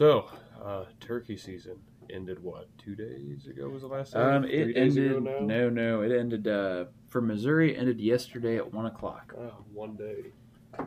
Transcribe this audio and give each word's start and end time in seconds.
So, 0.00 0.24
uh, 0.64 0.86
turkey 0.98 1.36
season 1.36 1.76
ended 2.08 2.42
what? 2.42 2.68
Two 2.78 2.94
days 2.94 3.46
ago 3.46 3.68
was 3.68 3.82
the 3.82 3.88
last 3.88 4.14
time. 4.14 4.44
Um, 4.44 4.44
it 4.46 4.72
days 4.72 4.96
ended. 4.96 5.10
ago 5.10 5.18
now. 5.20 5.44
No, 5.44 5.68
no, 5.68 6.00
it 6.00 6.10
ended. 6.10 6.48
Uh, 6.48 6.86
for 7.08 7.20
Missouri, 7.20 7.74
it 7.74 7.78
ended 7.78 8.00
yesterday 8.00 8.56
at 8.56 8.72
one 8.72 8.86
o'clock. 8.86 9.34
Oh, 9.38 9.62
one 9.70 9.96
day. 9.96 10.32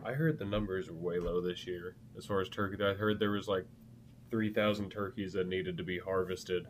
I 0.04 0.14
heard 0.14 0.39
the 0.39 0.46
numbers 0.46 0.89
were 0.89 0.97
way 0.97 1.20
low 1.20 1.41
this 1.41 1.68
year 1.68 1.96
as 2.18 2.25
far 2.25 2.41
as 2.41 2.50
turkey. 2.50 2.84
I 2.84 2.96
heard 2.96 3.20
there 3.20 3.29
was 3.29 3.47
like 3.47 3.68
three 4.32 4.52
thousand 4.52 4.89
turkeys 4.89 5.34
that 5.34 5.48
needed 5.48 5.77
to 5.77 5.84
be 5.84 6.00
harvested 6.00 6.66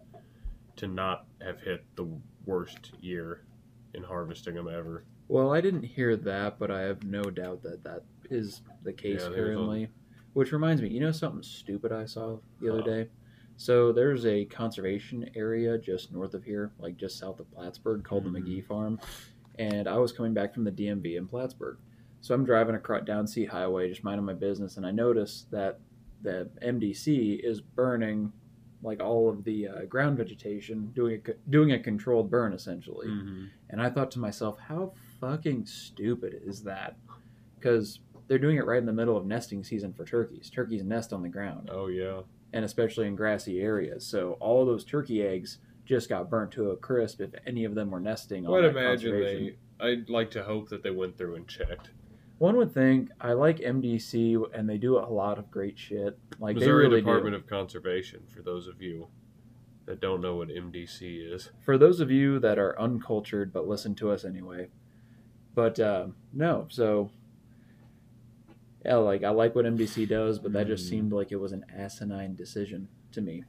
to 0.75 0.87
not 0.87 1.27
have 1.41 1.61
hit 1.61 1.85
the 1.95 2.09
worst 2.45 2.91
year 2.99 3.45
in 3.93 4.03
harvesting 4.03 4.55
them 4.55 4.67
ever. 4.67 5.05
Well, 5.29 5.53
I 5.53 5.61
didn't 5.61 5.83
hear 5.83 6.17
that, 6.17 6.59
but 6.59 6.71
I 6.71 6.81
have 6.81 7.05
no 7.05 7.23
doubt 7.23 7.63
that 7.63 7.85
that 7.85 8.03
is 8.29 8.63
the 8.83 8.91
case 8.91 9.21
Yeah, 9.23 9.33
currently. 9.33 9.87
Which 10.33 10.51
reminds 10.51 10.81
me, 10.81 10.89
you 10.89 10.99
know 10.99 11.11
something 11.11 11.43
stupid 11.43 11.91
I 11.91 12.05
saw 12.05 12.37
the 12.59 12.69
other 12.69 12.79
Huh. 12.81 12.85
day? 12.87 13.09
So 13.55 13.91
there's 13.91 14.25
a 14.25 14.45
conservation 14.45 15.29
area 15.35 15.77
just 15.77 16.11
north 16.11 16.33
of 16.33 16.43
here, 16.43 16.71
like 16.79 16.97
just 16.97 17.19
south 17.19 17.39
of 17.39 17.49
Plattsburgh, 17.51 18.03
called 18.03 18.25
Mhm. 18.25 18.33
the 18.33 18.39
McGee 18.39 18.65
Farm. 18.65 18.99
And 19.59 19.87
I 19.87 19.97
was 19.97 20.11
coming 20.11 20.33
back 20.33 20.53
from 20.53 20.63
the 20.63 20.71
DMV 20.71 21.15
in 21.17 21.27
Plattsburgh. 21.27 21.77
So 22.21 22.33
I'm 22.33 22.45
driving 22.45 22.73
across 22.75 23.05
down 23.05 23.27
C 23.27 23.45
Highway, 23.45 23.89
just 23.89 24.03
minding 24.03 24.25
my 24.25 24.33
business, 24.33 24.77
and 24.77 24.85
I 24.85 24.91
noticed 24.91 25.51
that 25.51 25.79
the 26.23 26.49
MDC 26.61 27.35
is 27.43 27.61
burning 27.61 28.31
like 28.81 29.01
all 29.01 29.29
of 29.29 29.43
the 29.45 29.67
uh, 29.67 29.85
ground 29.85 30.17
vegetation, 30.17 30.87
doing 30.93 31.21
a, 31.25 31.33
doing 31.49 31.71
a 31.71 31.79
controlled 31.79 32.29
burn 32.29 32.51
essentially. 32.53 33.07
Mm-hmm. 33.07 33.45
And 33.69 33.81
I 33.81 33.89
thought 33.89 34.11
to 34.11 34.19
myself, 34.19 34.57
how 34.59 34.93
fucking 35.21 35.65
stupid 35.67 36.41
is 36.43 36.63
that? 36.63 36.97
Because 37.59 37.99
they're 38.27 38.39
doing 38.39 38.57
it 38.57 38.65
right 38.65 38.79
in 38.79 38.85
the 38.85 38.93
middle 38.93 39.17
of 39.17 39.25
nesting 39.25 39.63
season 39.63 39.93
for 39.93 40.05
turkeys. 40.05 40.49
Turkeys 40.49 40.83
nest 40.83 41.11
on 41.13 41.21
the 41.21 41.29
ground, 41.29 41.69
Oh 41.71 41.87
yeah. 41.87 42.21
and 42.53 42.63
especially 42.65 43.07
in 43.07 43.15
grassy 43.15 43.59
areas. 43.61 44.05
So 44.05 44.33
all 44.39 44.65
those 44.65 44.83
turkey 44.85 45.21
eggs 45.23 45.57
just 45.85 46.07
got 46.09 46.29
burnt 46.29 46.51
to 46.51 46.71
a 46.71 46.77
crisp 46.77 47.19
if 47.21 47.31
any 47.45 47.65
of 47.65 47.75
them 47.75 47.91
were 47.91 47.99
nesting 47.99 48.47
on 48.47 48.63
I'd 48.63 48.69
imagine 48.69 49.19
they. 49.19 49.55
I'd 49.79 50.09
like 50.09 50.31
to 50.31 50.43
hope 50.43 50.69
that 50.69 50.81
they 50.83 50.91
went 50.91 51.17
through 51.17 51.35
and 51.35 51.47
checked. 51.47 51.89
One 52.37 52.55
would 52.57 52.73
think 52.73 53.09
I 53.21 53.33
like 53.33 53.57
MDC, 53.59 54.41
and 54.53 54.69
they 54.69 54.77
do 54.77 54.97
a 54.97 55.01
lot 55.07 55.37
of 55.37 55.51
great 55.51 55.77
shit. 55.77 56.17
Like 56.39 56.55
Missouri 56.55 56.87
really 56.87 57.01
Department 57.01 57.33
do. 57.33 57.37
of 57.39 57.47
Conservation. 57.47 58.21
For 58.33 58.41
those 58.41 58.67
of 58.67 58.81
you 58.81 59.07
that 59.85 59.99
don't 59.99 60.21
know 60.21 60.35
what 60.37 60.47
MDC 60.47 61.33
is, 61.33 61.49
For 61.65 61.77
those 61.77 61.99
of 61.99 62.09
you 62.09 62.39
that 62.39 62.57
are 62.57 62.79
uncultured 62.79 63.51
but 63.51 63.67
listen 63.67 63.93
to 63.95 64.11
us 64.11 64.23
anyway. 64.23 64.69
But 65.53 65.79
uh, 65.79 66.07
no, 66.31 66.67
so 66.69 67.11
yeah, 68.85 68.95
like 68.97 69.23
I 69.23 69.29
like 69.29 69.55
what 69.55 69.65
MDC 69.65 70.07
does, 70.07 70.39
but 70.39 70.53
that 70.53 70.67
just 70.67 70.85
Mhm. 70.85 70.89
seemed 70.89 71.13
like 71.13 71.31
it 71.31 71.37
was 71.37 71.51
an 71.51 71.65
asinine 71.73 72.35
decision 72.35 72.87
to 73.11 73.21
me. 73.21 73.43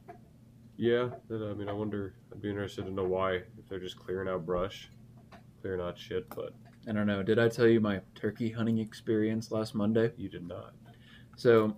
yeah. 0.77 1.09
That, 1.29 1.41
I 1.41 1.53
mean, 1.53 1.69
I 1.69 1.73
wonder. 1.73 2.15
I'd 2.33 2.41
be 2.41 2.49
interested 2.49 2.85
to 2.85 2.91
know 2.91 3.05
why. 3.05 3.35
If 3.57 3.67
they're 3.69 3.79
just 3.79 3.97
clearing 3.97 4.27
out 4.27 4.45
brush, 4.45 4.89
clearing 5.61 5.79
out 5.81 5.97
shit, 5.97 6.27
but 6.35 6.53
I 6.87 6.91
don't 6.91 7.07
know. 7.07 7.23
Did 7.23 7.39
I 7.39 7.47
tell 7.47 7.65
you 7.67 7.79
my 7.79 8.01
turkey 8.13 8.49
hunting 8.49 8.77
experience 8.79 9.51
last 9.51 9.73
Monday? 9.73 10.11
you 10.17 10.27
did 10.29 10.45
not. 10.47 10.73
So 11.37 11.75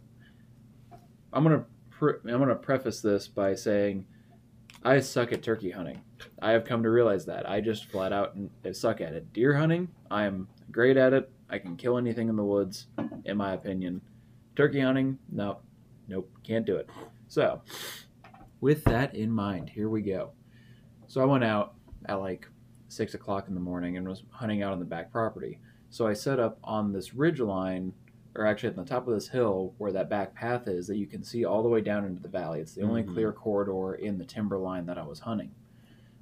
I'm 1.31 1.43
gonna 1.43 1.65
pre- 1.91 2.15
I'm 2.25 2.39
gonna 2.39 2.55
preface 2.55 3.01
this 3.01 3.27
by 3.27 3.53
saying 3.55 4.05
I 4.83 4.99
suck 4.99 5.31
at 5.31 5.43
turkey 5.43 5.71
hunting. 5.71 6.01
I 6.41 6.51
have 6.51 6.63
come 6.65 6.81
to 6.83 6.89
realize 6.89 7.25
that 7.27 7.47
I 7.49 7.61
just 7.61 7.85
flat 7.85 8.11
out 8.13 8.35
suck 8.71 8.99
at 9.01 9.13
it. 9.13 9.31
Deer 9.33 9.53
hunting, 9.55 9.89
I 10.09 10.25
am 10.25 10.47
great 10.71 10.97
at 10.97 11.13
it. 11.13 11.31
I 11.49 11.59
can 11.59 11.75
kill 11.77 11.97
anything 11.97 12.29
in 12.29 12.35
the 12.35 12.43
woods, 12.43 12.87
in 13.25 13.37
my 13.37 13.53
opinion. 13.53 14.01
Turkey 14.55 14.81
hunting, 14.81 15.17
no, 15.31 15.59
nope, 16.07 16.29
can't 16.43 16.65
do 16.65 16.75
it. 16.75 16.89
So, 17.27 17.61
with 18.59 18.83
that 18.85 19.15
in 19.15 19.31
mind, 19.31 19.69
here 19.69 19.89
we 19.89 20.01
go. 20.01 20.31
So 21.07 21.21
I 21.21 21.25
went 21.25 21.43
out 21.43 21.75
at 22.05 22.15
like 22.15 22.47
six 22.89 23.13
o'clock 23.13 23.47
in 23.47 23.53
the 23.53 23.59
morning 23.61 23.97
and 23.97 24.07
was 24.07 24.23
hunting 24.31 24.61
out 24.63 24.73
on 24.73 24.79
the 24.79 24.85
back 24.85 25.11
property. 25.11 25.59
So 25.89 26.07
I 26.07 26.13
set 26.13 26.39
up 26.39 26.57
on 26.63 26.91
this 26.91 27.13
ridge 27.13 27.39
line 27.39 27.93
or 28.35 28.45
actually 28.45 28.69
at 28.69 28.75
the 28.75 28.83
top 28.83 29.07
of 29.07 29.13
this 29.13 29.27
hill 29.27 29.73
where 29.77 29.91
that 29.91 30.09
back 30.09 30.33
path 30.35 30.67
is 30.67 30.85
that 30.87 30.97
you 30.97 31.07
can 31.07 31.23
see 31.23 31.45
all 31.45 31.63
the 31.63 31.69
way 31.69 31.81
down 31.81 32.05
into 32.05 32.21
the 32.21 32.27
valley. 32.27 32.59
It's 32.59 32.73
the 32.73 32.83
only 32.83 33.03
Mhm. 33.03 33.13
clear 33.13 33.31
corridor 33.31 33.95
in 33.95 34.17
the 34.17 34.25
timber 34.25 34.57
line 34.57 34.85
that 34.87 34.97
I 34.97 35.03
was 35.05 35.19
hunting. 35.19 35.51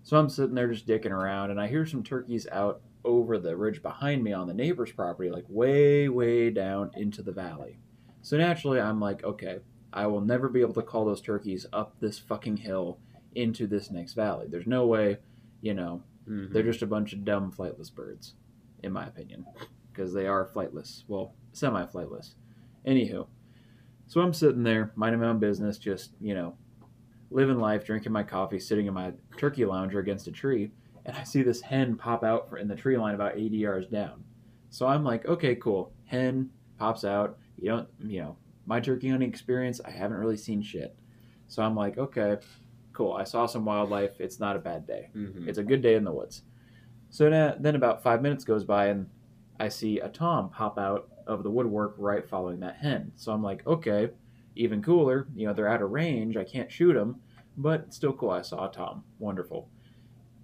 So 0.03 0.17
I'm 0.17 0.29
sitting 0.29 0.55
there 0.55 0.71
just 0.71 0.87
dicking 0.87 1.11
around 1.11 1.51
and 1.51 1.59
I 1.59 1.67
hear 1.67 1.85
some 1.85 2.03
turkeys 2.03 2.47
out 2.51 2.81
over 3.05 3.37
the 3.37 3.55
ridge 3.55 3.81
behind 3.81 4.23
me 4.23 4.33
on 4.33 4.47
the 4.47 4.53
neighbor's 4.53 4.91
property, 4.91 5.29
like 5.29 5.45
way, 5.47 6.09
way 6.09 6.49
down 6.49 6.91
into 6.95 7.21
the 7.21 7.31
valley. 7.31 7.77
So 8.21 8.37
naturally, 8.37 8.79
I'm 8.81 8.99
like, 8.99 9.23
okay, 9.23 9.59
I 9.93 10.07
will 10.07 10.21
never 10.21 10.49
be 10.49 10.61
able 10.61 10.73
to 10.73 10.81
call 10.81 11.05
those 11.05 11.21
turkeys 11.21 11.65
up 11.71 11.99
this 11.99 12.19
fucking 12.19 12.57
hill 12.57 12.99
into 13.35 13.67
this 13.67 13.91
next 13.91 14.13
valley. 14.13 14.47
There's 14.49 14.67
no 14.67 14.85
way, 14.87 15.17
you 15.61 15.73
know, 15.73 16.03
Mhm. 16.27 16.51
they're 16.51 16.63
just 16.63 16.81
a 16.81 16.87
bunch 16.87 17.13
of 17.13 17.23
dumb 17.23 17.51
flightless 17.51 17.93
birds, 17.93 18.33
in 18.83 18.91
my 18.91 19.05
opinion, 19.07 19.45
because 19.91 20.11
they 20.13 20.25
are 20.27 20.45
flightless. 20.47 21.03
Well, 21.07 21.33
semi-flightless. 21.53 22.33
Anywho, 22.85 23.27
so 24.07 24.21
I'm 24.21 24.33
sitting 24.33 24.63
there 24.63 24.91
minding 24.95 25.21
my 25.21 25.27
own 25.27 25.39
business, 25.39 25.77
just 25.77 26.15
you 26.19 26.33
know, 26.33 26.57
living 27.29 27.59
life, 27.59 27.85
drinking 27.85 28.11
my 28.11 28.23
coffee, 28.23 28.59
sitting 28.59 28.85
in 28.87 28.93
my 28.93 29.13
turkey 29.37 29.65
lounger 29.65 29.99
against 29.99 30.27
a 30.27 30.31
tree, 30.31 30.71
and 31.05 31.15
I 31.15 31.23
see 31.23 31.43
this 31.43 31.61
hen 31.61 31.95
pop 31.95 32.23
out 32.23 32.49
for, 32.49 32.57
in 32.57 32.67
the 32.67 32.75
tree 32.75 32.97
line 32.97 33.15
about 33.15 33.37
80 33.37 33.57
yards 33.57 33.87
down. 33.87 34.23
So 34.69 34.87
I'm 34.87 35.03
like, 35.03 35.25
okay, 35.25 35.55
cool. 35.55 35.91
Hen 36.05 36.49
pops 36.77 37.03
out. 37.05 37.37
You 37.57 37.69
don't, 37.69 37.87
you 38.03 38.21
know, 38.21 38.37
my 38.65 38.79
turkey 38.79 39.09
hunting 39.09 39.29
experience, 39.29 39.79
I 39.85 39.91
haven't 39.91 40.17
really 40.17 40.37
seen 40.37 40.61
shit. 40.61 40.95
So 41.47 41.61
I'm 41.63 41.75
like, 41.75 41.97
okay, 41.97 42.37
cool. 42.93 43.13
I 43.13 43.23
saw 43.23 43.45
some 43.45 43.65
wildlife. 43.65 44.19
It's 44.19 44.39
not 44.39 44.55
a 44.55 44.59
bad 44.59 44.85
day. 44.87 45.09
Mhm. 45.15 45.47
It's 45.47 45.57
a 45.59 45.63
good 45.63 45.81
day 45.81 45.95
in 45.95 46.03
the 46.03 46.11
woods. 46.11 46.41
So 47.09 47.29
na- 47.29 47.55
then 47.59 47.75
about 47.75 48.01
five 48.03 48.21
minutes 48.21 48.43
goes 48.43 48.63
by 48.65 48.87
and 48.87 49.07
I 49.59 49.69
see 49.69 49.99
a 49.99 50.09
tom 50.09 50.49
pop 50.49 50.77
out 50.77 51.07
of 51.27 51.43
the 51.43 51.51
woodwork 51.51 51.95
right 51.97 52.27
following 52.27 52.59
that 52.61 52.75
hen. 52.77 53.11
So 53.15 53.31
I'm 53.31 53.43
like, 53.43 53.65
okay, 53.67 54.09
even 54.55 54.81
cooler. 54.81 55.27
You 55.35 55.47
know, 55.47 55.53
they're 55.53 55.67
out 55.69 55.81
of 55.81 55.91
range. 55.91 56.35
I 56.35 56.43
can't 56.43 56.71
shoot 56.71 56.93
them, 56.93 57.21
but 57.57 57.93
still 57.93 58.13
cool. 58.13 58.31
I 58.31 58.41
saw 58.41 58.67
a 58.69 58.71
tom. 58.71 59.03
Wonderful. 59.19 59.69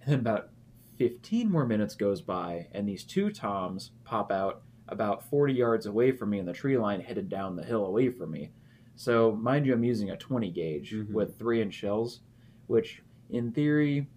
And 0.01 0.11
then 0.13 0.19
about 0.19 0.49
15 0.97 1.49
more 1.49 1.65
minutes 1.65 1.95
goes 1.95 2.21
by 2.21 2.67
and 2.73 2.87
these 2.87 3.03
two 3.03 3.31
toms 3.31 3.91
pop 4.03 4.31
out 4.31 4.61
about 4.87 5.29
40 5.29 5.53
yards 5.53 5.85
away 5.85 6.11
from 6.11 6.29
me 6.31 6.39
in 6.39 6.45
the 6.45 6.53
tree 6.53 6.77
line 6.77 7.01
headed 7.01 7.29
down 7.29 7.55
the 7.55 7.63
hill 7.63 7.85
away 7.85 8.09
from 8.09 8.31
me. 8.31 8.51
So 8.95 9.31
mind 9.31 9.65
you, 9.65 9.73
I'm 9.73 9.83
using 9.83 10.11
a 10.11 10.17
20 10.17 10.51
gauge 10.51 10.93
Mhm. 10.93 11.11
with 11.11 11.37
three 11.37 11.61
inch 11.61 11.73
shells, 11.73 12.21
which 12.67 13.01
in 13.29 13.51
theory 13.51 14.07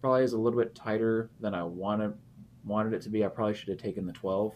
probably 0.00 0.24
is 0.24 0.32
a 0.32 0.38
little 0.38 0.58
bit 0.58 0.74
tighter 0.74 1.30
than 1.40 1.54
I 1.54 1.62
wanted 1.64 2.14
wanted 2.64 2.92
it 2.94 3.02
to 3.02 3.10
be. 3.10 3.24
I 3.24 3.28
probably 3.28 3.54
should 3.54 3.68
have 3.70 3.78
taken 3.78 4.06
the 4.06 4.12
12, 4.12 4.54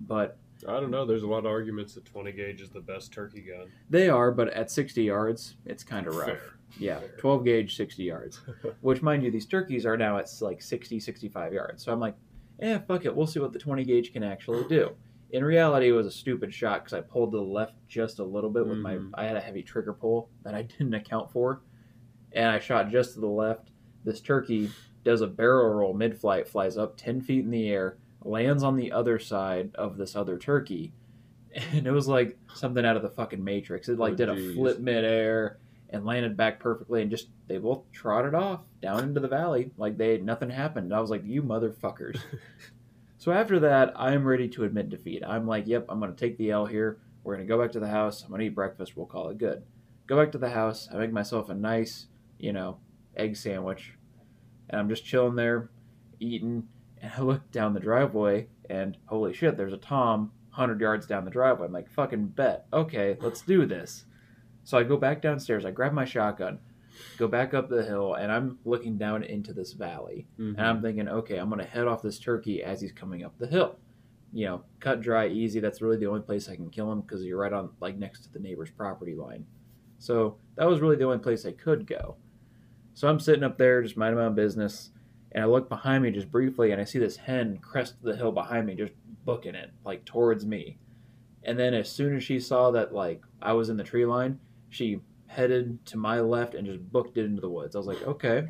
but 0.00 0.36
I 0.68 0.80
don't 0.80 0.90
know. 0.90 1.04
There's 1.04 1.22
a 1.24 1.26
lot 1.26 1.40
of 1.40 1.46
arguments 1.46 1.94
that 1.94 2.04
20 2.04 2.32
gauge 2.32 2.60
is 2.60 2.70
the 2.70 2.80
best 2.80 3.12
turkey 3.12 3.40
gun. 3.42 3.68
they 3.90 4.08
are. 4.08 4.30
But 4.30 4.48
at 4.50 4.70
60 4.70 5.02
yards, 5.02 5.56
it's 5.66 5.84
kind 5.84 6.06
of 6.06 6.16
rough. 6.16 6.26
Fair. 6.26 6.40
Yeah, 6.78 6.98
Fair. 7.00 7.08
12 7.18 7.44
gauge, 7.44 7.76
60 7.76 8.02
yards. 8.02 8.40
Which, 8.80 9.02
mind 9.02 9.22
you, 9.22 9.30
these 9.30 9.46
turkeys 9.46 9.84
are 9.86 9.96
now 9.96 10.18
at 10.18 10.30
like 10.40 10.62
60, 10.62 10.98
65 11.00 11.52
yards. 11.52 11.84
So 11.84 11.92
I'm 11.92 12.00
like, 12.00 12.16
eh, 12.60 12.78
fuck 12.86 13.04
it. 13.04 13.14
We'll 13.14 13.26
see 13.26 13.40
what 13.40 13.52
the 13.52 13.58
20 13.58 13.84
gauge 13.84 14.12
can 14.12 14.22
actually 14.22 14.64
do. 14.68 14.90
In 15.30 15.44
reality, 15.44 15.88
it 15.88 15.92
was 15.92 16.06
a 16.06 16.10
stupid 16.10 16.54
shot 16.54 16.84
because 16.84 16.92
I 16.96 17.00
pulled 17.00 17.32
to 17.32 17.38
the 17.38 17.42
left 17.42 17.74
just 17.88 18.18
a 18.20 18.24
little 18.24 18.50
bit 18.50 18.66
with 18.66 18.78
Mhm. 18.78 19.10
my. 19.12 19.22
I 19.22 19.26
had 19.26 19.36
a 19.36 19.40
heavy 19.40 19.62
trigger 19.62 19.92
pull 19.92 20.30
that 20.44 20.54
I 20.54 20.62
didn't 20.78 20.94
account 20.94 21.30
for, 21.32 21.60
and 22.32 22.46
I 22.48 22.58
shot 22.60 22.90
just 22.90 23.14
to 23.14 23.20
the 23.20 23.26
left. 23.26 23.70
This 24.04 24.20
turkey 24.20 24.70
does 25.02 25.20
a 25.22 25.26
barrel 25.26 25.68
roll 25.74 25.92
mid 25.92 26.16
flight, 26.16 26.46
flies 26.48 26.76
up 26.78 26.96
10 26.96 27.20
feet 27.20 27.44
in 27.44 27.50
the 27.50 27.68
air, 27.68 27.98
lands 28.24 28.62
on 28.62 28.76
the 28.76 28.90
other 28.92 29.18
side 29.18 29.70
of 29.76 29.96
this 29.96 30.16
other 30.16 30.38
turkey, 30.38 30.92
and 31.72 31.86
it 31.86 31.90
was 31.92 32.08
like 32.08 32.36
something 32.54 32.84
out 32.84 32.96
of 32.96 33.02
the 33.02 33.10
fucking 33.10 33.42
Matrix. 33.44 33.88
It 33.88 33.98
like 33.98 34.14
Oh, 34.14 34.16
did 34.16 34.28
a 34.28 34.34
geez. 34.36 34.54
flip 34.56 34.78
midair 34.80 35.58
and 35.90 36.04
landed 36.04 36.36
back 36.36 36.58
perfectly, 36.58 37.02
and 37.02 37.10
just 37.10 37.28
they 37.46 37.58
both 37.58 37.82
trotted 37.92 38.34
off 38.34 38.62
down 38.82 39.04
into 39.04 39.20
the 39.20 39.28
valley 39.28 39.70
like 39.76 39.96
they 39.96 40.18
nothing 40.18 40.50
happened. 40.50 40.92
I 40.94 41.00
was 41.00 41.10
like, 41.10 41.24
you 41.24 41.42
motherfuckers. 41.42 42.18
so 43.18 43.30
after 43.32 43.60
that, 43.60 43.92
I'm 43.96 44.24
ready 44.24 44.48
to 44.48 44.64
admit 44.64 44.88
defeat. 44.90 45.22
I'm 45.26 45.46
like, 45.46 45.66
yep, 45.66 45.86
I'm 45.88 46.00
gonna 46.00 46.12
take 46.12 46.36
the 46.38 46.50
L 46.50 46.66
here. 46.66 46.98
We're 47.22 47.34
gonna 47.36 47.46
go 47.46 47.60
back 47.60 47.72
to 47.72 47.80
the 47.80 47.88
house. 47.88 48.24
I'm 48.24 48.30
gonna 48.30 48.42
eat 48.44 48.54
breakfast. 48.54 48.96
We'll 48.96 49.06
call 49.06 49.28
it 49.28 49.38
good. 49.38 49.62
Go 50.06 50.16
back 50.18 50.32
to 50.32 50.38
the 50.38 50.50
house. 50.50 50.88
I 50.92 50.96
make 50.98 51.12
myself 51.12 51.48
a 51.48 51.54
nice, 51.54 52.06
you 52.38 52.52
know, 52.52 52.78
egg 53.16 53.36
sandwich, 53.36 53.94
and 54.68 54.78
I'm 54.80 54.88
just 54.88 55.04
chilling 55.04 55.36
there, 55.36 55.70
eating. 56.20 56.68
And 57.04 57.12
I 57.14 57.20
look 57.20 57.50
down 57.50 57.74
the 57.74 57.80
driveway, 57.80 58.48
and 58.70 58.96
holy 59.04 59.34
shit, 59.34 59.58
there's 59.58 59.74
a 59.74 59.76
Tom 59.78 60.32
100 60.54 60.80
yards 60.80 61.06
down 61.06 61.26
the 61.26 61.30
driveway. 61.30 61.66
I'm 61.66 61.72
like, 61.72 61.90
fucking 61.90 62.28
bet. 62.28 62.64
Okay, 62.72 63.18
let's 63.20 63.42
do 63.42 63.66
this. 63.66 64.06
So 64.62 64.78
I 64.78 64.84
go 64.84 64.96
back 64.96 65.20
downstairs. 65.20 65.66
I 65.66 65.70
grab 65.70 65.92
my 65.92 66.06
shotgun, 66.06 66.60
go 67.18 67.28
back 67.28 67.52
up 67.52 67.68
the 67.68 67.84
hill, 67.84 68.14
and 68.14 68.32
I'm 68.32 68.58
looking 68.64 68.96
down 68.96 69.22
into 69.22 69.52
this 69.52 69.74
valley. 69.74 70.26
Mhm. 70.38 70.56
And 70.56 70.62
I'm 70.62 70.80
thinking, 70.80 71.06
okay, 71.06 71.36
I'm 71.36 71.50
going 71.50 71.60
to 71.60 71.66
head 71.66 71.86
off 71.86 72.00
this 72.00 72.18
turkey 72.18 72.62
as 72.62 72.80
he's 72.80 72.92
coming 72.92 73.22
up 73.22 73.36
the 73.36 73.48
hill. 73.48 73.76
You 74.32 74.46
know, 74.46 74.64
cut 74.80 75.02
dry, 75.02 75.28
easy. 75.28 75.60
That's 75.60 75.82
really 75.82 75.98
the 75.98 76.06
only 76.06 76.22
place 76.22 76.48
I 76.48 76.56
can 76.56 76.70
kill 76.70 76.90
him 76.90 77.02
because 77.02 77.22
you're 77.22 77.38
right 77.38 77.52
on, 77.52 77.68
like, 77.80 77.98
next 77.98 78.22
to 78.22 78.32
the 78.32 78.40
neighbor's 78.40 78.70
property 78.70 79.14
line. 79.14 79.44
So 79.98 80.38
that 80.54 80.66
was 80.66 80.80
really 80.80 80.96
the 80.96 81.04
only 81.04 81.18
place 81.18 81.44
I 81.44 81.52
could 81.52 81.86
go. 81.86 82.16
So 82.94 83.08
I'm 83.08 83.20
sitting 83.20 83.44
up 83.44 83.58
there 83.58 83.82
just 83.82 83.98
minding 83.98 84.18
my 84.18 84.24
own 84.24 84.34
business, 84.34 84.90
and 85.34 85.42
I 85.42 85.46
look 85.46 85.68
behind 85.68 86.02
me 86.02 86.10
just 86.10 86.30
briefly, 86.30 86.70
and 86.72 86.80
I 86.80 86.84
see 86.84 86.98
this 86.98 87.16
hen 87.16 87.58
crest 87.58 87.94
the 88.02 88.16
hill 88.16 88.32
behind 88.32 88.66
me, 88.66 88.74
just 88.74 88.92
booking 89.24 89.54
it 89.54 89.70
like 89.84 90.04
towards 90.04 90.46
me. 90.46 90.78
And 91.42 91.58
then 91.58 91.74
as 91.74 91.90
soon 91.90 92.16
as 92.16 92.22
she 92.24 92.40
saw 92.40 92.70
that 92.70 92.94
like 92.94 93.22
I 93.42 93.52
was 93.52 93.68
in 93.68 93.76
the 93.76 93.84
tree 93.84 94.06
line, 94.06 94.38
she 94.70 95.00
headed 95.26 95.84
to 95.86 95.96
my 95.96 96.20
left 96.20 96.54
and 96.54 96.66
just 96.66 96.90
booked 96.92 97.18
it 97.18 97.24
into 97.24 97.40
the 97.40 97.50
woods. 97.50 97.74
I 97.74 97.78
was 97.78 97.86
like, 97.86 98.02
okay, 98.02 98.48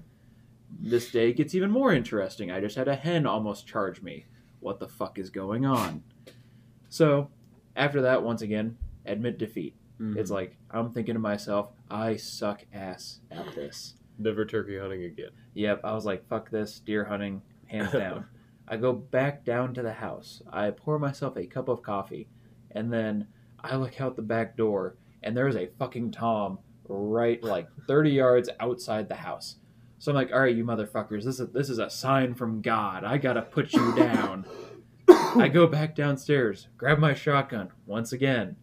this 0.80 1.10
day 1.10 1.32
gets 1.32 1.54
even 1.54 1.70
more 1.70 1.92
interesting. 1.92 2.50
I 2.50 2.60
just 2.60 2.76
had 2.76 2.88
a 2.88 2.94
hen 2.94 3.26
almost 3.26 3.66
charge 3.66 4.02
me. 4.02 4.26
What 4.60 4.78
the 4.80 4.88
fuck 4.88 5.18
is 5.18 5.30
going 5.30 5.64
on? 5.64 6.02
So 6.88 7.30
after 7.76 8.02
that, 8.02 8.22
once 8.22 8.42
again, 8.42 8.76
admit 9.06 9.38
defeat. 9.38 9.74
Mhm. 10.00 10.16
It's 10.16 10.30
like 10.30 10.56
I'm 10.70 10.92
thinking 10.92 11.14
to 11.14 11.20
myself, 11.20 11.70
I 11.90 12.16
suck 12.16 12.64
ass 12.72 13.20
at 13.30 13.54
this. 13.54 13.94
Never 14.18 14.44
turkey 14.44 14.78
hunting 14.78 15.04
again. 15.04 15.30
Yep, 15.54 15.80
I 15.84 15.92
was 15.94 16.04
like, 16.04 16.26
fuck 16.28 16.50
this, 16.50 16.80
deer 16.80 17.04
hunting, 17.04 17.42
hands 17.66 17.92
down. 17.92 18.26
I 18.66 18.76
go 18.76 18.92
back 18.92 19.44
down 19.44 19.74
to 19.74 19.82
the 19.82 19.92
house. 19.92 20.42
I 20.50 20.70
pour 20.70 20.98
myself 20.98 21.36
a 21.36 21.46
cup 21.46 21.68
of 21.68 21.82
coffee, 21.82 22.28
and 22.70 22.92
then 22.92 23.26
I 23.60 23.76
look 23.76 24.00
out 24.00 24.16
the 24.16 24.22
back 24.22 24.56
door, 24.56 24.96
and 25.22 25.36
there's 25.36 25.56
a 25.56 25.68
fucking 25.78 26.12
Tom 26.12 26.58
right 26.88 27.42
like 27.42 27.66
30 27.88 28.10
yards 28.10 28.48
outside 28.60 29.08
the 29.08 29.14
house. 29.16 29.56
So 29.98 30.12
I'm 30.12 30.16
like, 30.16 30.32
all 30.32 30.40
right, 30.40 30.54
you 30.54 30.64
motherfuckers, 30.64 31.24
this 31.24 31.40
is 31.40 31.48
this 31.50 31.70
is 31.70 31.78
a 31.78 31.88
sign 31.88 32.34
from 32.34 32.60
God. 32.60 33.04
I 33.04 33.16
gotta 33.18 33.40
put 33.42 33.72
you 33.72 33.94
down. 33.94 34.44
I 35.08 35.48
go 35.48 35.66
back 35.66 35.94
downstairs, 35.94 36.68
grab 36.76 36.98
my 36.98 37.14
shotgun 37.14 37.70
once 37.86 38.12
again, 38.12 38.56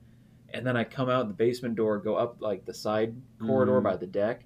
and 0.53 0.65
then 0.65 0.77
I 0.77 0.83
come 0.83 1.09
out 1.09 1.27
the 1.27 1.33
basement 1.33 1.75
door, 1.75 1.97
go 1.99 2.15
up 2.15 2.37
like 2.39 2.65
the 2.65 2.73
side 2.73 3.15
corridor 3.39 3.79
Mhm. 3.79 3.83
by 3.83 3.97
the 3.97 4.07
deck, 4.07 4.45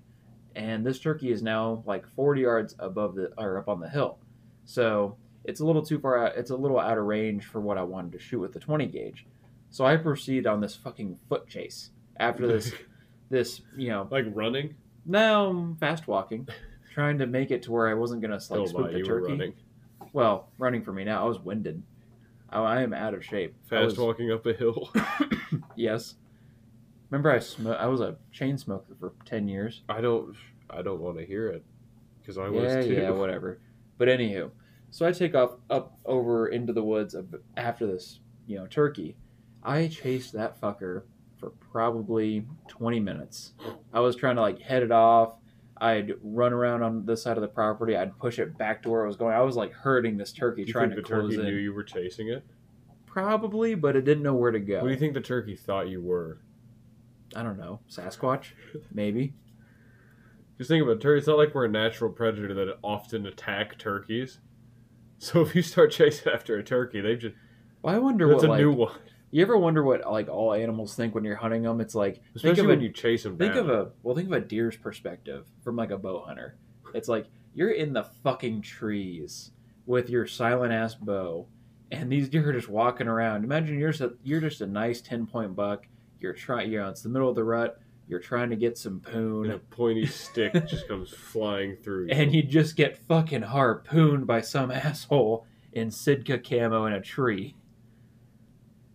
and 0.56 0.86
this 0.86 1.00
turkey 1.00 1.32
is 1.32 1.42
now 1.42 1.84
like 1.86 2.08
40 2.16 2.42
yards 2.42 2.76
above 2.80 3.16
the 3.16 3.32
or 3.38 3.58
up 3.58 3.68
on 3.68 3.80
the 3.80 3.90
hill. 3.90 4.18
So 4.66 5.18
it's 5.44 5.60
a 5.60 5.66
little 5.66 5.84
too 5.84 6.00
far 6.00 6.26
out. 6.26 6.36
It's 6.38 6.50
a 6.52 6.56
little 6.56 6.80
out 6.80 6.98
of 6.98 7.06
range 7.06 7.46
for 7.46 7.62
what 7.62 7.78
I 7.78 7.84
wanted 7.84 8.14
to 8.14 8.20
shoot 8.20 8.40
with 8.40 8.54
the 8.54 8.60
20 8.60 8.86
gauge. 8.88 9.26
So 9.70 9.86
I 9.86 9.98
proceed 9.98 10.48
on 10.48 10.62
this 10.62 10.76
fucking 10.76 11.20
foot 11.30 11.48
chase 11.48 11.92
after 12.18 12.48
this 12.48 12.72
this 13.30 13.62
you 13.76 13.90
know 13.90 14.08
like 14.10 14.26
running. 14.34 14.76
now 15.06 15.48
I'm 15.48 15.76
fast 15.78 16.08
walking, 16.08 16.48
trying 16.94 17.18
to 17.20 17.28
make 17.28 17.52
it 17.52 17.64
to 17.64 17.72
where 17.72 17.88
I 17.88 17.94
wasn't 17.94 18.22
gonna 18.22 18.36
like 18.36 18.48
Don't 18.50 18.68
spook 18.68 18.92
the 18.92 19.02
turkey. 19.04 19.32
running. 19.34 19.54
Well, 20.14 20.48
running 20.58 20.82
for 20.82 20.94
me 20.94 21.04
now. 21.04 21.24
I 21.26 21.28
was 21.28 21.40
winded. 21.40 21.84
I, 22.50 22.60
I 22.62 22.82
am 22.84 22.94
out 22.94 23.14
of 23.14 23.26
shape. 23.26 23.54
Fast 23.70 23.86
was- 23.86 23.98
walking 23.98 24.32
up 24.32 24.46
a 24.46 24.54
hill. 24.54 24.90
Yes. 25.78 26.16
Remember, 27.10 27.32
I 27.32 27.40
sm- 27.40 27.68
I 27.68 27.86
was 27.88 28.02
a 28.02 28.18
chain 28.32 28.58
smoker 28.58 28.96
for 29.00 29.14
ten 29.26 29.48
years. 29.48 29.82
I 29.90 30.02
don't. 30.02 30.36
I 30.70 30.82
don't 30.82 31.00
want 31.00 31.18
to 31.18 31.26
hear 31.26 31.48
it 31.50 31.64
because 32.20 32.38
I 32.38 32.50
was 32.50 32.86
too. 32.86 32.94
yeah, 32.94 33.12
whatever. 33.12 33.60
But 33.98 34.08
anywho, 34.08 34.52
so 34.90 35.06
I 35.06 35.12
take 35.12 35.36
off 35.36 35.52
up 35.70 35.98
over 36.06 36.48
into 36.48 36.74
the 36.74 36.84
woods 36.84 37.14
of, 37.14 37.34
after 37.56 37.86
this, 37.86 38.20
you 38.48 38.58
know, 38.58 38.66
turkey. 38.68 39.16
I 39.64 39.88
chased 39.88 40.34
that 40.34 40.60
fucker 40.60 41.04
for 41.40 41.52
probably 41.72 42.46
twenty 42.68 43.00
minutes. 43.00 43.54
I 43.94 44.00
was 44.00 44.16
trying 44.16 44.36
to 44.36 44.42
like 44.42 44.60
head 44.62 44.84
it 44.84 44.92
off. 44.92 45.36
I'd 45.78 46.14
run 46.24 46.54
around 46.54 46.84
on 46.84 47.06
this 47.06 47.24
side 47.24 47.38
of 47.38 47.42
the 47.42 47.48
property. 47.50 47.96
I'd 47.98 48.18
push 48.18 48.40
it 48.40 48.58
back 48.58 48.82
to 48.84 48.90
where 48.90 49.04
it 49.04 49.08
was 49.08 49.18
going. 49.18 49.36
I 49.36 49.42
was 49.42 49.56
like 49.58 49.74
hurting 49.74 50.18
this 50.18 50.32
turkey, 50.32 50.62
you 50.64 50.72
trying 50.72 50.90
think 50.90 50.96
to 50.96 51.02
the 51.02 51.08
close 51.20 51.34
turkey 51.36 51.48
in. 51.48 51.54
knew 51.54 51.60
you 51.60 51.74
were 51.74 51.84
chasing 51.84 52.30
it? 52.30 52.44
Probably, 53.06 53.76
but 53.76 53.96
it 53.96 54.04
didn't 54.06 54.24
know 54.24 54.34
where 54.36 54.52
to 54.52 54.60
go. 54.60 54.78
What 54.82 54.88
do 54.88 54.92
you 54.94 55.00
think 55.00 55.14
the 55.14 55.22
turkey 55.22 55.56
thought 55.56 55.88
you 55.90 56.02
were? 56.02 56.40
I 57.36 57.44
don't 57.44 57.58
know. 57.58 57.80
Sasquatch, 57.90 58.46
maybe. 58.94 59.34
Just 60.58 60.70
think 60.70 60.84
about 60.84 61.02
turkey. 61.02 61.18
It's 61.20 61.28
not 61.28 61.38
like 61.38 61.54
we're 61.54 61.66
a 61.66 61.70
natural 61.70 62.12
predator 62.12 62.54
that 62.54 62.78
often 62.82 63.26
attack 63.26 63.78
turkeys. 63.78 64.40
So 65.18 65.42
if 65.42 65.56
you 65.56 65.62
start 65.62 65.92
chasing 65.92 66.32
after 66.32 66.58
a 66.58 66.64
turkey, 66.64 67.02
they 67.02 67.16
just 67.16 67.36
Well, 67.82 67.96
I 67.96 68.00
wonder 68.00 68.28
that's 68.28 68.44
what 68.44 68.50
a 68.50 68.52
like. 68.52 68.60
new 68.62 68.72
one. 68.72 68.96
You 69.32 69.42
ever 69.42 69.58
wonder 69.58 69.84
what 69.84 70.10
like 70.10 70.30
all 70.30 70.54
animals 70.54 70.96
think 70.96 71.14
when 71.14 71.24
you're 71.26 71.36
hunting 71.36 71.64
them? 71.64 71.82
It's 71.82 71.96
like 71.96 72.16
think 72.16 72.36
Especially 72.36 72.62
of 72.62 72.68
when 72.68 72.80
a, 72.80 72.84
you 72.84 72.92
chase 72.92 73.24
them 73.24 73.38
think 73.38 73.54
down. 73.56 73.64
of 73.64 73.70
a 73.70 73.92
well, 74.04 74.16
think 74.16 74.28
of 74.28 74.34
a 74.34 74.40
deer's 74.42 74.78
perspective 74.78 75.48
from 75.64 75.76
like 75.76 75.92
a 75.92 75.98
bow 75.98 76.24
hunter. 76.26 76.58
It's 76.94 77.08
like 77.10 77.28
you're 77.54 77.72
in 77.72 77.92
the 77.94 78.04
fucking 78.24 78.62
trees 78.62 79.52
with 79.86 80.10
your 80.10 80.26
silent 80.26 80.72
ass 80.74 80.96
bow, 80.96 81.48
and 81.92 82.10
these 82.12 82.30
deer 82.30 82.50
are 82.50 82.54
just 82.54 82.70
walking 82.70 83.08
around. 83.08 83.44
Imagine 83.44 83.78
you're 83.78 83.92
just 83.92 84.02
a, 84.02 84.14
you're 84.24 84.42
just 84.42 84.62
a 84.62 84.68
nice 84.68 85.02
ten 85.02 85.26
point 85.26 85.56
buck. 85.56 85.86
You're 86.20 86.34
trying, 86.34 86.72
you 86.72 86.80
know, 86.80 86.90
it's 86.90 87.02
the 87.02 87.10
middle 87.10 87.30
of 87.30 87.36
the 87.36 87.44
rut. 87.44 87.80
You're 88.08 88.20
trying 88.20 88.52
to 88.52 88.56
get 88.56 88.78
some 88.78 89.00
poon. 89.00 89.46
and 89.46 89.54
a 89.56 89.60
pointy 89.60 90.06
stick 90.06 90.54
just 90.68 90.88
comes 90.88 91.10
flying 91.10 91.76
through. 91.76 92.08
and 92.12 92.34
you 92.34 92.44
just 92.44 92.76
get 92.76 92.98
fucking 92.98 93.42
harpooned 93.42 94.28
by 94.28 94.42
some 94.42 94.70
asshole 94.86 95.46
in 95.74 95.90
Sitka 95.92 96.38
camo 96.38 96.86
in 96.86 96.94
a 96.94 97.02
tree. 97.02 97.56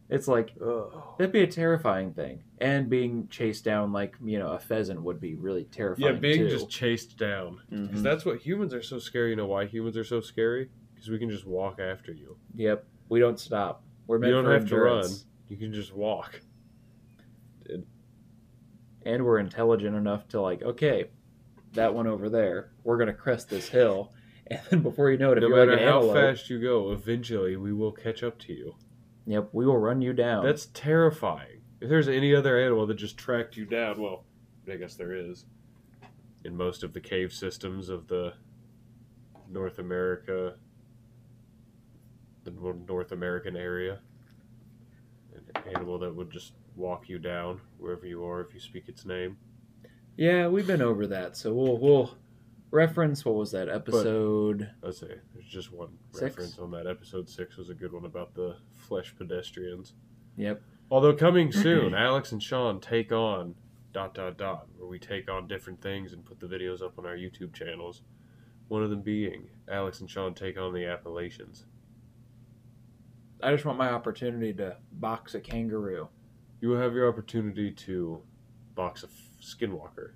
It's 0.08 0.26
like 0.26 0.52
Oh. 0.60 1.14
That'd 1.18 1.32
be 1.32 1.42
a 1.42 1.46
terrifying 1.46 2.12
thing, 2.14 2.42
and 2.60 2.88
being 2.90 3.28
chased 3.28 3.64
down 3.64 3.92
like 3.92 4.16
you 4.24 4.38
know 4.40 4.52
a 4.52 4.58
pheasant 4.58 5.00
would 5.02 5.20
be 5.20 5.34
really 5.36 5.64
terrifying. 5.64 6.14
Yeah, 6.14 6.20
being 6.20 6.38
too. 6.38 6.50
just 6.50 6.68
chased 6.68 7.16
down. 7.16 7.60
Because 7.70 8.00
Mhm. 8.00 8.02
that's 8.02 8.24
what 8.24 8.38
humans 8.40 8.74
are 8.74 8.82
so 8.82 8.98
scary. 8.98 9.30
You 9.30 9.36
know 9.36 9.46
why 9.46 9.66
humans 9.66 9.96
are 9.96 10.02
so 10.04 10.20
scary? 10.20 10.68
Because 10.94 11.10
we 11.10 11.18
can 11.18 11.30
just 11.30 11.46
walk 11.46 11.78
after 11.80 12.12
you. 12.12 12.36
Yep, 12.56 12.84
we 13.08 13.20
don't 13.20 13.38
stop. 13.38 13.84
We're 14.08 14.24
You 14.24 14.32
don't 14.32 14.46
have 14.46 14.66
to 14.68 14.76
run. 14.80 15.10
You 15.48 15.56
can 15.56 15.72
just 15.72 15.94
walk. 15.94 16.40
And 19.04 19.24
we're 19.24 19.38
intelligent 19.38 19.96
enough 19.96 20.28
to 20.28 20.40
like, 20.40 20.62
okay, 20.62 21.06
that 21.72 21.94
one 21.94 22.06
over 22.06 22.28
there, 22.28 22.70
we're 22.84 22.98
gonna 22.98 23.14
crest 23.14 23.48
this 23.48 23.68
hill, 23.68 24.12
and 24.46 24.60
then 24.70 24.82
before 24.82 25.10
you 25.10 25.18
know 25.18 25.32
it, 25.32 25.38
if 25.38 25.42
No 25.42 25.48
you're 25.48 25.56
matter 25.56 25.72
like 25.72 25.80
an 25.80 25.86
how 25.86 25.96
antelope, 25.98 26.16
fast 26.16 26.50
you 26.50 26.60
go, 26.60 26.92
eventually 26.92 27.56
we 27.56 27.72
will 27.72 27.92
catch 27.92 28.22
up 28.22 28.38
to 28.40 28.52
you. 28.52 28.74
yep, 29.26 29.48
we 29.52 29.64
will 29.66 29.78
run 29.78 30.02
you 30.02 30.12
down. 30.12 30.44
That's 30.44 30.66
terrifying. 30.66 31.60
If 31.80 31.88
there's 31.88 32.08
any 32.08 32.34
other 32.34 32.58
animal 32.60 32.86
that 32.86 32.94
just 32.94 33.16
tracked 33.16 33.56
you 33.56 33.64
down, 33.64 34.00
well, 34.00 34.24
I 34.70 34.76
guess 34.76 34.94
there 34.96 35.12
is. 35.14 35.46
In 36.44 36.56
most 36.56 36.82
of 36.82 36.92
the 36.92 37.00
cave 37.00 37.32
systems 37.32 37.88
of 37.88 38.06
the 38.08 38.32
North 39.50 39.78
America, 39.78 40.54
the 42.44 42.50
North 42.86 43.12
American 43.12 43.56
area, 43.56 44.00
an 45.54 45.62
animal 45.74 45.98
that 45.98 46.14
would 46.14 46.30
just 46.30 46.52
walk 46.80 47.08
you 47.08 47.18
down 47.18 47.60
wherever 47.78 48.06
you 48.06 48.24
are 48.24 48.40
if 48.40 48.52
you 48.54 48.60
speak 48.60 48.88
its 48.88 49.04
name. 49.04 49.36
yeah, 50.16 50.48
we've 50.48 50.66
been 50.66 50.82
over 50.82 51.06
that, 51.06 51.36
so 51.36 51.52
we'll 51.54 51.78
we'll 51.78 52.14
reference 52.70 53.24
what 53.24 53.34
was 53.34 53.50
that 53.52 53.68
episode? 53.68 54.70
Let's 54.82 54.98
say 55.00 55.14
there's 55.34 55.46
just 55.46 55.72
one 55.72 55.90
Six? 56.12 56.22
reference 56.22 56.58
on 56.58 56.70
that. 56.72 56.86
Episode 56.86 57.28
six 57.28 57.56
was 57.56 57.68
a 57.70 57.74
good 57.74 57.92
one 57.92 58.04
about 58.04 58.34
the 58.34 58.56
flesh 58.74 59.14
pedestrians. 59.16 59.94
Yep. 60.36 60.62
Although 60.90 61.14
coming 61.14 61.52
soon, 61.66 61.94
Alex 61.94 62.32
and 62.32 62.42
Sean 62.42 62.80
take 62.80 63.12
on 63.12 63.54
dot 63.92 64.14
dot 64.14 64.38
dot, 64.38 64.66
where 64.76 64.88
we 64.88 64.98
take 64.98 65.30
on 65.30 65.48
different 65.48 65.82
things 65.82 66.12
and 66.12 66.24
put 66.24 66.40
the 66.40 66.46
videos 66.46 66.80
up 66.82 66.98
on 66.98 67.06
our 67.06 67.16
YouTube 67.16 67.52
channels. 67.52 68.02
One 68.68 68.84
of 68.84 68.90
them 68.90 69.02
being 69.02 69.48
Alex 69.68 70.00
and 70.00 70.08
Sean 70.08 70.32
take 70.34 70.56
on 70.56 70.72
the 70.72 70.86
Appalachians. 70.86 71.66
I 73.42 73.50
just 73.52 73.64
want 73.64 73.78
my 73.78 73.90
opportunity 73.90 74.52
to 74.54 74.76
box 74.92 75.34
a 75.34 75.40
kangaroo. 75.40 76.08
You 76.60 76.68
will 76.68 76.78
have 76.78 76.94
your 76.94 77.08
opportunity 77.08 77.70
to 77.70 78.22
box 78.74 79.02
a 79.02 79.06
f- 79.06 79.12
skinwalker. 79.42 80.12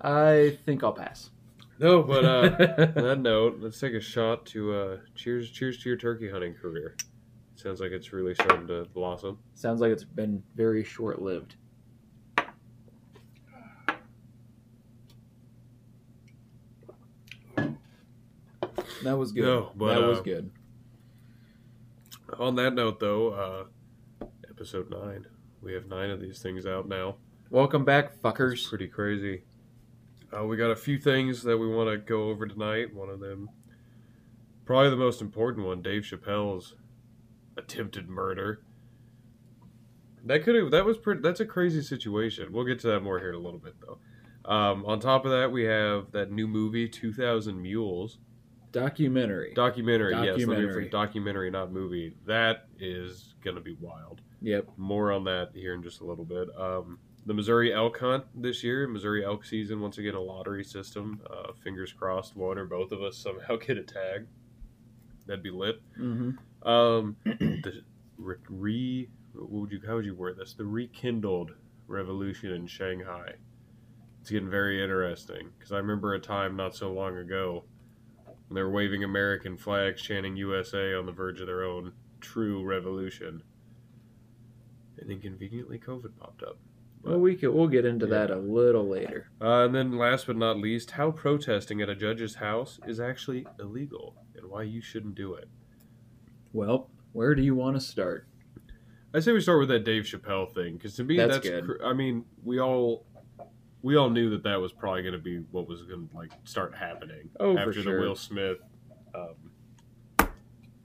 I 0.00 0.58
think 0.64 0.84
I'll 0.84 0.92
pass. 0.92 1.30
No, 1.78 2.02
but 2.02 2.24
uh, 2.24 2.92
on 2.96 3.04
that 3.04 3.18
note, 3.20 3.58
let's 3.60 3.78
take 3.78 3.94
a 3.94 4.00
shot 4.00 4.46
to 4.46 4.72
uh, 4.72 4.96
cheers. 5.14 5.50
Cheers 5.50 5.82
to 5.82 5.88
your 5.88 5.98
turkey 5.98 6.30
hunting 6.30 6.54
career. 6.54 6.96
Sounds 7.56 7.80
like 7.80 7.90
it's 7.90 8.12
really 8.12 8.34
starting 8.34 8.66
to 8.68 8.86
blossom. 8.94 9.38
Sounds 9.54 9.80
like 9.80 9.90
it's 9.90 10.04
been 10.04 10.42
very 10.54 10.84
short 10.84 11.20
lived. 11.20 11.56
That 19.02 19.16
was 19.16 19.32
good. 19.32 19.44
No, 19.44 19.70
but, 19.74 19.94
that 19.94 20.06
was 20.06 20.18
uh, 20.18 20.22
good. 20.22 20.50
On 22.38 22.56
that 22.56 22.74
note, 22.74 22.98
though, 22.98 23.28
uh, 23.30 23.64
episode 24.56 24.88
nine. 24.90 25.26
We 25.60 25.74
have 25.74 25.86
nine 25.86 26.08
of 26.10 26.18
these 26.20 26.38
things 26.40 26.64
out 26.64 26.88
now. 26.88 27.16
Welcome 27.50 27.84
back, 27.84 28.12
It's 28.14 28.22
fuckers. 28.22 28.66
pretty 28.68 28.88
crazy. 28.88 29.42
Uh, 30.36 30.44
we 30.44 30.56
got 30.56 30.70
a 30.70 30.76
few 30.76 30.98
things 30.98 31.42
that 31.42 31.58
we 31.58 31.68
want 31.68 31.90
to 31.90 31.98
go 31.98 32.30
over 32.30 32.46
tonight. 32.46 32.94
One 32.94 33.10
of 33.10 33.20
them, 33.20 33.50
probably 34.64 34.88
the 34.90 34.96
most 34.96 35.20
important 35.20 35.66
one, 35.66 35.82
Dave 35.82 36.02
Chappelle's 36.04 36.74
attempted 37.58 38.08
murder. 38.08 38.62
That 40.24 40.42
could 40.42 40.54
have. 40.56 40.70
That 40.70 40.86
was 40.86 40.96
pretty. 40.96 41.20
That's 41.20 41.40
a 41.40 41.44
crazy 41.46 41.82
situation. 41.82 42.50
We'll 42.50 42.64
get 42.64 42.80
to 42.80 42.86
that 42.88 43.00
more 43.00 43.18
here 43.20 43.28
in 43.28 43.34
a 43.36 43.38
little 43.38 43.60
bit, 43.60 43.74
though. 43.80 43.98
Um, 44.50 44.84
on 44.86 45.00
top 45.00 45.24
of 45.26 45.30
that, 45.32 45.52
we 45.52 45.64
have 45.64 46.10
that 46.12 46.32
new 46.32 46.48
movie, 46.48 46.88
Two 46.88 47.12
Thousand 47.12 47.60
Mules. 47.62 48.18
Documentary. 48.72 49.52
Documentary, 49.54 50.12
yes. 50.14 50.38
Documentary. 50.38 50.86
rephrase, 50.86 50.90
documentary, 50.90 51.50
not 51.50 51.72
movie. 51.72 52.16
That 52.26 52.66
is 52.80 53.34
gonna 53.44 53.60
be 53.60 53.76
wild. 53.80 54.20
Yep. 54.46 54.68
More 54.76 55.12
on 55.12 55.24
that 55.24 55.50
here 55.54 55.74
in 55.74 55.82
just 55.82 56.00
a 56.00 56.04
little 56.04 56.24
bit. 56.24 56.48
Um, 56.56 56.98
the 57.26 57.34
Missouri 57.34 57.74
elk 57.74 57.98
hunt 57.98 58.24
this 58.34 58.62
year, 58.62 58.86
Missouri 58.86 59.24
elk 59.24 59.44
season. 59.44 59.80
Once 59.80 59.98
again, 59.98 60.14
a 60.14 60.20
lottery 60.20 60.62
system. 60.62 61.20
Uh, 61.28 61.52
fingers 61.64 61.92
crossed, 61.92 62.36
one 62.36 62.56
or 62.56 62.64
both 62.64 62.92
of 62.92 63.02
us 63.02 63.18
somehow 63.18 63.56
get 63.66 63.76
a 63.76 63.82
tag. 63.82 64.26
That'd 65.26 65.42
be 65.42 65.50
lit. 65.50 65.82
Mm-hmm. 65.98 66.68
Um, 66.68 67.16
the 67.24 67.82
re, 68.16 68.36
re 68.48 69.08
what 69.34 69.50
would 69.50 69.72
you 69.72 69.80
how 69.86 69.96
would 69.96 70.04
you 70.04 70.14
word 70.14 70.36
this? 70.38 70.54
The 70.54 70.64
rekindled 70.64 71.52
revolution 71.88 72.52
in 72.52 72.66
Shanghai. 72.68 73.32
It's 74.20 74.30
getting 74.30 74.50
very 74.50 74.82
interesting 74.82 75.50
because 75.58 75.72
I 75.72 75.78
remember 75.78 76.14
a 76.14 76.20
time 76.20 76.56
not 76.56 76.74
so 76.74 76.92
long 76.92 77.16
ago 77.18 77.64
when 78.48 78.54
they 78.54 78.62
were 78.62 78.70
waving 78.70 79.02
American 79.02 79.56
flags, 79.56 80.00
chanting 80.00 80.36
USA 80.36 80.94
on 80.94 81.06
the 81.06 81.12
verge 81.12 81.40
of 81.40 81.48
their 81.48 81.64
own 81.64 81.92
true 82.20 82.64
revolution. 82.64 83.42
And 84.98 85.10
then 85.10 85.20
conveniently, 85.20 85.78
COVID 85.78 86.16
popped 86.18 86.42
up. 86.42 86.58
Well, 87.02 87.18
we 87.20 87.36
could, 87.36 87.50
we'll 87.50 87.68
get 87.68 87.84
into 87.84 88.06
Yeah. 88.06 88.10
that 88.26 88.30
a 88.30 88.36
little 88.38 88.88
later. 88.88 89.30
Uh, 89.40 89.64
and 89.66 89.74
then, 89.74 89.96
last 89.96 90.26
but 90.26 90.36
not 90.36 90.56
least, 90.58 90.92
how 90.92 91.10
protesting 91.12 91.80
at 91.80 91.88
a 91.88 91.94
judge's 91.94 92.36
house 92.36 92.80
is 92.86 92.98
actually 92.98 93.46
illegal 93.60 94.16
and 94.34 94.46
why 94.46 94.62
you 94.62 94.80
shouldn't 94.80 95.14
do 95.14 95.34
it. 95.34 95.48
Well, 96.52 96.90
where 97.12 97.34
do 97.34 97.42
you 97.42 97.54
want 97.54 97.76
to 97.76 97.80
start? 97.80 98.26
I 99.14 99.20
say 99.20 99.32
we 99.32 99.40
start 99.40 99.60
with 99.60 99.68
that 99.68 99.84
Dave 99.84 100.02
Chappelle 100.04 100.52
thing 100.52 100.74
because 100.76 100.94
to 100.96 101.04
me 101.04 101.16
That's 101.16 101.34
that's, 101.36 101.48
good. 101.48 101.64
cr- 101.64 101.84
I 101.86 101.92
mean 101.94 102.24
we 102.44 102.60
all 102.60 103.06
we 103.82 103.96
all 103.96 104.10
knew 104.10 104.28
that 104.30 104.42
that 104.42 104.60
was 104.60 104.72
probably 104.72 105.00
going 105.02 105.14
to 105.14 105.18
be 105.18 105.38
what 105.52 105.66
was 105.68 105.82
going 105.84 106.08
to 106.08 106.16
like 106.16 106.32
start 106.44 106.74
happening 106.74 107.30
Oh, 107.40 107.56
after 107.56 107.72
sure. 107.72 107.94
the 107.94 108.00
Will 108.00 108.16
Smith, 108.16 108.58
um, 109.14 110.28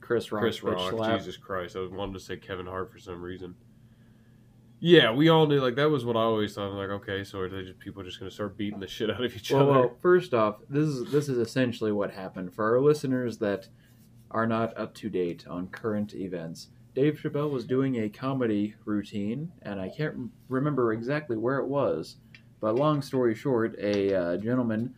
Chris 0.00 0.32
Rock. 0.32 0.42
Chris 0.42 0.62
Rock. 0.62 1.18
Jesus 1.18 1.36
Christ! 1.36 1.76
I 1.76 1.86
wanting 1.86 2.14
to 2.14 2.20
say 2.20 2.36
Kevin 2.36 2.66
Hart 2.66 2.90
for 2.92 2.98
some 2.98 3.20
reason. 3.20 3.54
Yeah, 4.84 5.12
we 5.12 5.28
all 5.28 5.46
knew 5.46 5.60
like 5.60 5.76
that 5.76 5.90
was 5.90 6.04
what 6.04 6.16
I 6.16 6.22
always 6.22 6.54
thought. 6.54 6.68
I'm 6.68 6.76
like, 6.76 6.90
okay, 6.90 7.22
so 7.22 7.38
are 7.38 7.48
they 7.48 7.62
just 7.62 7.78
people 7.78 8.02
just 8.02 8.18
going 8.18 8.28
to 8.28 8.34
start 8.34 8.56
beating 8.56 8.80
the 8.80 8.88
shit 8.88 9.10
out 9.10 9.22
of 9.22 9.32
each 9.34 9.52
Well, 9.52 9.62
other? 9.62 9.70
well, 9.70 9.96
first 10.02 10.34
off, 10.34 10.56
this 10.68 10.88
is 10.88 11.12
this 11.12 11.28
is 11.28 11.38
essentially 11.38 11.92
what 11.92 12.10
happened 12.10 12.52
for 12.52 12.64
our 12.68 12.80
listeners 12.80 13.38
that 13.38 13.68
are 14.32 14.44
not 14.44 14.76
up 14.76 14.92
to 14.94 15.08
date 15.08 15.46
on 15.46 15.68
current 15.68 16.14
events. 16.14 16.66
Dave 16.96 17.20
Chappelle 17.22 17.48
was 17.48 17.64
doing 17.64 17.94
a 18.02 18.08
comedy 18.08 18.74
routine, 18.84 19.52
and 19.62 19.80
I 19.80 19.88
can't 19.88 20.32
remember 20.48 20.92
exactly 20.92 21.36
where 21.36 21.58
it 21.58 21.68
was. 21.68 22.16
But 22.60 22.74
long 22.74 23.02
story 23.02 23.36
short, 23.36 23.76
a 23.78 24.12
uh, 24.12 24.36
gentleman 24.38 24.96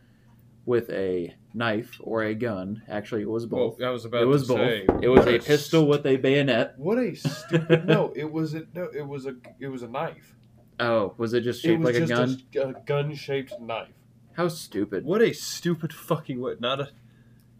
with 0.65 0.89
a 0.89 1.35
knife 1.53 1.99
or 2.01 2.23
a 2.23 2.33
gun. 2.33 2.81
Actually, 2.89 3.21
it 3.21 3.29
was 3.29 3.45
Well, 3.47 3.69
both. 3.71 3.81
I 3.81 3.89
was 3.89 4.05
about 4.05 4.23
it 4.23 4.25
was 4.25 4.47
both. 4.47 4.57
say 4.57 4.85
it 5.01 5.07
was 5.09 5.25
a 5.27 5.39
pistol 5.39 5.87
with 5.87 6.05
a 6.05 6.17
bayonet. 6.17 6.73
What 6.77 6.97
a 6.97 7.15
stupid 7.15 7.85
no! 7.85 8.11
It 8.15 8.31
was 8.31 8.53
a 8.53 8.63
no. 8.73 8.89
It 8.93 9.07
was 9.07 9.25
a 9.25 9.35
it 9.59 9.67
was 9.67 9.83
a 9.83 9.87
knife. 9.87 10.35
Oh, 10.79 11.13
was 11.17 11.33
it 11.33 11.41
just 11.41 11.63
It 11.63 11.69
shaped 11.69 11.83
was 11.83 11.93
like 11.99 12.03
a 12.03 12.07
gun? 12.07 12.41
a, 12.55 12.59
a 12.69 12.73
gun-shaped 12.85 13.53
knife. 13.61 13.93
How 14.33 14.47
stupid. 14.49 15.05
What 15.05 15.21
a 15.21 15.31
stupid 15.33 15.93
fucking 15.93 16.41
what? 16.41 16.59
Not 16.59 16.81
a 16.81 16.89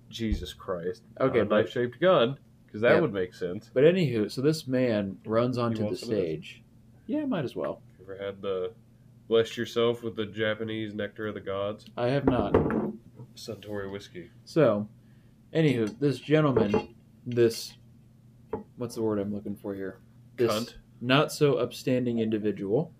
Jesus 0.09 0.53
Christ. 0.53 1.03
Okay, 1.21 1.37
not 1.39 1.47
a 1.47 1.49
knife-shaped 1.49 1.99
gun 2.01 2.37
because 2.65 2.81
that 2.81 2.95
Yeah. 2.95 2.99
would 3.01 3.13
make 3.13 3.33
sense. 3.33 3.69
but 3.73 3.83
anywho, 3.85 4.29
so 4.29 4.41
this 4.41 4.67
man 4.67 5.17
runs 5.25 5.57
onto 5.57 5.77
the 5.89 5.95
some 5.95 6.09
of 6.09 6.15
this? 6.17 6.25
stage. 6.25 6.61
Yeah, 7.07 7.25
might 7.25 7.45
as 7.45 7.55
well. 7.55 7.81
Ever 8.01 8.17
had 8.17 8.41
the 8.41 8.71
blessed 9.27 9.57
yourself 9.57 10.03
with 10.03 10.15
the 10.15 10.25
Japanese 10.25 10.93
nectar 10.93 11.27
of 11.27 11.33
the 11.33 11.41
gods? 11.41 11.85
I 11.97 12.07
have 12.07 12.25
not. 12.25 12.53
Suntory 13.35 13.91
whiskey. 13.91 14.31
So, 14.45 14.87
anywho, 15.53 15.99
this 15.99 16.19
gentleman, 16.19 16.95
this 17.25 17.73
what's 18.77 18.95
the 18.95 19.01
word 19.01 19.19
I'm 19.19 19.33
looking 19.33 19.55
for 19.55 19.73
here? 19.75 19.99
This 20.37 20.51
Cunt. 20.51 20.75
not 21.01 21.31
so 21.31 21.55
upstanding 21.55 22.19
individual 22.19 22.93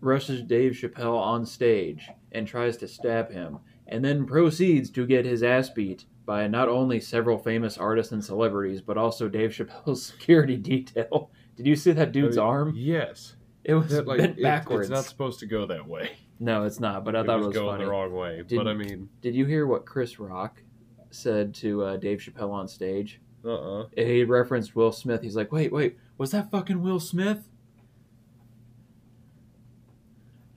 rushes 0.00 0.42
Dave 0.42 0.72
Chappelle 0.72 1.18
on 1.18 1.46
stage 1.46 2.08
and 2.32 2.46
tries 2.46 2.76
to 2.78 2.88
stab 2.88 3.30
him, 3.30 3.58
and 3.86 4.04
then 4.04 4.26
proceeds 4.26 4.90
to 4.90 5.06
get 5.06 5.24
his 5.24 5.42
ass 5.42 5.70
beat 5.70 6.04
by 6.24 6.46
not 6.46 6.68
only 6.68 7.00
several 7.00 7.38
famous 7.38 7.78
artists 7.78 8.12
and 8.12 8.24
celebrities, 8.24 8.80
but 8.82 8.98
also 8.98 9.28
Dave 9.28 9.50
Chappelle's 9.50 10.02
security 10.06 10.56
detail. 10.56 11.30
Did 11.56 11.66
you 11.66 11.76
see 11.76 11.92
that 11.92 12.12
dude's 12.12 12.36
I 12.36 12.40
mean, 12.42 12.48
arm? 12.48 12.72
Yes. 12.76 13.35
It 13.68 13.74
was 13.74 13.88
That, 13.90 14.06
like, 14.06 14.18
bent 14.18 14.38
it- 14.38 14.42
backwards. 14.42 14.88
it's 14.88 14.94
not 14.96 15.04
supposed 15.04 15.40
to 15.40 15.46
go 15.46 15.66
that 15.66 15.86
way. 15.88 16.10
No, 16.38 16.62
it's 16.64 16.78
not. 16.78 17.04
But 17.04 17.16
I 17.16 17.20
it 17.20 17.26
thought 17.26 17.38
was 17.38 17.46
it 17.46 17.48
was 17.48 17.56
going 17.56 17.70
funny. 17.74 17.84
the 17.84 17.90
wrong 17.90 18.12
way. 18.12 18.42
Did- 18.46 18.56
but 18.56 18.68
I 18.68 18.74
mean, 18.74 19.08
Did 19.22 19.34
you 19.34 19.44
hear 19.44 19.66
what 19.66 19.84
Chris 19.86 20.20
Rock 20.20 20.62
said 21.10 21.52
to 21.56 21.82
uh, 21.82 21.96
Dave 21.96 22.18
Chappelle 22.20 22.52
on 22.52 22.68
stage? 22.68 23.20
uh, 23.44 23.80
uh 23.82 23.86
He 23.96 24.22
referenced 24.24 24.76
Will 24.76 24.92
Smith. 24.92 25.22
He's 25.22 25.34
like, 25.36 25.50
"Wait, 25.50 25.72
wait, 25.72 25.96
was 26.18 26.30
that 26.32 26.50
fucking 26.50 26.80
Will 26.82 27.00
Smith?" 27.00 27.48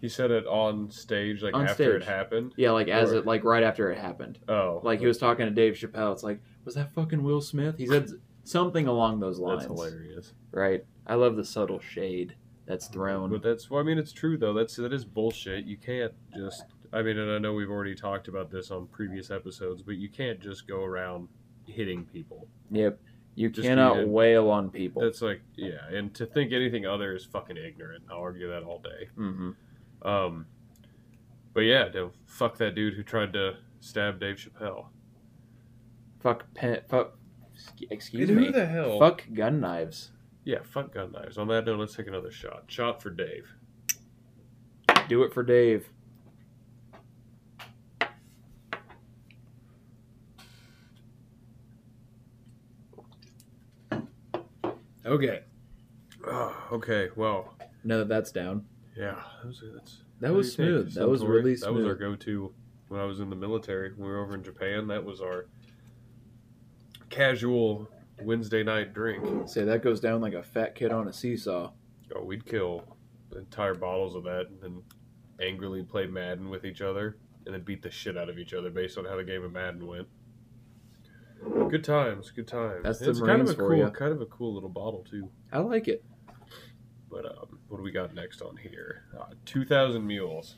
He 0.02 0.08
said 0.08 0.32
it 0.32 0.46
on 0.48 0.90
stage, 0.92 1.44
like 1.44 1.54
On 1.54 1.68
after 1.68 1.96
it 1.98 2.04
happened. 2.04 2.54
Yeah, 2.56 2.72
like 2.72 2.88
as 2.88 3.12
Or- 3.12 3.18
it 3.18 3.26
like 3.26 3.44
right 3.44 3.64
after 3.64 3.92
it 3.92 3.98
happened. 3.98 4.40
Oh, 4.48 4.80
Like 4.84 5.00
he 5.00 5.06
was 5.08 5.18
talking 5.18 5.46
to 5.46 5.52
Dave 5.52 5.74
Chappelle. 5.74 6.14
It's 6.14 6.24
like, 6.24 6.40
was 6.64 6.76
that 6.76 6.94
fucking 6.94 7.22
Will 7.22 7.42
Smith? 7.42 7.76
He 7.78 7.86
said 7.86 8.10
something 8.44 8.88
along 8.88 9.20
those 9.20 9.40
lines. 9.40 9.64
That's 9.64 9.74
hilarious. 9.74 10.34
Right. 10.52 10.86
I 11.06 11.16
love 11.16 11.36
the 11.36 11.44
subtle 11.44 11.80
shade 11.80 12.36
that's 12.70 12.88
thrown. 12.88 13.30
But 13.32 13.42
that's 13.44 13.70
well, 13.70 13.82
I 13.82 13.84
mean, 13.84 13.98
it's 13.98 14.14
true 14.14 14.38
though. 14.38 14.54
That's 14.54 14.78
that 14.78 14.94
is 14.94 15.04
bullshit. 15.04 15.66
You 15.66 15.76
can't 15.76 16.14
just. 16.38 16.64
I 16.94 17.02
mean, 17.02 17.18
and 17.18 17.30
I 17.32 17.38
know 17.38 17.54
we've 17.54 17.70
already 17.70 17.94
talked 17.96 18.28
about 18.30 18.50
this 18.50 18.72
on 18.72 18.88
previous 18.88 19.30
episodes, 19.30 19.82
but 19.82 19.96
you 19.98 20.08
can't 20.10 20.40
just 20.40 20.68
go 20.68 20.84
around 20.84 21.28
hitting 21.68 22.06
people. 22.06 22.48
Yep. 22.72 23.00
You 23.36 23.50
Just 23.50 23.68
cannot 23.68 23.94
treat 23.94 24.02
it- 24.04 24.10
wail 24.10 24.50
on 24.50 24.70
people. 24.70 25.02
That's 25.02 25.22
like, 25.22 25.42
yeah, 25.56 25.88
and 25.94 26.14
to 26.16 26.26
think 26.26 26.52
anything 26.52 26.86
other 26.86 27.16
is 27.16 27.24
fucking 27.26 27.58
ignorant. 27.58 28.04
I'll 28.12 28.18
argue 28.18 28.50
that 28.50 28.64
all 28.64 28.80
day. 28.80 29.08
hmm 29.16 29.52
Um, 30.02 30.46
but 31.54 31.62
yeah, 31.62 31.90
no, 31.94 32.12
fuck 32.26 32.58
that 32.58 32.74
dude 32.76 32.96
who 32.96 33.04
tried 33.04 33.32
to 33.34 33.58
stab 33.80 34.20
Dave 34.20 34.38
Chappelle. 34.38 34.88
Fuck 36.22 36.54
pen. 36.54 36.82
Fuck. 36.90 37.18
Excuse 37.90 38.30
And 38.30 38.40
me. 38.40 38.46
who 38.48 38.52
the 38.52 38.66
hell? 38.66 39.00
Fuck 39.00 39.24
gun 39.34 39.60
knives. 39.60 40.12
Yeah, 40.44 40.60
fuck 40.64 40.94
gun 40.94 41.12
knives. 41.12 41.38
On 41.38 41.48
that 41.50 41.66
note, 41.66 41.80
let's 41.80 41.96
take 41.96 42.08
another 42.08 42.32
shot. 42.32 42.64
Shot 42.68 43.02
for 43.02 43.10
Dave. 43.10 43.54
Do 45.08 45.24
it 45.24 45.34
for 45.34 45.44
Dave. 45.44 45.90
Okay. 55.06 55.42
Oh, 56.26 56.56
okay, 56.74 57.10
well, 57.16 57.54
Now 57.84 58.00
that 58.00 58.10
that's 58.10 58.32
down. 58.32 58.66
yeah, 58.98 59.16
that 59.42 59.48
was 59.48 59.64
that's 59.74 59.98
That 60.20 60.34
was 60.34 60.56
do 60.56 60.64
you 60.64 60.70
think, 60.82 60.92
smooth. 60.92 60.96
That 60.96 61.08
was 61.10 61.22
Suntory? 61.22 61.30
really 61.30 61.56
That 61.56 61.74
was 61.74 61.86
our 61.86 61.96
go-to 61.96 62.54
when 62.90 63.00
I 63.00 63.06
was 63.06 63.20
in 63.20 63.30
the 63.30 63.36
military. 63.36 63.92
When 63.94 64.08
we 64.08 64.14
were 64.14 64.22
over 64.22 64.36
in 64.36 64.44
Japan, 64.44 64.88
that 64.88 65.04
was 65.04 65.22
our 65.22 65.46
casual 67.10 67.90
Wednesday 68.22 68.64
night 68.64 68.94
drink. 68.94 69.48
Say 69.48 69.64
that 69.64 69.84
goes 69.84 70.00
down 70.00 70.22
like 70.22 70.34
a 70.34 70.44
fat 70.44 70.76
kid 70.76 70.92
on 70.92 71.08
a 71.08 71.14
seesaw. 71.14 71.72
Oh, 72.16 72.24
we'd 72.24 72.46
kill 72.46 72.84
entire 73.36 73.76
bottles 73.76 74.16
of 74.16 74.24
that 74.24 74.48
and 74.50 74.62
then 74.62 74.82
angrily 75.42 75.84
play 75.84 76.08
Madden 76.08 76.50
with 76.50 76.66
each 76.66 76.82
other 76.82 77.18
and 77.46 77.54
then 77.54 77.62
beat 77.62 77.82
the 77.82 77.92
shit 77.92 78.18
out 78.18 78.30
of 78.30 78.38
each 78.38 78.54
other 78.54 78.70
based 78.70 78.98
on 78.98 79.06
how 79.06 79.16
the 79.16 79.24
game 79.24 79.44
of 79.44 79.52
Madden 79.52 79.86
went. 79.86 80.08
Good 81.70 81.84
times, 81.84 82.32
good 82.32 82.48
times. 82.48 82.84
That's 82.84 83.00
the 83.00 83.12
it's 83.12 83.22
kind 83.22 83.42
of 83.42 83.50
a 83.50 83.56
cool, 83.56 83.76
ya. 83.76 83.90
kind 83.92 84.12
of 84.12 84.22
a 84.22 84.26
cool 84.26 84.54
little 84.54 84.70
bottle 84.70 85.06
too. 85.10 85.30
I 85.54 85.60
like 85.60 85.88
it. 85.88 86.04
But 87.10 87.26
um, 87.26 87.60
what 87.70 87.78
do 87.78 87.84
we 87.84 87.92
got 87.92 88.14
next 88.14 88.42
on 88.42 88.58
here? 88.58 89.06
Uh, 89.18 89.34
Two 89.46 89.66
thousand 89.66 90.06
mules. 90.06 90.58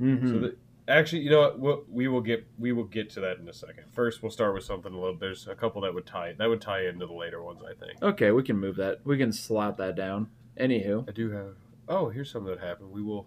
Mm-hmm. 0.00 0.28
So 0.28 0.38
the, 0.40 0.56
actually, 0.88 1.22
you 1.22 1.30
know 1.30 1.40
what? 1.40 1.58
We'll, 1.58 1.84
we 1.88 2.08
will 2.08 2.20
get 2.20 2.46
we 2.58 2.72
will 2.72 2.84
get 2.84 3.10
to 3.10 3.20
that 3.20 3.38
in 3.38 3.48
a 3.48 3.52
second. 3.52 3.84
First, 3.92 4.22
we'll 4.22 4.30
start 4.30 4.54
with 4.54 4.64
something 4.64 4.92
a 4.92 4.98
little. 4.98 5.16
There's 5.16 5.46
a 5.46 5.54
couple 5.54 5.82
that 5.82 5.94
would 5.94 6.06
tie 6.06 6.34
that 6.38 6.48
would 6.48 6.60
tie 6.60 6.86
into 6.86 7.06
the 7.06 7.12
later 7.12 7.42
ones. 7.42 7.60
I 7.62 7.74
think. 7.74 8.02
okay, 8.02 8.30
we 8.30 8.42
can 8.42 8.58
move 8.58 8.76
that. 8.76 9.00
We 9.04 9.18
can 9.18 9.32
slot 9.32 9.76
that 9.78 9.96
down. 9.96 10.28
Anywho, 10.58 11.08
I 11.08 11.12
do 11.12 11.30
have. 11.30 11.56
Oh, 11.88 12.08
here's 12.08 12.30
something 12.30 12.54
that 12.54 12.60
happened. 12.60 12.90
We 12.90 13.02
will. 13.02 13.26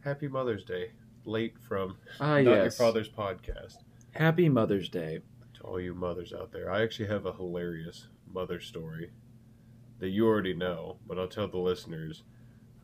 Happy 0.00 0.28
Mother's 0.28 0.64
Day, 0.64 0.92
late 1.24 1.54
from 1.68 1.96
ah 2.20 2.34
Not 2.34 2.44
Your 2.44 2.64
yes. 2.64 2.78
Father's 2.78 3.08
podcast. 3.08 3.78
Happy 4.12 4.48
Mother's 4.48 4.88
Day. 4.88 5.20
To 5.54 5.62
all 5.62 5.80
you 5.80 5.94
mothers 5.94 6.32
out 6.32 6.52
there, 6.52 6.70
I 6.70 6.82
actually 6.82 7.08
have 7.08 7.24
a 7.26 7.32
hilarious 7.32 8.08
mother 8.32 8.60
story 8.60 9.10
that 9.98 10.08
you 10.10 10.26
already 10.26 10.52
know, 10.54 10.98
but 11.06 11.18
I'll 11.18 11.28
tell 11.28 11.48
the 11.48 11.58
listeners. 11.58 12.22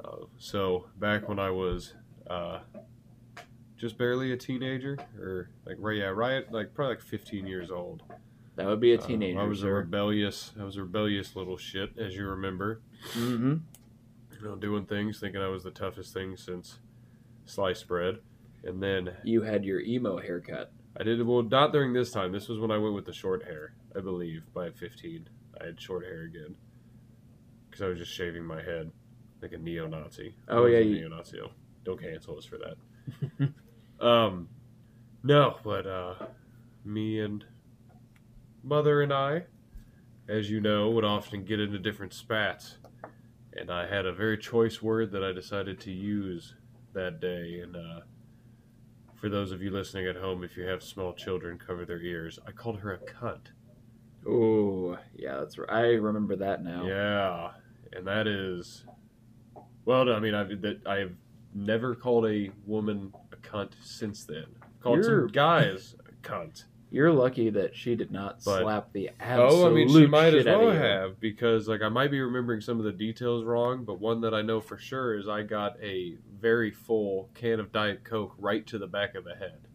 Uh, 0.02 0.24
so 0.38 0.86
back 0.98 1.28
when 1.28 1.38
I 1.38 1.50
was 1.50 1.92
uh, 2.28 2.60
just 3.82 3.98
barely 3.98 4.30
a 4.32 4.36
teenager, 4.36 4.96
or 5.18 5.50
like 5.66 5.76
right, 5.80 5.96
yeah, 5.98 6.04
right, 6.06 6.50
like 6.52 6.72
probably 6.72 6.94
like 6.94 7.02
15 7.02 7.46
years 7.48 7.68
old. 7.70 8.02
That 8.54 8.66
would 8.66 8.78
be 8.80 8.92
a 8.94 9.00
Um, 9.00 9.06
teenager. 9.06 9.40
I 9.40 9.44
was 9.44 9.64
a 9.64 9.70
rebellious, 9.70 10.52
I 10.58 10.62
was 10.62 10.76
a 10.76 10.82
rebellious 10.82 11.34
little 11.34 11.56
shit, 11.56 11.98
as 11.98 12.14
you 12.14 12.24
remember. 12.28 12.80
mm-hmm. 13.14 13.56
You 14.40 14.48
know, 14.48 14.54
doing 14.56 14.86
things, 14.86 15.18
thinking 15.18 15.40
I 15.42 15.48
was 15.48 15.64
the 15.64 15.70
toughest 15.72 16.14
thing 16.14 16.36
since 16.36 16.78
sliced 17.44 17.88
bread, 17.88 18.18
and 18.62 18.80
then 18.80 19.16
You 19.24 19.42
had 19.42 19.64
your 19.64 19.80
emo 19.80 20.18
haircut. 20.18 20.70
I 20.96 21.02
did 21.02 21.20
well 21.26 21.42
not 21.42 21.72
during 21.72 21.92
this 21.92 22.12
time. 22.12 22.30
This 22.30 22.48
was 22.48 22.60
when 22.60 22.70
I 22.70 22.78
went 22.78 22.94
with 22.94 23.06
the 23.06 23.12
short 23.12 23.42
hair, 23.44 23.74
I 23.96 24.00
believe. 24.00 24.42
By 24.54 24.70
15, 24.70 25.28
I 25.60 25.64
had 25.66 25.80
short 25.80 26.04
hair 26.04 26.22
again 26.22 26.54
because 27.68 27.82
I 27.82 27.88
was 27.88 27.98
just 27.98 28.12
shaving 28.12 28.44
my 28.44 28.62
head. 28.62 28.92
like 29.40 29.52
a 29.52 29.58
neo-Nazi. 29.58 30.36
Oh, 30.48 30.66
yeah, 30.66 30.78
you- 30.78 30.94
neo-Nazi. 31.00 31.40
Don't 31.84 32.00
cancel 32.00 32.38
us 32.38 32.44
for 32.44 32.58
that. 32.58 32.76
um, 34.02 34.48
no, 35.22 35.56
but 35.64 35.86
uh, 35.86 36.14
me 36.84 37.20
and 37.20 37.44
mother 38.62 39.02
and 39.02 39.12
I, 39.12 39.44
as 40.28 40.50
you 40.50 40.60
know, 40.60 40.90
would 40.90 41.04
often 41.04 41.44
get 41.44 41.60
into 41.60 41.78
different 41.78 42.12
spats, 42.12 42.78
and 43.52 43.70
I 43.70 43.86
had 43.86 44.06
a 44.06 44.12
very 44.12 44.38
choice 44.38 44.82
word 44.82 45.12
that 45.12 45.22
I 45.22 45.32
decided 45.32 45.80
to 45.80 45.92
use 45.92 46.54
that 46.92 47.20
day. 47.20 47.60
And 47.62 47.76
uh, 47.76 48.00
for 49.14 49.28
those 49.28 49.52
of 49.52 49.62
you 49.62 49.70
listening 49.70 50.06
at 50.06 50.16
home, 50.16 50.42
if 50.42 50.56
you 50.56 50.64
have 50.64 50.82
small 50.82 51.12
children, 51.12 51.58
cover 51.58 51.84
their 51.84 52.00
ears. 52.00 52.38
I 52.46 52.50
called 52.50 52.80
her 52.80 52.92
a 52.92 52.98
cunt. 52.98 53.52
Oh, 54.26 54.98
yeah, 55.14 55.38
that's 55.38 55.58
right. 55.58 55.70
I 55.70 55.80
remember 55.94 56.36
that 56.36 56.62
now. 56.62 56.86
Yeah, 56.86 57.50
and 57.92 58.06
that 58.06 58.26
is, 58.26 58.84
well, 59.84 60.12
I 60.12 60.20
mean, 60.20 60.34
I've 60.34 60.60
that 60.62 60.86
I've 60.86 61.14
never 61.54 61.94
called 61.94 62.26
a 62.26 62.50
woman 62.66 63.12
cunt 63.52 63.72
since 63.82 64.24
then. 64.24 64.46
Called 64.80 65.04
You're- 65.04 65.26
some 65.28 65.32
guys 65.32 65.94
a 66.08 66.12
cunt. 66.26 66.64
You're 66.90 67.10
lucky 67.12 67.48
that 67.48 67.74
she 67.74 67.94
did 67.96 68.10
not 68.10 68.40
But- 68.44 68.60
slap 68.60 68.92
the 68.92 69.10
absolute 69.18 69.62
Oh, 69.62 69.66
I 69.66 69.70
mean, 69.72 69.88
she 69.88 70.06
might 70.06 70.32
shit 70.32 70.40
as 70.40 70.46
out 70.46 70.58
well 70.60 70.68
of 70.68 70.74
you. 70.74 70.80
have 70.80 71.20
because, 71.20 71.66
like, 71.66 71.80
I 71.80 71.88
might 71.88 72.10
be 72.10 72.20
remembering 72.20 72.60
some 72.60 72.78
of 72.78 72.84
the 72.84 72.92
details 72.92 73.44
wrong, 73.44 73.84
but 73.86 73.98
one 73.98 74.20
that 74.20 74.34
I 74.34 74.42
know 74.42 74.60
for 74.60 74.76
sure 74.76 75.16
is 75.18 75.26
I 75.26 75.40
got 75.42 75.82
a 75.82 76.16
very 76.38 76.70
full 76.70 77.30
can 77.34 77.60
of 77.60 77.72
Diet 77.72 78.04
Coke 78.04 78.34
right 78.38 78.66
to 78.66 78.76
the 78.78 78.86
back 78.86 79.14
of 79.14 79.24
the 79.24 79.34
head. 79.34 79.68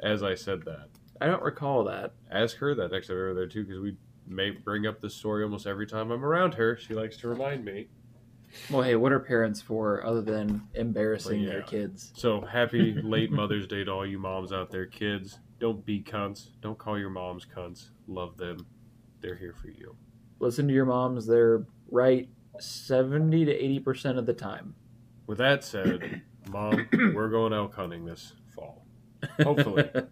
As 0.00 0.24
I 0.24 0.34
said 0.34 0.64
that, 0.64 0.88
I 1.20 1.26
don't 1.26 1.42
recall 1.44 1.84
that. 1.84 2.14
ask 2.28 2.56
her 2.56 2.74
that 2.74 2.90
next 2.90 3.06
time 3.06 3.16
we're 3.18 3.34
there 3.34 3.46
too, 3.46 3.62
because 3.64 3.78
we 3.80 3.96
may 4.26 4.50
bring 4.50 4.84
up 4.84 5.00
this 5.00 5.14
story 5.14 5.44
almost 5.44 5.68
every 5.68 5.86
time 5.86 6.10
I'm 6.10 6.24
around 6.24 6.54
her. 6.54 6.76
She 6.76 6.92
likes 6.94 7.16
to 7.18 7.28
remind 7.28 7.64
me. 7.64 7.86
Well, 8.70 8.82
hey, 8.82 8.96
what 8.96 9.12
are 9.12 9.20
parents 9.20 9.60
for 9.60 10.04
other 10.04 10.22
than 10.22 10.68
embarrassing 10.74 11.42
Well, 11.42 11.52
their 11.52 11.62
kids? 11.62 12.12
So 12.14 12.40
happy 12.40 12.92
late 13.02 13.30
Mother's 13.30 13.66
Day 13.66 13.84
to 13.84 13.90
all 13.90 14.06
you 14.06 14.18
moms 14.18 14.52
out 14.52 14.70
there, 14.70 14.86
kids. 14.86 15.38
Don't 15.58 15.84
be 15.84 16.02
cunts. 16.02 16.48
Don't 16.60 16.78
call 16.78 16.98
your 16.98 17.10
moms 17.10 17.46
cunts. 17.46 17.88
Love 18.06 18.36
them. 18.36 18.66
They're 19.20 19.36
here 19.36 19.54
for 19.60 19.68
you. 19.68 19.96
Listen 20.40 20.66
to 20.66 20.74
your 20.74 20.86
moms; 20.86 21.26
they're 21.26 21.64
right 21.90 22.28
seventy 22.58 23.44
to 23.44 23.52
eighty 23.52 23.78
percent 23.78 24.18
of 24.18 24.26
the 24.26 24.32
time. 24.32 24.74
With 25.26 25.38
that 25.38 25.62
said, 25.62 26.22
mom, 26.50 26.88
we're 27.14 27.28
going 27.28 27.52
elk 27.52 27.74
hunting 27.74 28.04
this 28.04 28.32
fall. 28.54 28.84
Hopefully. 29.42 29.88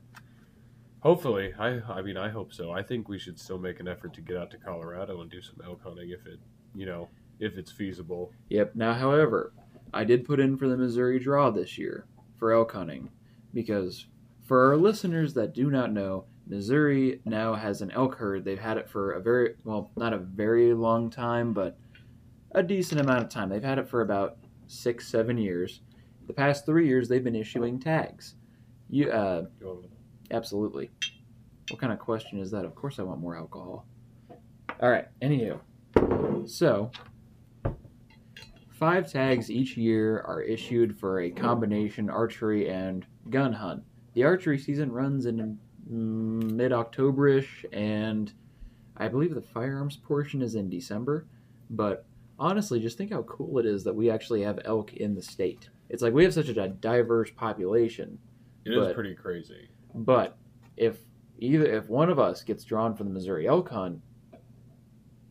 Hopefully, 1.00 1.54
I 1.58 1.80
I 1.90 2.02
mean 2.02 2.16
I 2.16 2.28
hope 2.28 2.52
so. 2.52 2.70
I 2.72 2.82
think 2.82 3.08
we 3.08 3.18
should 3.18 3.40
still 3.40 3.58
make 3.58 3.80
an 3.80 3.88
effort 3.88 4.12
to 4.14 4.20
get 4.20 4.36
out 4.36 4.50
to 4.50 4.58
Colorado 4.58 5.20
and 5.22 5.30
do 5.30 5.40
some 5.40 5.56
elk 5.64 5.82
hunting 5.82 6.10
if 6.10 6.26
it, 6.26 6.38
you 6.74 6.84
know, 6.86 7.08
if 7.40 7.56
it's 7.56 7.72
feasible. 7.72 8.32
Yep. 8.50 8.76
Now, 8.76 8.92
however, 8.92 9.52
I 9.92 10.04
did 10.04 10.24
put 10.24 10.38
in 10.38 10.56
for 10.56 10.68
the 10.68 10.76
Missouri 10.76 11.18
draw 11.18 11.50
this 11.50 11.76
year 11.78 12.06
for 12.38 12.52
elk 12.52 12.72
hunting 12.72 13.10
because 13.52 14.06
for 14.46 14.68
our 14.68 14.76
listeners 14.76 15.34
that 15.34 15.54
do 15.54 15.70
not 15.70 15.92
know, 15.92 16.26
Missouri 16.46 17.20
now 17.24 17.54
has 17.54 17.80
an 17.80 17.90
elk 17.92 18.16
herd. 18.16 18.44
They've 18.44 18.58
had 18.58 18.76
it 18.76 18.88
for 18.88 19.12
a 19.12 19.20
very 19.20 19.54
well, 19.64 19.90
not 19.96 20.12
a 20.12 20.18
very 20.18 20.74
long 20.74 21.10
time, 21.10 21.52
but 21.52 21.78
a 22.52 22.62
decent 22.62 23.00
amount 23.00 23.22
of 23.22 23.28
time. 23.28 23.48
They've 23.48 23.62
had 23.62 23.78
it 23.78 23.88
for 23.88 24.02
about 24.02 24.38
six, 24.66 25.08
seven 25.08 25.38
years. 25.38 25.80
The 26.26 26.32
past 26.32 26.66
three 26.66 26.86
years, 26.86 27.08
they've 27.08 27.24
been 27.24 27.36
issuing 27.36 27.78
tags. 27.78 28.34
You, 28.88 29.10
uh, 29.10 29.46
absolutely. 30.30 30.90
What 31.70 31.80
kind 31.80 31.92
of 31.92 32.00
question 32.00 32.40
is 32.40 32.50
that? 32.50 32.64
Of 32.64 32.74
course, 32.74 32.98
I 32.98 33.02
want 33.02 33.20
more 33.20 33.36
alcohol. 33.36 33.86
All 34.80 34.90
right. 34.90 35.06
Anywho, 35.22 35.60
so 36.48 36.90
Five 38.80 39.12
tags 39.12 39.50
each 39.50 39.76
year 39.76 40.22
are 40.22 40.40
issued 40.40 40.98
for 40.98 41.20
a 41.20 41.30
combination 41.30 42.08
archery 42.08 42.70
and 42.70 43.04
gun 43.28 43.52
hunt. 43.52 43.82
The 44.14 44.24
archery 44.24 44.56
season 44.56 44.90
runs 44.90 45.26
in 45.26 45.58
mm, 45.86 46.50
mid 46.52 46.72
Octoberish, 46.72 47.66
and 47.74 48.32
I 48.96 49.06
believe 49.08 49.34
the 49.34 49.42
firearms 49.42 49.98
portion 49.98 50.40
is 50.40 50.54
in 50.54 50.70
December. 50.70 51.26
But 51.68 52.06
honestly, 52.38 52.80
just 52.80 52.96
think 52.96 53.12
how 53.12 53.20
cool 53.24 53.58
it 53.58 53.66
is 53.66 53.84
that 53.84 53.94
we 53.94 54.08
actually 54.10 54.40
have 54.44 54.58
elk 54.64 54.94
in 54.94 55.14
the 55.14 55.22
state. 55.22 55.68
It's 55.90 56.02
like 56.02 56.14
we 56.14 56.24
have 56.24 56.32
such 56.32 56.48
a 56.48 56.68
diverse 56.68 57.30
population. 57.30 58.18
It 58.64 58.72
is 58.72 58.78
But- 58.78 58.94
pretty 58.94 59.14
crazy. 59.14 59.68
But 59.94 60.38
if 60.78 61.00
either 61.38 61.66
if 61.66 61.90
one 61.90 62.08
of 62.08 62.18
us 62.18 62.42
gets 62.42 62.64
drawn 62.64 62.94
for 62.94 63.04
the 63.04 63.10
Missouri 63.10 63.46
elk 63.46 63.68
hunt, 63.68 64.00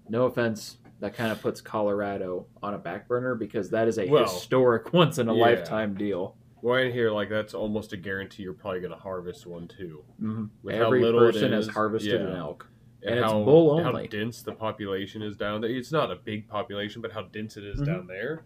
no 0.07 0.25
offense, 0.25 0.77
that 0.99 1.13
kind 1.13 1.31
of 1.31 1.41
puts 1.41 1.61
Colorado 1.61 2.45
on 2.61 2.73
a 2.73 2.77
back 2.77 3.07
burner 3.07 3.35
because 3.35 3.69
that 3.69 3.87
is 3.87 3.97
a 3.97 4.05
Well, 4.07 4.23
historic 4.23 4.93
once 4.93 5.17
in 5.17 5.29
a 5.29 5.33
yeah. 5.35 5.41
lifetime 5.41 5.95
deal. 5.95 6.35
Well, 6.61 6.75
in 6.75 6.91
here, 6.91 7.09
like 7.11 7.29
that's 7.29 7.53
almost 7.53 7.93
a 7.93 7.97
guarantee 7.97 8.43
you're 8.43 8.53
probably 8.53 8.81
going 8.81 8.91
to 8.91 8.97
harvest 8.99 9.47
one 9.47 9.67
too. 9.67 10.03
Mm-hmm. 10.21 10.69
Every 10.69 11.01
person 11.01 11.53
has 11.53 11.67
harvested 11.67 12.19
yeah. 12.21 12.27
an 12.27 12.35
elk. 12.35 12.67
And, 13.01 13.11
And 13.11 13.19
it's 13.19 13.31
how, 13.31 13.43
bull 13.45 13.81
how 13.81 13.93
dense 14.07 14.41
the 14.41 14.51
population 14.51 15.21
is 15.21 15.37
down 15.37 15.61
there. 15.61 15.69
It's 15.69 15.93
not 15.93 16.11
a 16.11 16.17
big 16.17 16.49
population, 16.49 17.01
but 17.01 17.13
how 17.13 17.21
dense 17.23 17.55
it 17.55 17.63
is 17.63 17.79
Mhm. 17.79 17.85
down 17.85 18.07
there. 18.07 18.43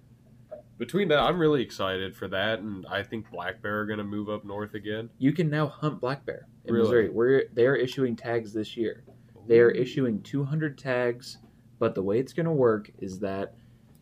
Between 0.78 1.08
that, 1.08 1.20
I'm 1.20 1.39
really 1.39 1.62
excited 1.63 2.16
for 2.16 2.28
that, 2.28 2.60
and 2.60 2.86
I 2.88 3.02
think 3.02 3.32
black 3.32 3.62
bear 3.63 3.80
are 3.82 3.86
going 3.86 3.98
to 4.00 4.04
move 4.04 4.30
up 4.30 4.44
north 4.46 4.74
again. 4.76 5.10
You 5.18 5.32
can 5.32 5.50
now 5.50 5.68
hunt 5.68 6.00
black 6.02 6.24
bear 6.26 6.48
in 6.66 6.74
Really? 6.74 6.84
Missouri. 6.86 7.10
We're 7.10 7.44
they 7.54 7.66
are 7.66 7.76
issuing 7.76 8.16
tags 8.16 8.54
this 8.54 8.76
year. 8.78 9.04
They 9.48 9.60
are 9.60 9.70
issuing 9.72 10.22
200 10.22 10.78
tags, 10.78 11.39
but 11.80 11.96
the 11.96 12.04
way 12.04 12.20
it's 12.20 12.34
going 12.34 12.46
to 12.46 12.52
work 12.52 12.92
is 13.00 13.20
that 13.20 13.56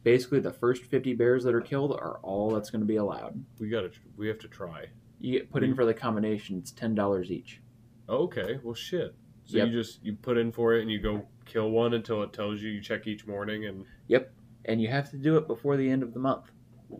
basically 0.04 0.40
the 0.40 0.52
first 0.52 0.84
50 0.86 1.14
bears 1.14 1.44
that 1.44 1.54
are 1.54 1.62
killed 1.62 1.92
are 1.92 2.20
all 2.24 2.52
that's 2.52 2.70
going 2.70 2.82
to 2.82 2.88
be 2.88 2.98
allowed. 2.98 3.44
We 3.60 3.70
got 3.70 3.82
to. 3.82 3.92
We 4.18 4.28
have 4.28 4.40
to 4.40 4.48
try. 4.48 4.88
You 5.20 5.40
get 5.40 5.52
put 5.52 5.64
in 5.64 5.70
mm-hmm. 5.70 5.76
for 5.76 5.86
the 5.86 5.94
combination. 5.94 6.58
It's 6.58 6.72
ten 6.72 6.96
dollars 6.96 7.32
each. 7.32 7.62
Okay. 8.10 8.60
Well, 8.64 8.74
shit. 8.74 9.16
So 9.46 9.58
Yep. 9.58 9.68
you 9.68 9.74
just 9.74 10.04
you 10.04 10.14
put 10.14 10.38
in 10.38 10.52
for 10.52 10.76
it, 10.76 10.82
and 10.82 10.92
you 10.92 11.00
go 11.00 11.26
kill 11.46 11.70
one 11.70 11.94
until 11.94 12.24
it 12.24 12.34
tells 12.34 12.62
you. 12.62 12.70
You 12.70 12.82
check 12.82 13.08
each 13.08 13.28
morning, 13.28 13.66
and 13.66 13.86
Yep, 14.08 14.32
and 14.66 14.82
you 14.82 14.88
have 14.88 15.10
to 15.12 15.18
do 15.18 15.38
it 15.38 15.48
before 15.48 15.78
the 15.78 15.90
end 15.90 16.04
of 16.04 16.14
the 16.14 16.20
month. 16.20 16.52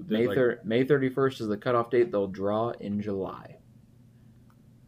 May 0.08 0.28
like- 0.28 0.36
thir- 0.36 0.60
May 0.64 0.84
thirty 0.84 1.10
first 1.10 1.42
is 1.42 1.48
the 1.48 1.58
cutoff 1.58 1.90
date. 1.90 2.12
They'll 2.12 2.28
draw 2.28 2.70
in 2.72 3.02
July. 3.02 3.58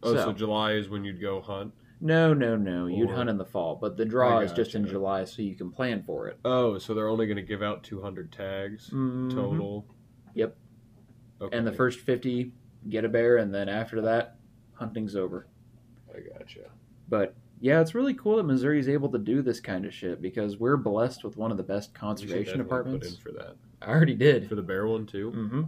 Oh, 0.02 0.14
so, 0.14 0.24
so- 0.24 0.32
July 0.32 0.72
is 0.72 0.88
when 0.88 1.04
you'd 1.04 1.20
go 1.20 1.40
hunt. 1.40 1.72
No, 2.04 2.34
no, 2.34 2.54
no. 2.54 2.86
You'd 2.86 3.10
Or- 3.10 3.14
hunt 3.14 3.30
in 3.30 3.38
the 3.38 3.46
fall, 3.46 3.76
but 3.80 3.96
the 3.96 4.04
draw 4.04 4.40
I 4.40 4.44
is 4.44 4.52
just 4.52 4.74
in 4.74 4.82
gotcha. 4.82 4.92
July, 4.92 5.24
so 5.24 5.40
you 5.40 5.54
can 5.54 5.70
plan 5.70 6.02
for 6.02 6.28
it. 6.28 6.38
Oh, 6.44 6.76
so 6.78 6.92
they're 6.92 7.08
only 7.08 7.26
going 7.26 7.36
to 7.36 7.42
give 7.42 7.62
out 7.62 7.82
200 7.82 8.30
tags 8.30 8.90
Mhm. 8.90 9.32
total. 9.32 9.86
Yep. 10.34 10.54
Okay. 11.40 11.56
And 11.56 11.66
the 11.66 11.72
first 11.72 12.00
fifty 12.00 12.52
get 12.90 13.04
a 13.06 13.08
bear, 13.08 13.38
and 13.38 13.54
then 13.54 13.68
after 13.70 14.02
that, 14.02 14.36
hunting's 14.74 15.16
over. 15.16 15.46
I 16.14 16.20
gotcha. 16.20 16.70
But 17.08 17.34
yeah, 17.60 17.80
it's 17.80 17.94
really 17.94 18.12
cool 18.14 18.36
that 18.36 18.42
Missouri's 18.44 18.88
able 18.88 19.08
to 19.10 19.18
do 19.18 19.40
this 19.40 19.58
kind 19.60 19.86
of 19.86 19.94
shit 19.94 20.20
because 20.20 20.58
we're 20.58 20.76
blessed 20.76 21.24
with 21.24 21.38
one 21.38 21.50
of 21.50 21.56
the 21.56 21.62
best 21.62 21.88
should 21.90 21.94
conservation 21.94 22.58
definitely 22.58 22.64
departments. 22.64 23.06
Put 23.16 23.16
in 23.16 23.20
for 23.22 23.38
that 23.38 23.56
I 23.80 23.90
already 23.90 24.14
did. 24.14 24.46
for 24.46 24.54
the 24.56 24.62
bear 24.62 24.86
one 24.86 25.06
too. 25.06 25.30
Mm-hmm. 25.34 25.62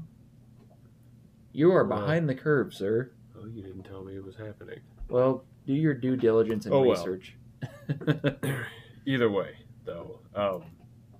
You 1.52 1.72
are 1.72 1.84
behind 1.84 2.28
the 2.28 2.34
curve, 2.34 2.74
sir. 2.74 3.10
Oh, 3.38 3.46
you 3.46 3.62
didn't 3.62 3.84
tell 3.84 4.04
me 4.04 4.14
it 4.16 4.24
was 4.24 4.36
happening. 4.36 4.80
Well, 5.08 5.44
do 5.66 5.74
your 5.74 5.94
due 5.94 6.16
diligence 6.16 6.64
and 6.66 6.74
Oh, 6.74 6.80
well. 6.82 6.90
research. 6.90 7.36
Either 9.06 9.30
way, 9.30 9.56
though, 9.84 10.20
um, 10.34 10.62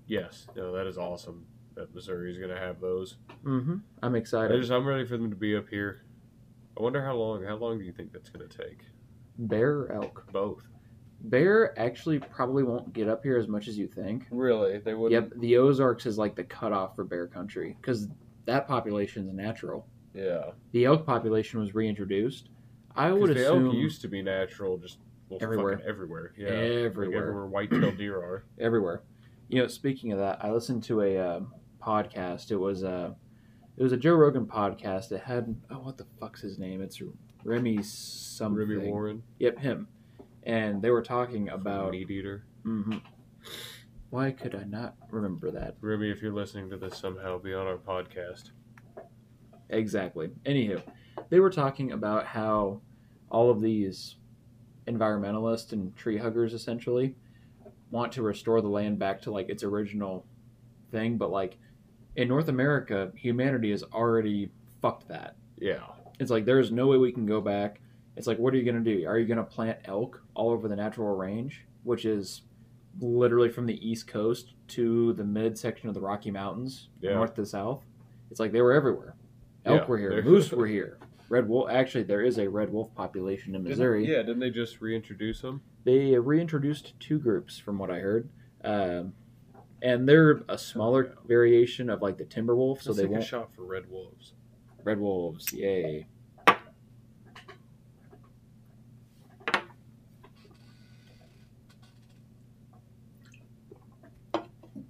yes, 0.07 0.47
no, 0.55 0.73
that 0.73 0.87
is 0.87 0.97
awesome 0.97 1.45
that 1.75 1.93
Missouri 1.93 2.31
is 2.31 2.37
going 2.37 2.49
to 2.53 2.59
have 2.59 2.81
those. 2.81 3.17
mm-hmm. 3.45 3.75
I'm 4.01 4.15
I 4.15 4.17
excited. 4.17 4.59
just, 4.59 4.71
I'm 4.71 4.85
ready 4.85 5.05
for 5.05 5.15
them 5.17 5.29
to 5.29 5.35
be 5.35 5.55
up 5.55 5.69
here. 5.69 6.01
I 6.77 6.81
wonder 6.81 7.03
how 7.03 7.13
long. 7.15 7.43
How 7.43 7.55
long 7.55 7.77
do 7.79 7.85
you 7.85 7.91
think 7.93 8.11
that's 8.11 8.29
going 8.29 8.47
to 8.47 8.57
take? 8.57 8.79
Bear 9.37 9.79
or 9.81 9.91
elk? 9.93 10.27
Both. 10.31 10.63
Bear 11.21 11.77
actually 11.79 12.19
probably 12.19 12.63
won't 12.63 12.93
get 12.93 13.07
up 13.07 13.23
here 13.23 13.37
as 13.37 13.47
much 13.47 13.67
as 13.67 13.77
you 13.77 13.87
think. 13.87 14.25
Really? 14.31 14.77
They 14.79 14.93
would. 14.93 15.11
Yep, 15.11 15.33
the 15.37 15.57
Ozarks 15.57 16.05
is 16.05 16.17
like 16.17 16.35
the 16.35 16.43
cutoff 16.43 16.95
for 16.95 17.03
bear 17.03 17.25
country 17.27 17.75
because 17.81 18.07
that 18.45 18.67
population 18.67 19.27
is 19.27 19.33
natural. 19.33 19.87
Yeah. 20.13 20.51
The 20.71 20.85
elk 20.85 21.05
population 21.05 21.59
was 21.59 21.73
reintroduced. 21.73 22.49
I 22.97 23.11
would 23.11 23.29
the 23.35 23.41
assume 23.43 23.67
elk 23.67 23.75
used 23.75 24.01
to 24.01 24.07
be 24.07 24.21
natural, 24.21 24.77
just 24.77 24.99
well, 25.29 25.39
Everywhere. 25.41 25.81
everywhere. 25.85 26.33
Yeah. 26.37 26.47
Everywhere. 26.49 27.05
Like 27.09 27.15
everywhere 27.17 27.45
white-tailed 27.47 27.97
deer 27.97 28.17
are. 28.17 28.43
everywhere. 28.59 29.03
You 29.49 29.61
know, 29.61 29.67
speaking 29.67 30.11
of 30.13 30.19
that, 30.19 30.43
I 30.43 30.51
listened 30.51 30.83
to 30.85 31.01
a 31.01 31.17
uh, 31.17 31.39
podcast. 31.81 32.51
It 32.51 32.57
was 32.57 32.83
a 32.83 33.15
it 33.77 33.83
was 33.83 33.91
a 33.91 33.97
Joe 33.97 34.15
Rogan 34.15 34.45
podcast. 34.45 35.11
It 35.11 35.21
had 35.21 35.55
oh, 35.69 35.79
what 35.79 35.97
the 35.97 36.05
fuck's 36.19 36.41
his 36.41 36.57
name? 36.57 36.81
It's 36.81 37.01
Remy 37.43 37.81
something. 37.83 38.57
Remy 38.67 38.87
Warren, 38.89 39.23
Yep, 39.39 39.59
him. 39.59 39.87
And 40.43 40.81
they 40.81 40.89
were 40.91 41.01
talking 41.03 41.49
about. 41.49 41.91
meat 41.91 42.09
eater. 42.09 42.45
Mhm. 42.65 43.01
Why 44.09 44.31
could 44.31 44.55
I 44.55 44.63
not 44.63 44.95
remember 45.11 45.51
that? 45.51 45.75
Remy, 45.81 46.09
if 46.09 46.21
you're 46.21 46.33
listening 46.33 46.69
to 46.69 46.77
this 46.77 46.97
somehow, 46.97 47.37
be 47.37 47.53
on 47.53 47.67
our 47.67 47.77
podcast. 47.77 48.51
Exactly. 49.69 50.29
Anywho, 50.45 50.81
they 51.29 51.39
were 51.39 51.49
talking 51.49 51.91
about 51.91 52.25
how 52.25 52.81
all 53.29 53.49
of 53.49 53.61
these 53.61 54.15
environmentalists 54.87 55.73
and 55.73 55.95
tree 55.95 56.17
huggers 56.17 56.53
essentially 56.53 57.15
want 57.91 58.11
to 58.13 58.21
restore 58.21 58.61
the 58.61 58.67
land 58.67 58.99
back 58.99 59.21
to 59.21 59.31
like 59.31 59.49
its 59.49 59.63
original 59.63 60.25
thing, 60.91 61.17
but 61.17 61.31
like 61.31 61.57
in 62.15 62.27
North 62.27 62.47
America, 62.47 63.11
humanity 63.15 63.71
has 63.71 63.83
already 63.93 64.49
fucked 64.81 65.07
that. 65.07 65.35
Yeah. 65.57 65.79
It's 66.19 66.31
like 66.31 66.45
there's 66.45 66.71
no 66.71 66.87
way 66.87 66.97
we 66.97 67.11
can 67.11 67.25
go 67.25 67.41
back. 67.41 67.79
It's 68.15 68.27
like, 68.27 68.39
what 68.39 68.53
are 68.53 68.57
you 68.57 68.63
gonna 68.63 68.83
do? 68.83 69.05
Are 69.07 69.19
you 69.19 69.25
gonna 69.27 69.43
plant 69.43 69.77
elk 69.85 70.21
all 70.33 70.49
over 70.51 70.67
the 70.67 70.75
natural 70.75 71.15
range, 71.15 71.65
which 71.83 72.05
is 72.05 72.41
literally 72.99 73.49
from 73.49 73.65
the 73.67 73.87
east 73.87 74.07
coast 74.07 74.53
to 74.69 75.13
the 75.13 75.23
mid 75.23 75.57
section 75.57 75.87
of 75.87 75.93
the 75.95 76.01
Rocky 76.01 76.31
Mountains, 76.31 76.89
Yeah. 77.01 77.13
north 77.13 77.35
to 77.35 77.45
south? 77.45 77.83
It's 78.31 78.39
like 78.39 78.51
they 78.51 78.61
were 78.61 78.73
everywhere. 78.73 79.15
Elk 79.65 79.81
Yeah, 79.81 79.87
were 79.87 79.97
here, 79.97 80.21
moose 80.25 80.51
were 80.51 80.65
here, 80.65 80.97
red 81.29 81.47
wolf. 81.47 81.69
Actually, 81.69 82.03
there 82.03 82.21
is 82.21 82.37
a 82.39 82.47
red 82.47 82.71
wolf 82.71 82.93
population 82.95 83.55
in 83.55 83.63
Missouri. 83.63 84.05
Didn't, 84.05 84.15
yeah, 84.15 84.23
didn't 84.23 84.39
they 84.39 84.49
just 84.49 84.81
reintroduce 84.81 85.41
them? 85.41 85.61
They 85.83 86.17
reintroduced 86.17 86.99
two 86.99 87.19
groups, 87.19 87.57
from 87.59 87.77
what 87.77 87.89
I 87.91 87.99
heard, 87.99 88.29
um, 88.63 89.13
and 89.81 90.07
they're 90.07 90.41
a 90.49 90.57
smaller 90.57 91.15
variation 91.25 91.89
of 91.89 92.01
like 92.01 92.17
the 92.17 92.25
timber 92.25 92.55
wolf, 92.55 92.81
so 92.81 92.91
Let's 92.91 92.97
they 92.97 93.03
take 93.03 93.11
a 93.11 93.13
won't 93.13 93.25
shot 93.25 93.55
for 93.55 93.63
red 93.63 93.89
wolves. 93.89 94.33
red 94.83 94.99
wolves. 94.99 95.53
Yay! 95.53 96.07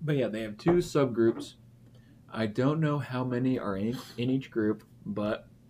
But 0.02 0.16
yeah, 0.16 0.28
they 0.28 0.42
have 0.42 0.58
two 0.58 0.78
subgroups. 0.78 1.56
I 2.32 2.46
don't 2.46 2.80
know 2.80 3.00
how 3.00 3.24
many 3.24 3.58
are 3.60 3.76
in, 3.76 3.98
in 4.18 4.30
each 4.30 4.52
group, 4.52 4.84
but 5.06 5.48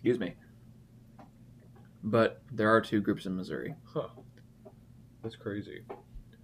excuse 0.00 0.18
me. 0.18 0.34
But 2.02 2.42
there 2.50 2.70
are 2.70 2.80
two 2.80 3.00
groups 3.02 3.26
in 3.26 3.36
Missouri. 3.36 3.74
Huh. 3.84 4.08
That's 5.22 5.36
crazy. 5.36 5.82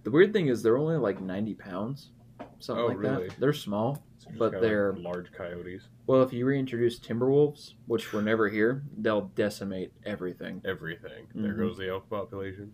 The 0.03 0.11
weird 0.11 0.31
thing 0.31 0.47
is 0.47 0.61
they're 0.61 0.77
only 0.77 0.97
like 0.97 1.19
90 1.19 1.55
pounds, 1.55 2.11
something 2.59 2.83
Oh, 2.85 2.87
like 2.89 2.99
really? 2.99 3.27
that. 3.29 3.39
They're 3.39 3.53
small. 3.53 4.03
So 4.19 4.29
But 4.37 4.51
kinda 4.51 4.57
like 4.57 4.61
they're- 4.61 4.93
large 4.93 5.31
coyotes. 5.31 5.87
Well, 6.05 6.21
if 6.21 6.31
you 6.31 6.45
reintroduce 6.45 6.99
timber 6.99 7.29
wolves, 7.31 7.75
which 7.87 8.13
were 8.13 8.21
never 8.21 8.47
here, 8.49 8.83
they'll 8.99 9.29
decimate 9.35 9.91
everything. 10.05 10.61
Everything. 10.63 11.25
There 11.33 11.53
Mhm. 11.53 11.57
goes 11.57 11.77
the 11.77 11.89
elk 11.89 12.07
population. 12.09 12.73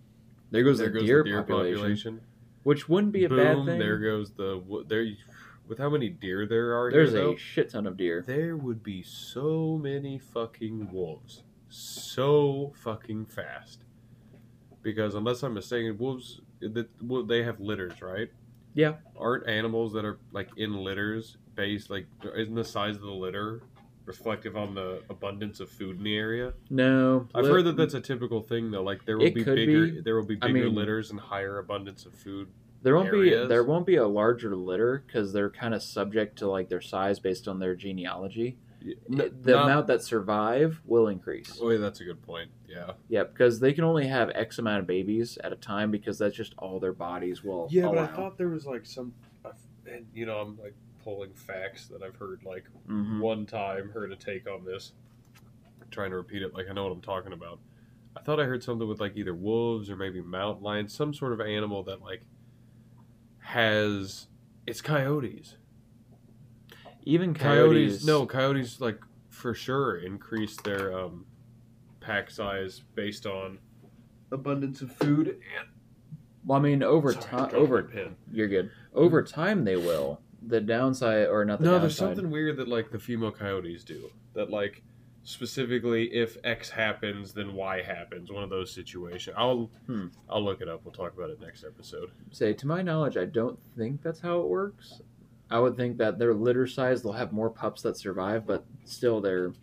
There 0.51 0.63
goes 0.63 0.77
there 0.79 0.89
the 0.89 0.99
goes 0.99 1.03
deer, 1.07 1.23
the 1.23 1.29
deer 1.29 1.39
population, 1.41 1.77
population. 1.77 2.21
which 2.63 2.89
wouldn't 2.89 3.13
be 3.13 3.23
a 3.23 3.29
Boom. 3.29 3.37
bad 3.37 3.65
thing. 3.65 3.79
There 3.79 3.97
goes 3.99 4.33
the 4.33 4.61
there. 4.87 5.05
With 5.73 5.79
how 5.79 5.89
many 5.89 6.07
deer 6.09 6.45
there 6.45 6.77
are 6.79 6.91
There's 6.91 7.13
here, 7.13 7.21
a 7.21 7.23
though, 7.23 7.35
shit 7.35 7.71
ton 7.71 7.87
of 7.87 7.97
deer. 7.97 8.23
there 8.27 8.55
would 8.55 8.83
be 8.83 9.01
so 9.01 9.75
many 9.81 10.19
fucking 10.19 10.91
wolves, 10.91 11.41
so 11.67 12.71
fucking 12.83 13.25
fast. 13.25 13.85
Because 14.83 15.15
unless 15.15 15.41
I'm 15.41 15.55
mistaken, 15.55 15.97
wolves 15.97 16.41
that 16.61 16.87
well, 17.01 17.23
they 17.23 17.41
have 17.41 17.59
litters, 17.59 18.03
right? 18.03 18.29
Yeah. 18.75 18.97
Aren't 19.17 19.49
animals 19.49 19.93
that 19.93 20.05
are 20.05 20.19
like 20.31 20.49
in 20.57 20.75
litters 20.75 21.37
based 21.55 21.89
like 21.89 22.05
isn't 22.35 22.53
the 22.53 22.63
size 22.63 22.95
of 22.97 23.01
the 23.01 23.09
litter 23.09 23.63
reflective 24.05 24.55
on 24.55 24.75
the 24.75 25.01
abundance 25.09 25.59
of 25.59 25.71
food 25.71 25.97
in 25.97 26.03
the 26.03 26.15
area? 26.15 26.53
No, 26.69 27.27
I've 27.33 27.47
heard 27.47 27.65
that 27.65 27.77
that's 27.77 27.95
a 27.95 27.99
typical 28.01 28.43
thing 28.43 28.69
though. 28.69 28.83
Like 28.83 29.05
there 29.07 29.17
will 29.17 29.25
It 29.25 29.33
be 29.33 29.43
could 29.43 29.55
bigger, 29.55 29.87
be. 29.87 30.01
there 30.01 30.15
will 30.15 30.27
be 30.27 30.37
I 30.39 30.49
bigger 30.49 30.65
mean- 30.67 30.75
litters 30.75 31.09
and 31.09 31.19
higher 31.19 31.57
abundance 31.57 32.05
of 32.05 32.13
food. 32.13 32.47
There 32.83 32.95
won't 32.95 33.07
areas. 33.07 33.43
be 33.43 33.47
there 33.47 33.63
won't 33.63 33.85
be 33.85 33.95
a 33.95 34.07
larger 34.07 34.55
litter 34.55 35.03
because 35.07 35.33
they're 35.33 35.49
kind 35.49 35.73
of 35.73 35.81
subject 35.81 36.37
to 36.39 36.47
like 36.49 36.69
their 36.69 36.81
size 36.81 37.19
based 37.19 37.47
on 37.47 37.59
their 37.59 37.75
genealogy. 37.75 38.57
N- 39.09 39.31
the 39.41 39.51
not- 39.53 39.63
amount 39.63 39.87
that 39.87 40.01
survive 40.03 40.81
will 40.85 41.07
increase. 41.07 41.57
Oh, 41.61 41.69
yeah, 41.69 41.77
that's 41.77 42.01
a 42.01 42.03
good 42.03 42.21
point. 42.21 42.51
Yeah. 42.67 42.91
Yeah, 43.07 43.23
because 43.23 43.59
they 43.61 43.71
can 43.71 43.85
only 43.85 44.05
have 44.07 44.29
X 44.35 44.59
amount 44.59 44.81
of 44.81 44.87
babies 44.87 45.37
at 45.41 45.53
a 45.53 45.55
time 45.55 45.89
because 45.89 46.17
that's 46.19 46.35
just 46.35 46.53
all 46.57 46.79
their 46.81 46.91
bodies 46.91 47.43
will 47.45 47.67
Yeah, 47.71 47.83
allow. 47.85 47.93
but 47.93 47.99
I 47.99 48.07
thought 48.07 48.37
there 48.37 48.49
was 48.49 48.65
like 48.65 48.85
some, 48.85 49.13
and 49.89 50.05
you 50.13 50.25
know, 50.25 50.37
I'm 50.39 50.57
like 50.61 50.73
pulling 51.01 51.33
facts 51.33 51.87
that 51.87 52.01
I've 52.03 52.15
heard 52.17 52.43
like 52.43 52.65
Mhm. 52.89 53.19
one 53.21 53.45
time, 53.45 53.89
heard 53.89 54.11
a 54.11 54.15
take 54.17 54.49
on 54.49 54.65
this. 54.65 54.93
trying 55.91 56.09
to 56.09 56.15
repeat 56.17 56.41
it 56.41 56.55
like 56.55 56.67
I 56.69 56.73
know 56.73 56.83
what 56.85 56.91
I'm 56.91 57.01
talking 57.01 57.33
about. 57.33 57.59
I 58.17 58.21
thought 58.21 58.39
I 58.39 58.45
heard 58.45 58.63
something 58.63 58.87
with 58.87 58.99
like 58.99 59.15
either 59.15 59.35
wolves 59.35 59.89
or 59.91 59.95
maybe 59.95 60.21
mountain 60.21 60.63
lions, 60.63 60.91
some 60.91 61.13
sort 61.13 61.33
of 61.33 61.39
animal 61.41 61.83
that 61.83 62.01
like 62.01 62.23
has 63.43 64.27
it's 64.65 64.81
coyotes. 64.81 65.57
Even 67.05 67.33
Coyotes, 67.33 68.03
coyotes, 68.03 68.05
no, 68.05 68.25
coyotes 68.25 68.79
like 68.79 68.99
for 69.29 69.53
sure 69.53 69.97
increase 69.97 70.55
their 70.61 70.97
um, 70.97 71.25
pack 71.99 72.29
size 72.29 72.81
based 72.95 73.25
on 73.25 73.59
abundance 74.31 74.81
of 74.81 74.91
food 74.95 75.27
and 75.27 75.67
Well, 76.45 76.59
I 76.59 76.61
mean, 76.61 76.81
over 76.81 77.13
time, 77.13 77.51
over 77.53 77.89
you're 78.31 78.47
good. 78.47 78.71
Over 78.93 79.21
time, 79.21 79.65
they 79.65 79.75
will. 79.75 80.21
The 80.45 80.61
downside, 80.61 81.27
or 81.27 81.45
not 81.45 81.59
the 81.59 81.65
no, 81.65 81.79
there's 81.79 81.97
something 81.97 82.29
weird 82.29 82.57
that 82.57 82.67
like 82.67 82.91
the 82.91 82.99
female 82.99 83.31
coyotes 83.31 83.83
do. 83.83 84.09
That 84.33 84.49
like 84.49 84.81
specifically 85.23 86.13
if 86.13 86.37
X 86.43 86.69
happens, 86.69 87.33
then 87.33 87.53
Y 87.53 87.81
happens. 87.81 88.31
One 88.31 88.43
of 88.43 88.49
those 88.49 88.71
situations. 88.71 89.35
I'll 89.37 89.69
Hmm. 89.87 90.07
I'll 90.29 90.43
look 90.43 90.61
it 90.61 90.67
up. 90.67 90.81
We'll 90.83 90.93
talk 90.93 91.13
about 91.15 91.29
it 91.29 91.39
next 91.39 91.63
episode. 91.63 92.11
Say, 92.31 92.53
to 92.53 92.67
my 92.67 92.81
knowledge, 92.81 93.17
I 93.17 93.25
don't 93.25 93.59
think 93.77 94.01
that's 94.01 94.19
how 94.19 94.39
it 94.41 94.47
works. 94.47 95.01
I 95.49 95.59
would 95.59 95.75
think 95.77 95.97
that 95.97 96.17
their 96.19 96.33
litter 96.33 96.65
size, 96.67 97.03
they'll 97.03 97.11
have 97.13 97.31
more 97.31 97.49
pups 97.49 97.81
that 97.83 97.97
survive, 97.97 98.45
but 98.45 98.65
still 98.85 99.21
their 99.21 99.53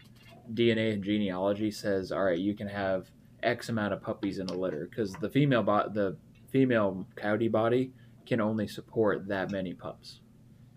DNA 0.54 0.92
and 0.92 1.02
genealogy 1.04 1.70
says, 1.70 2.12
all 2.12 2.24
right, 2.24 2.38
you 2.38 2.54
can 2.54 2.68
have 2.68 3.10
X 3.42 3.68
amount 3.68 3.92
of 3.92 4.02
puppies 4.02 4.38
in 4.38 4.48
a 4.48 4.52
litter 4.54 4.86
because 4.88 5.12
the 5.14 5.28
female 5.28 5.62
bot, 5.62 5.94
the 5.94 6.16
female 6.50 7.06
coyote 7.16 7.48
body 7.48 7.92
can 8.26 8.40
only 8.40 8.66
support 8.68 9.26
that 9.28 9.50
many 9.50 9.74
pups. 9.74 10.20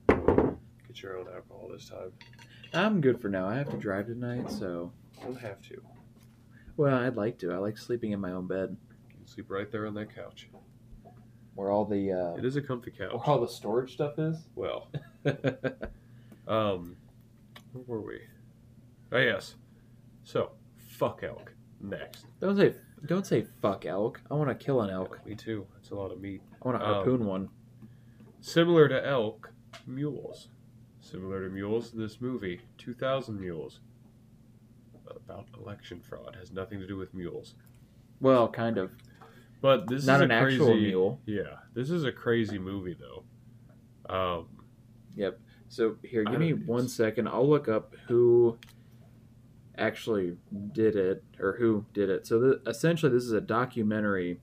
Get 0.07 1.01
your 1.01 1.17
own 1.19 1.27
alcohol 1.33 1.69
this 1.71 1.89
time. 1.89 2.11
I'm 2.73 3.01
good 3.01 3.21
for 3.21 3.29
now. 3.29 3.47
I 3.47 3.55
have 3.55 3.69
to 3.69 3.77
drive 3.77 4.07
tonight, 4.07 4.49
so 4.51 4.91
You 5.19 5.23
don't 5.27 5.39
have 5.41 5.61
to. 5.63 5.81
Well, 6.77 6.95
I'd 6.97 7.15
like 7.15 7.37
to. 7.39 7.51
I 7.53 7.57
like 7.57 7.77
sleeping 7.77 8.11
in 8.11 8.19
my 8.19 8.31
own 8.31 8.47
bed 8.47 8.75
can 9.09 9.27
sleep 9.27 9.49
right 9.49 9.71
there 9.71 9.85
on 9.85 9.93
that 9.95 10.13
couch. 10.15 10.49
where 11.55 11.69
all 11.69 11.85
the 11.85 12.11
uh, 12.11 12.33
It 12.37 12.45
is 12.45 12.55
a 12.55 12.61
comfy 12.61 12.91
couch. 12.91 13.11
where 13.13 13.21
all 13.25 13.39
the 13.39 13.47
storage 13.47 13.93
stuff 13.93 14.17
is. 14.17 14.37
Well, 14.55 14.87
um, 16.47 16.95
where 17.73 17.83
were 17.85 18.01
we? 18.01 18.21
Oh 19.11 19.17
yes. 19.19 19.55
So, 20.23 20.51
fuck 20.77 21.21
elk. 21.23 21.53
Next. 21.79 22.25
don't 22.39 22.55
say 22.57 22.73
don't 23.05 23.27
say 23.27 23.45
fuck 23.61 23.85
elk. 23.85 24.21
I 24.31 24.33
want 24.35 24.49
to 24.49 24.55
kill 24.55 24.81
an 24.81 24.89
elk. 24.89 25.19
Me 25.25 25.35
too. 25.35 25.67
That's 25.75 25.91
a 25.91 25.95
lot 25.95 26.11
of 26.11 26.19
meat. 26.21 26.41
I 26.63 26.67
want 26.67 26.79
to 26.79 26.85
Um, 26.87 26.93
harpoon 26.95 27.25
one. 27.25 27.49
Similar 28.41 28.87
to 28.89 29.05
elk, 29.05 29.51
mules. 29.85 30.47
Similar 31.13 31.47
to 31.47 31.53
mules, 31.53 31.91
this 31.91 32.19
movie, 32.19 32.59
2000 32.79 33.39
Mules. 33.39 33.81
About 35.15 35.45
election 35.55 36.01
fraud. 36.01 36.35
Has 36.39 36.51
nothing 36.51 36.79
to 36.79 36.87
do 36.87 36.97
with 36.97 37.13
mules. 37.13 37.53
Well, 38.19 38.49
kind 38.49 38.79
of. 38.79 38.89
But 39.61 39.87
this 39.87 40.07
Not 40.07 40.21
is 40.21 40.21
an 40.23 40.31
a 40.31 40.41
crazy, 40.41 40.55
actual 40.55 40.75
mule. 40.75 41.21
Yeah, 41.27 41.57
this 41.75 41.91
is 41.91 42.03
a 42.03 42.11
crazy 42.11 42.57
movie 42.57 42.97
though. 42.99 43.23
Um, 44.11 44.47
Yep. 45.15 45.39
So 45.69 45.97
here, 46.03 46.23
give 46.23 46.39
me 46.39 46.53
one 46.53 46.87
second. 46.87 47.27
I'll 47.27 47.47
look 47.47 47.67
up 47.67 47.93
who 48.07 48.57
actually 49.77 50.37
did 50.71 50.95
it 50.95 51.23
or 51.39 51.57
who 51.57 51.85
did 51.93 52.09
it. 52.09 52.25
So 52.25 52.39
the, 52.39 52.61
essentially, 52.65 53.11
this 53.11 53.23
is 53.23 53.33
a 53.33 53.41
documentary 53.41 54.39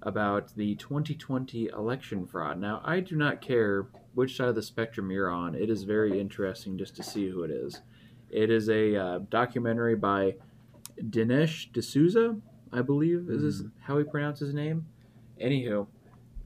about 0.00 0.54
the 0.56 0.76
2020 0.76 1.66
election 1.66 2.26
fraud. 2.26 2.58
Now, 2.58 2.80
I 2.84 3.00
do 3.00 3.16
not 3.16 3.42
care 3.42 3.86
which 4.16 4.34
side 4.34 4.48
of 4.48 4.54
the 4.54 4.62
spectrum 4.62 5.10
you're 5.10 5.30
on. 5.30 5.54
It 5.54 5.68
is 5.68 5.82
very 5.82 6.18
interesting 6.18 6.78
just 6.78 6.96
to 6.96 7.02
see 7.02 7.28
who 7.28 7.42
it 7.42 7.50
is. 7.50 7.82
It 8.30 8.50
is 8.50 8.70
a 8.70 8.96
uh, 8.96 9.18
documentary 9.28 9.94
by 9.94 10.36
Dinesh 10.98 11.70
D'Souza, 11.72 12.34
I 12.72 12.80
believe 12.80 13.28
is 13.28 13.42
this 13.42 13.68
how 13.82 13.98
he 13.98 14.04
pronounces 14.04 14.48
his 14.48 14.54
name. 14.54 14.86
Anywho, 15.38 15.86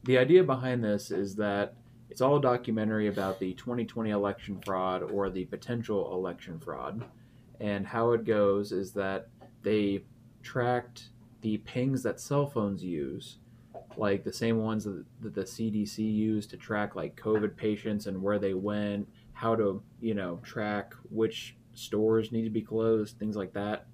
the 0.02 0.18
idea 0.18 0.42
behind 0.42 0.82
this 0.82 1.12
is 1.12 1.36
that 1.36 1.74
it's 2.10 2.20
all 2.20 2.38
a 2.38 2.42
documentary 2.42 3.06
about 3.06 3.38
the 3.38 3.54
2020 3.54 4.10
election 4.10 4.60
fraud 4.66 5.04
or 5.04 5.30
the 5.30 5.44
potential 5.44 6.12
election 6.12 6.58
fraud. 6.58 7.04
And 7.60 7.86
how 7.86 8.12
it 8.12 8.24
goes 8.24 8.72
is 8.72 8.92
that 8.94 9.28
they 9.62 10.02
tracked 10.42 11.10
the 11.42 11.58
pings 11.58 12.02
that 12.02 12.18
cell 12.18 12.48
phones 12.48 12.82
use, 12.82 13.38
like 13.96 14.24
the 14.24 14.32
same 14.32 14.58
ones 14.58 14.84
that, 14.84 15.04
that 15.20 15.34
the 15.34 15.42
CDC 15.42 15.98
used 15.98 16.50
to 16.50 16.56
track 16.56 16.94
like 16.94 17.16
COVID 17.16 17.56
patients 17.56 18.06
and 18.06 18.20
where 18.22 18.38
they 18.38 18.54
went, 18.54 19.08
how 19.32 19.56
to, 19.56 19.82
you 20.00 20.14
know, 20.14 20.38
track 20.42 20.94
which 21.10 21.56
stores 21.74 22.32
need 22.32 22.44
to 22.44 22.50
be 22.50 22.62
closed, 22.62 23.18
things 23.18 23.36
like 23.36 23.52
that, 23.54 23.86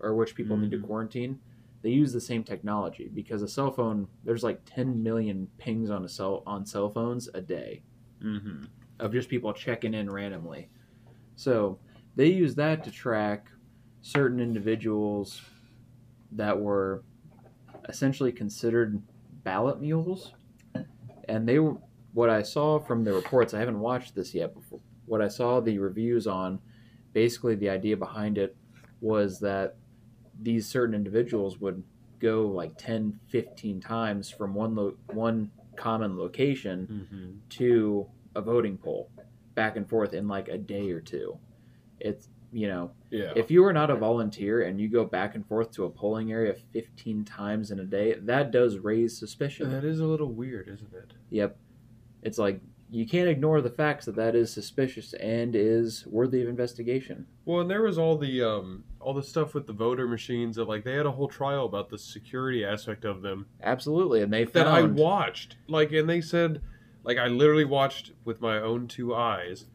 or 0.00 0.14
which 0.14 0.34
people 0.34 0.56
need 0.56 0.70
to 0.70 0.78
Mhm. 0.78 0.84
quarantine. 0.84 1.40
They 1.82 1.90
use 1.90 2.12
the 2.12 2.20
same 2.20 2.44
technology 2.44 3.08
because 3.12 3.42
a 3.42 3.48
cell 3.48 3.70
phone, 3.70 4.08
there's 4.24 4.42
like 4.42 4.60
10 4.66 5.02
million 5.02 5.48
pings 5.58 5.90
on 5.90 6.04
a 6.04 6.08
cell 6.08 6.42
on 6.46 6.66
cell 6.66 6.90
phones 6.90 7.28
a 7.32 7.40
day 7.40 7.82
mm-hmm. 8.22 8.64
of 8.98 9.12
just 9.12 9.28
people 9.28 9.52
checking 9.52 9.94
in 9.94 10.10
randomly. 10.10 10.68
So 11.36 11.78
they 12.16 12.26
use 12.26 12.54
that 12.56 12.84
to 12.84 12.90
track 12.90 13.50
certain 14.02 14.40
individuals 14.40 15.40
that 16.32 16.60
were 16.60 17.02
essentially 17.88 18.32
considered 18.32 19.02
ballot 19.44 19.80
mules. 19.80 20.32
And 21.28 21.48
they 21.48 21.58
were 21.58 21.76
what 22.12 22.28
I 22.30 22.42
saw 22.42 22.78
from 22.80 23.04
the 23.04 23.12
reports, 23.12 23.54
I 23.54 23.60
haven't 23.60 23.78
watched 23.80 24.14
this 24.14 24.34
yet 24.34 24.52
before 24.54 24.80
what 25.06 25.20
I 25.22 25.28
saw 25.28 25.60
the 25.60 25.78
reviews 25.78 26.26
on, 26.26 26.60
basically 27.12 27.54
the 27.56 27.68
idea 27.68 27.96
behind 27.96 28.38
it 28.38 28.56
was 29.00 29.40
that 29.40 29.76
these 30.40 30.66
certain 30.68 30.94
individuals 30.94 31.58
would 31.60 31.82
go 32.20 32.46
like 32.46 32.76
10, 32.78 33.18
15 33.28 33.80
times 33.80 34.30
from 34.30 34.54
one 34.54 34.74
lo- 34.74 34.96
one 35.12 35.50
common 35.76 36.16
location 36.18 36.86
Mm-hmm. 37.12 37.30
to 37.50 38.06
a 38.36 38.40
voting 38.40 38.76
poll 38.78 39.10
back 39.54 39.76
and 39.76 39.88
forth 39.88 40.14
in 40.14 40.28
like 40.28 40.48
a 40.48 40.58
day 40.58 40.90
or 40.90 41.00
two. 41.00 41.38
It's, 41.98 42.28
you 42.52 42.68
know, 42.68 42.92
Yeah. 43.10 43.32
if 43.34 43.50
you 43.50 43.64
are 43.64 43.72
not 43.72 43.90
a 43.90 43.96
volunteer 43.96 44.62
and 44.62 44.80
you 44.80 44.88
go 44.88 45.04
back 45.04 45.34
and 45.34 45.46
forth 45.46 45.72
to 45.72 45.84
a 45.84 45.90
polling 45.90 46.30
area 46.30 46.54
15 46.72 47.24
times 47.24 47.70
in 47.70 47.80
a 47.80 47.84
day, 47.84 48.14
that 48.14 48.50
does 48.50 48.78
raise 48.78 49.18
suspicion. 49.18 49.70
that 49.70 49.84
is 49.84 50.00
a 50.00 50.06
little 50.06 50.32
weird, 50.32 50.68
isn't 50.68 50.92
it? 50.92 51.12
Yep. 51.30 51.56
It's 52.22 52.38
like 52.38 52.60
you 52.92 53.06
can't 53.06 53.28
ignore 53.28 53.60
the 53.60 53.70
facts 53.70 54.06
that 54.06 54.16
that 54.16 54.34
is 54.34 54.52
suspicious 54.52 55.12
and 55.14 55.54
is 55.54 56.04
worthy 56.06 56.42
of 56.42 56.48
investigation. 56.48 57.26
Well, 57.44 57.60
and 57.60 57.70
there 57.70 57.82
was 57.82 57.98
all 57.98 58.18
the 58.18 58.42
um 58.42 58.84
all 58.98 59.14
the 59.14 59.22
stuff 59.22 59.54
with 59.54 59.66
the 59.66 59.72
voter 59.72 60.06
machines 60.06 60.56
that 60.56 60.68
like 60.68 60.84
they 60.84 60.94
had 60.94 61.06
a 61.06 61.12
whole 61.12 61.28
trial 61.28 61.66
about 61.66 61.88
the 61.88 61.98
security 61.98 62.64
aspect 62.64 63.04
of 63.04 63.22
them 63.22 63.46
Absolutely, 63.62 64.22
and 64.22 64.32
they 64.32 64.44
that 64.44 64.66
I 64.66 64.82
watched. 64.82 65.56
Like, 65.68 65.92
and 65.92 66.08
they 66.08 66.20
said, 66.20 66.60
like, 67.04 67.16
I 67.16 67.28
literally 67.28 67.64
watched 67.64 68.12
with 68.24 68.40
my 68.40 68.58
own 68.58 68.88
two 68.88 69.14
eyes 69.14 69.66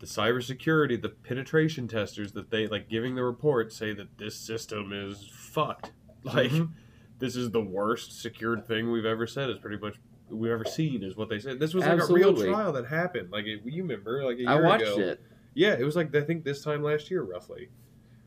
the 0.00 0.06
cybersecurity, 0.06 1.00
the 1.00 1.08
penetration 1.08 1.88
testers 1.88 2.32
that 2.32 2.50
they 2.50 2.66
like 2.66 2.88
giving 2.88 3.14
the 3.14 3.22
report 3.24 3.72
say 3.72 3.92
that 3.94 4.18
this 4.18 4.36
system 4.36 4.92
is 4.92 5.28
fucked. 5.32 5.92
Like, 6.24 6.50
Mhm. 6.50 6.70
this 7.18 7.36
is 7.36 7.50
the 7.50 7.60
worst 7.60 8.20
secured 8.22 8.66
thing 8.66 8.90
we've 8.90 9.04
ever 9.04 9.26
said. 9.26 9.50
Is 9.50 9.58
pretty 9.58 9.76
much 9.76 9.96
we've 10.30 10.50
ever 10.50 10.64
seen. 10.64 11.02
Is 11.02 11.16
what 11.16 11.28
they 11.28 11.38
said. 11.38 11.60
This 11.60 11.74
was 11.74 11.84
like 11.84 12.00
a 12.00 12.12
real 12.12 12.34
trial 12.34 12.72
that 12.72 12.86
happened. 12.86 13.30
Like, 13.30 13.44
it, 13.44 13.60
you 13.66 13.82
remember, 13.82 14.24
like 14.24 14.36
a 14.36 14.40
year 14.40 14.48
I 14.48 14.58
watched 14.60 14.84
ago. 14.84 15.00
it 15.00 15.20
Yeah, 15.52 15.74
it 15.74 15.84
was 15.84 15.96
like 15.96 16.14
I 16.14 16.22
think 16.22 16.44
this 16.44 16.62
time 16.62 16.82
last 16.82 17.10
year, 17.10 17.22
roughly. 17.22 17.68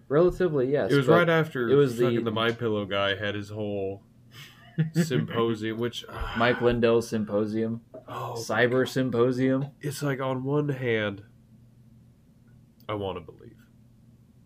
relatively. 0.10 0.72
Yes, 0.72 0.92
it 0.92 0.96
was 0.96 1.08
right 1.08 1.28
after 1.28 1.68
it 1.70 1.76
was 1.76 1.98
the- 1.98 2.18
the 2.22 2.30
My 2.32 2.52
Pillow 2.52 2.86
guy 2.86 3.16
had 3.16 3.34
his 3.36 3.50
whole 3.50 4.04
symposium, 4.94 5.80
which 5.80 6.06
Mike 6.38 6.62
Lindell's 6.62 7.08
symposium, 7.10 7.82
oh, 8.08 8.36
cyber 8.38 8.88
symposium. 8.88 9.66
it's 9.82 10.04
like 10.04 10.22
on 10.22 10.44
one 10.44 10.70
hand, 10.70 11.24
I 12.90 12.94
want 12.94 13.18
to 13.18 13.32
believe, 13.32 13.58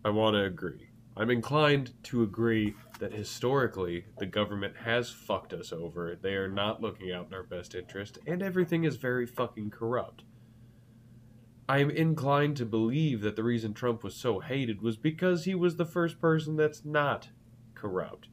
I 0.04 0.10
want 0.10 0.36
to 0.36 0.44
agree. 0.44 0.90
I'm 1.16 1.30
inclined 1.30 1.92
to 2.04 2.24
agree 2.24 2.74
that 3.00 3.14
historically 3.14 4.06
the 4.18 4.26
government 4.26 4.76
has 4.78 5.12
fucked 5.12 5.54
us 5.54 5.72
over. 5.72 6.18
They 6.20 6.34
are 6.34 6.48
not 6.48 6.82
looking 6.82 7.12
out 7.12 7.28
in 7.28 7.34
our 7.34 7.44
best 7.44 7.76
interest, 7.76 8.18
and 8.26 8.42
everything 8.42 8.84
is 8.84 8.96
very 8.96 9.26
fucking 9.28 9.72
corrupt. 9.72 10.24
I'm 11.70 11.92
inclined 11.92 12.58
to 12.58 12.66
believe 12.66 13.22
that 13.22 13.36
the 13.36 13.44
reason 13.44 13.74
Trump 13.74 14.04
was 14.04 14.16
so 14.16 14.40
hated 14.40 14.82
was 14.82 14.98
because 14.98 15.46
he 15.46 15.54
was 15.54 15.76
the 15.76 15.86
first 15.86 16.20
person 16.20 16.56
that's 16.56 16.84
not 16.84 17.30
corrupt. 17.76 18.28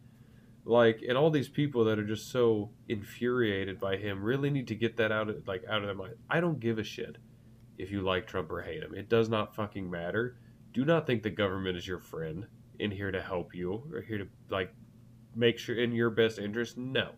Like, 0.64 1.02
and 1.06 1.16
all 1.16 1.30
these 1.30 1.48
people 1.48 1.84
that 1.84 1.98
are 1.98 2.06
just 2.06 2.30
so 2.30 2.70
infuriated 2.88 3.78
by 3.78 3.96
him 3.96 4.22
really 4.22 4.50
need 4.50 4.68
to 4.68 4.74
get 4.74 4.96
that 4.96 5.12
out 5.12 5.28
of 5.28 5.46
like 5.46 5.64
out 5.68 5.82
of 5.82 5.86
their 5.86 5.94
mind. 5.94 6.14
I 6.28 6.40
don't 6.40 6.60
give 6.60 6.78
a 6.78 6.84
shit 6.84 7.16
if 7.78 7.90
you 7.90 8.02
like 8.02 8.26
Trump 8.26 8.50
or 8.50 8.60
hate 8.60 8.82
him. 8.82 8.94
It 8.94 9.08
does 9.08 9.28
not 9.28 9.54
fucking 9.54 9.88
matter. 9.88 10.36
Do 10.74 10.84
not 10.84 11.06
think 11.06 11.22
the 11.22 11.30
government 11.30 11.76
is 11.76 11.86
your 11.86 12.00
friend 12.00 12.46
in 12.78 12.90
here 12.90 13.10
to 13.10 13.22
help 13.22 13.54
you 13.54 13.82
or 13.92 14.00
here 14.02 14.18
to 14.18 14.28
like 14.50 14.72
make 15.34 15.58
sure 15.58 15.76
in 15.76 15.92
your 15.92 16.10
best 16.10 16.38
interest. 16.38 16.76
No. 16.76 17.12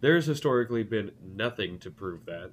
There's 0.00 0.26
historically 0.26 0.82
been 0.82 1.12
nothing 1.22 1.78
to 1.78 1.90
prove 1.90 2.26
that. 2.26 2.50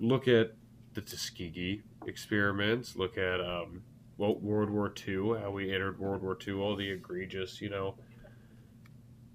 Look 0.00 0.28
at 0.28 0.54
the 0.94 1.00
Tuskegee 1.00 1.82
experiments. 2.06 2.96
Look 2.96 3.18
at 3.18 3.40
um, 3.40 3.82
well, 4.16 4.36
World 4.36 4.70
War 4.70 4.92
II, 5.06 5.40
how 5.40 5.50
we 5.50 5.74
entered 5.74 5.98
World 5.98 6.22
War 6.22 6.38
II, 6.46 6.54
all 6.54 6.76
the 6.76 6.88
egregious, 6.88 7.60
you 7.60 7.68
know, 7.68 7.96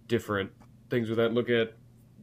different 0.07 0.51
things 0.89 1.09
with 1.09 1.17
that. 1.17 1.33
Look 1.33 1.49
at 1.49 1.73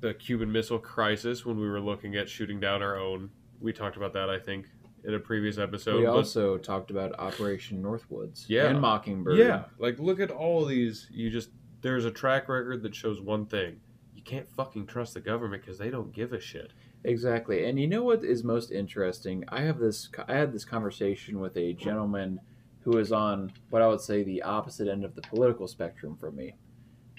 the 0.01 0.15
Cuban 0.15 0.51
Missile 0.51 0.79
Crisis 0.79 1.45
when 1.45 1.59
we 1.59 1.69
were 1.69 1.81
looking 1.81 2.17
at 2.17 2.29
shooting 2.29 2.61
down 2.61 2.83
our 2.83 2.99
own. 2.99 3.31
We 3.67 3.73
talked 3.73 3.97
about 3.97 4.13
that, 4.13 4.31
I 4.31 4.39
think, 4.39 4.69
in 5.03 5.15
a 5.15 5.19
previous 5.19 5.59
episode. 5.59 5.99
we 5.99 6.05
but- 6.07 6.13
also 6.15 6.57
talked 6.57 6.93
about 6.93 7.19
Operation 7.19 7.83
Northwoods 7.83 8.45
Yeah. 8.49 8.69
and 8.69 8.81
Mockingbird. 8.81 9.39
yeah, 9.39 9.65
like 9.81 9.99
look 9.99 10.21
at 10.21 10.31
all 10.31 10.63
of 10.63 10.69
these. 10.69 11.09
You 11.11 11.31
just 11.31 11.51
there's 11.83 12.05
a 12.05 12.13
track 12.13 12.49
record 12.49 12.85
that 12.85 12.95
shows 12.95 13.21
one 13.21 13.45
thing: 13.47 13.81
you 14.15 14.23
can't 14.23 14.49
fucking 14.49 14.87
trust 14.87 15.15
the 15.15 15.21
government 15.21 15.63
because 15.65 15.79
they 15.79 15.91
don't 15.91 16.13
give 16.13 16.33
a 16.33 16.39
shit. 16.39 16.71
Exactly. 17.03 17.65
And 17.65 17.77
you 17.81 17.89
know 17.89 18.05
what 18.05 18.23
is 18.25 18.45
most 18.45 18.71
interesting? 18.71 19.45
I 19.49 19.63
have 19.63 19.81
this 19.81 20.11
I 20.29 20.35
had 20.35 20.53
this 20.53 20.65
conversation 20.65 21.41
with 21.41 21.57
a 21.57 21.73
gentleman 21.73 22.39
who 22.83 22.99
is 22.99 23.11
on 23.11 23.51
what 23.71 23.83
I 23.83 23.89
would 23.89 24.01
say 24.01 24.23
the 24.23 24.43
opposite 24.45 24.87
end 24.87 25.05
of 25.05 25.17
the 25.17 25.23
political 25.23 25.67
spectrum 25.67 26.17
from 26.17 26.37
me. 26.37 26.55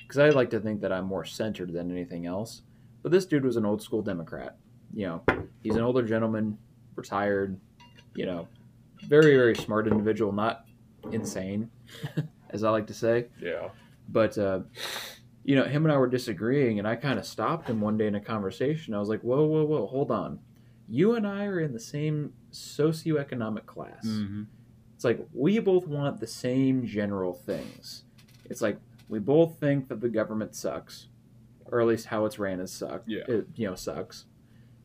Cuz 0.07 0.17
I 0.17 0.29
like 0.29 0.49
to 0.51 0.61
think 0.61 0.79
that 0.79 0.93
I'm 0.93 1.07
more 1.07 1.25
centered 1.25 1.73
than 1.73 1.91
anything 1.91 2.25
else. 2.25 2.61
But 3.03 3.11
this 3.11 3.25
dude 3.25 3.43
was 3.43 3.57
an 3.57 3.65
old 3.65 3.81
school 3.81 4.01
democrat. 4.01 4.57
You 4.93 5.07
know, 5.07 5.23
he's 5.61 5.75
an 5.75 5.83
older 5.83 6.03
gentleman, 6.03 6.57
retired, 6.95 7.59
you 8.15 8.25
know, 8.25 8.47
very 9.07 9.35
very 9.35 9.55
smart 9.55 9.87
individual, 9.87 10.31
not 10.31 10.65
insane 11.11 11.69
as 12.49 12.63
I 12.63 12.69
like 12.69 12.87
to 12.87 12.93
say. 12.93 13.27
Yeah, 13.41 13.69
But 14.09 14.37
uh, 14.37 14.61
you 15.43 15.55
know, 15.55 15.63
him 15.63 15.85
and 15.85 15.93
I 15.93 15.97
were 15.97 16.07
disagreeing, 16.07 16.79
and 16.79 16.87
I 16.87 16.95
kind 16.95 17.19
of 17.19 17.25
stopped 17.25 17.69
him 17.69 17.81
one 17.81 17.97
day 17.97 18.07
in 18.07 18.15
a 18.15 18.21
conversation. 18.21 18.93
I 18.93 18.99
was 18.99 19.09
like, 19.09 19.21
"Whoa, 19.21 19.45
whoa, 19.45 19.63
whoa, 19.63 19.87
hold 19.87 20.11
on! 20.11 20.39
You 20.87 21.15
and 21.15 21.27
I 21.27 21.45
are 21.45 21.59
in 21.59 21.73
the 21.73 21.79
same 21.79 22.33
socioeconomic 22.51 23.65
class. 23.65 24.05
mm-hmm. 24.05 24.43
It's 24.95 25.03
like 25.03 25.25
we 25.31 25.59
both 25.59 25.87
want 25.87 26.19
the 26.19 26.27
same 26.27 26.85
general 26.85 27.33
things. 27.33 28.03
It's 28.49 28.61
like 28.61 28.79
we 29.09 29.19
both 29.19 29.59
think 29.59 29.89
that 29.89 30.01
the 30.01 30.09
government 30.09 30.55
sucks, 30.55 31.07
or 31.65 31.79
at 31.79 31.87
least 31.87 32.07
how 32.07 32.25
it's 32.25 32.39
ran 32.39 32.59
is 32.59 32.71
suck. 32.71 33.03
Yeah. 33.05 33.23
it, 33.27 33.47
you 33.55 33.67
know, 33.67 33.75
sucks. 33.75 34.25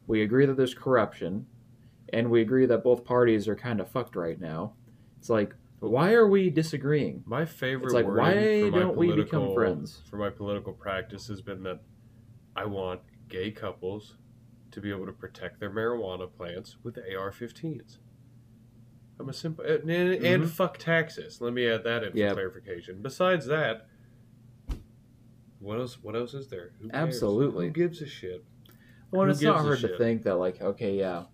We 0.07 0.23
agree 0.23 0.47
that 0.47 0.57
there's 0.57 0.75
corruption, 0.75 1.47
and 2.13 2.31
we 2.31 2.41
agree 2.43 2.67
that 2.67 2.83
both 2.85 3.05
parties 3.05 3.49
are 3.49 3.57
kind 3.57 3.81
of 3.81 3.89
fucked 3.89 4.17
right 4.17 4.41
now. 4.41 4.75
It's 5.19 5.31
like, 5.31 5.55
why 5.81 6.13
are 6.13 6.27
we 6.27 6.51
disagreeing? 6.51 7.23
my 7.27 7.45
favorite. 7.45 7.87
It's 7.87 7.95
like, 7.95 8.07
why 8.07 8.61
for 8.63 8.71
my 8.71 8.79
don't 8.79 8.97
we 8.97 9.09
become 9.13 9.41
political- 9.41 9.55
friends? 9.55 10.03
For 10.11 10.17
my 10.17 10.31
political 10.31 10.73
practice 10.73 11.27
has 11.29 11.41
been 11.41 11.63
that 11.65 11.81
I 12.55 12.67
want 12.67 13.01
gay 13.29 13.51
couples 13.51 14.17
to 14.73 14.81
be 14.81 14.91
able 14.91 15.07
to 15.07 15.13
protect 15.13 15.61
their 15.61 15.71
marijuana 15.71 16.31
plants 16.33 16.77
with 16.83 16.99
AR-15s. 16.99 17.99
I'm 19.19 19.29
a 19.29 19.33
simple 19.33 19.65
and, 19.65 19.89
and, 19.91 20.43
Mhm. 20.45 20.49
fuck 20.49 20.79
taxes. 20.79 21.41
Let 21.41 21.53
me 21.53 21.67
add 21.69 21.85
that 21.85 22.03
in 22.03 22.13
for 22.13 22.19
Yep. 22.19 22.33
clarification. 22.35 23.03
Besides 23.03 23.47
that, 23.47 23.87
what 25.61 25.79
else? 25.79 26.03
What 26.03 26.17
else 26.17 26.35
is 26.35 26.49
there? 26.49 26.73
Who? 26.81 26.91
Absolutely. 26.93 27.67
Who 27.69 27.73
gives 27.73 28.01
a 28.03 28.07
shit? 28.07 28.45
Well, 29.13 29.29
it's 29.31 29.41
not 29.43 29.61
hard 29.61 29.79
to 29.81 29.97
think 29.99 30.23
that, 30.25 30.37
like, 30.37 30.61
okay, 30.61 30.97
yeah, 30.99 31.25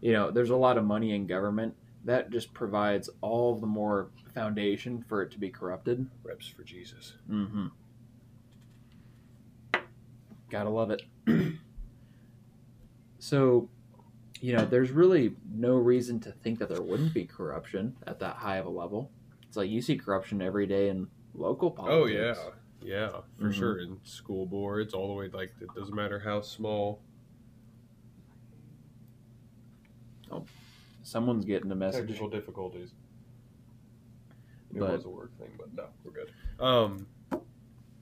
you 0.00 0.12
know, 0.12 0.30
there's 0.30 0.50
a 0.50 0.56
lot 0.56 0.78
of 0.78 0.84
money 0.84 1.12
in 1.14 1.26
government 1.26 1.74
that 2.04 2.30
just 2.30 2.52
provides 2.54 3.10
all 3.20 3.54
the 3.56 3.66
more 3.66 4.08
foundation 4.34 5.04
for 5.08 5.22
it 5.22 5.30
to 5.32 5.38
be 5.38 5.50
corrupted. 5.50 6.06
Reps 6.24 6.48
for 6.48 6.62
Jesus. 6.64 7.14
Mm-hmm. 7.30 7.66
Gotta 10.50 10.70
love 10.70 10.90
it. 10.90 11.02
so, 13.18 13.68
you 14.40 14.56
know, 14.56 14.64
there's 14.64 14.90
really 14.90 15.34
no 15.52 15.74
reason 15.74 16.20
to 16.20 16.32
think 16.32 16.58
that 16.60 16.68
there 16.70 16.80
wouldn't 16.82 17.12
be 17.12 17.24
corruption 17.24 17.94
at 18.06 18.18
that 18.20 18.36
high 18.36 18.56
of 18.56 18.66
a 18.66 18.70
level. 18.70 19.10
It's 19.46 19.56
like 19.56 19.68
you 19.68 19.82
see 19.82 19.96
corruption 19.96 20.40
every 20.40 20.66
day 20.66 20.88
in 20.88 21.08
local 21.34 21.70
politics. 21.70 22.38
Oh 22.42 22.86
yeah, 22.86 23.10
yeah, 23.10 23.20
for 23.38 23.48
Mhm. 23.48 23.52
sure. 23.52 23.78
In 23.80 23.98
school 24.04 24.46
boards, 24.46 24.94
all 24.94 25.08
the 25.08 25.14
way 25.14 25.28
like 25.28 25.52
it 25.60 25.68
doesn't 25.74 25.94
matter 25.94 26.18
how 26.18 26.40
small. 26.40 27.00
Someone's 31.08 31.46
getting 31.46 31.72
a 31.72 31.74
message. 31.74 32.02
Technical 32.08 32.28
difficulties. 32.28 32.92
It 34.74 34.78
But- 34.78 34.92
was 34.92 35.04
a 35.06 35.08
work 35.08 35.32
thing, 35.38 35.50
but 35.56 35.72
no, 35.74 35.86
we're 36.04 36.12
good. 36.12 36.30
Um, 36.62 37.06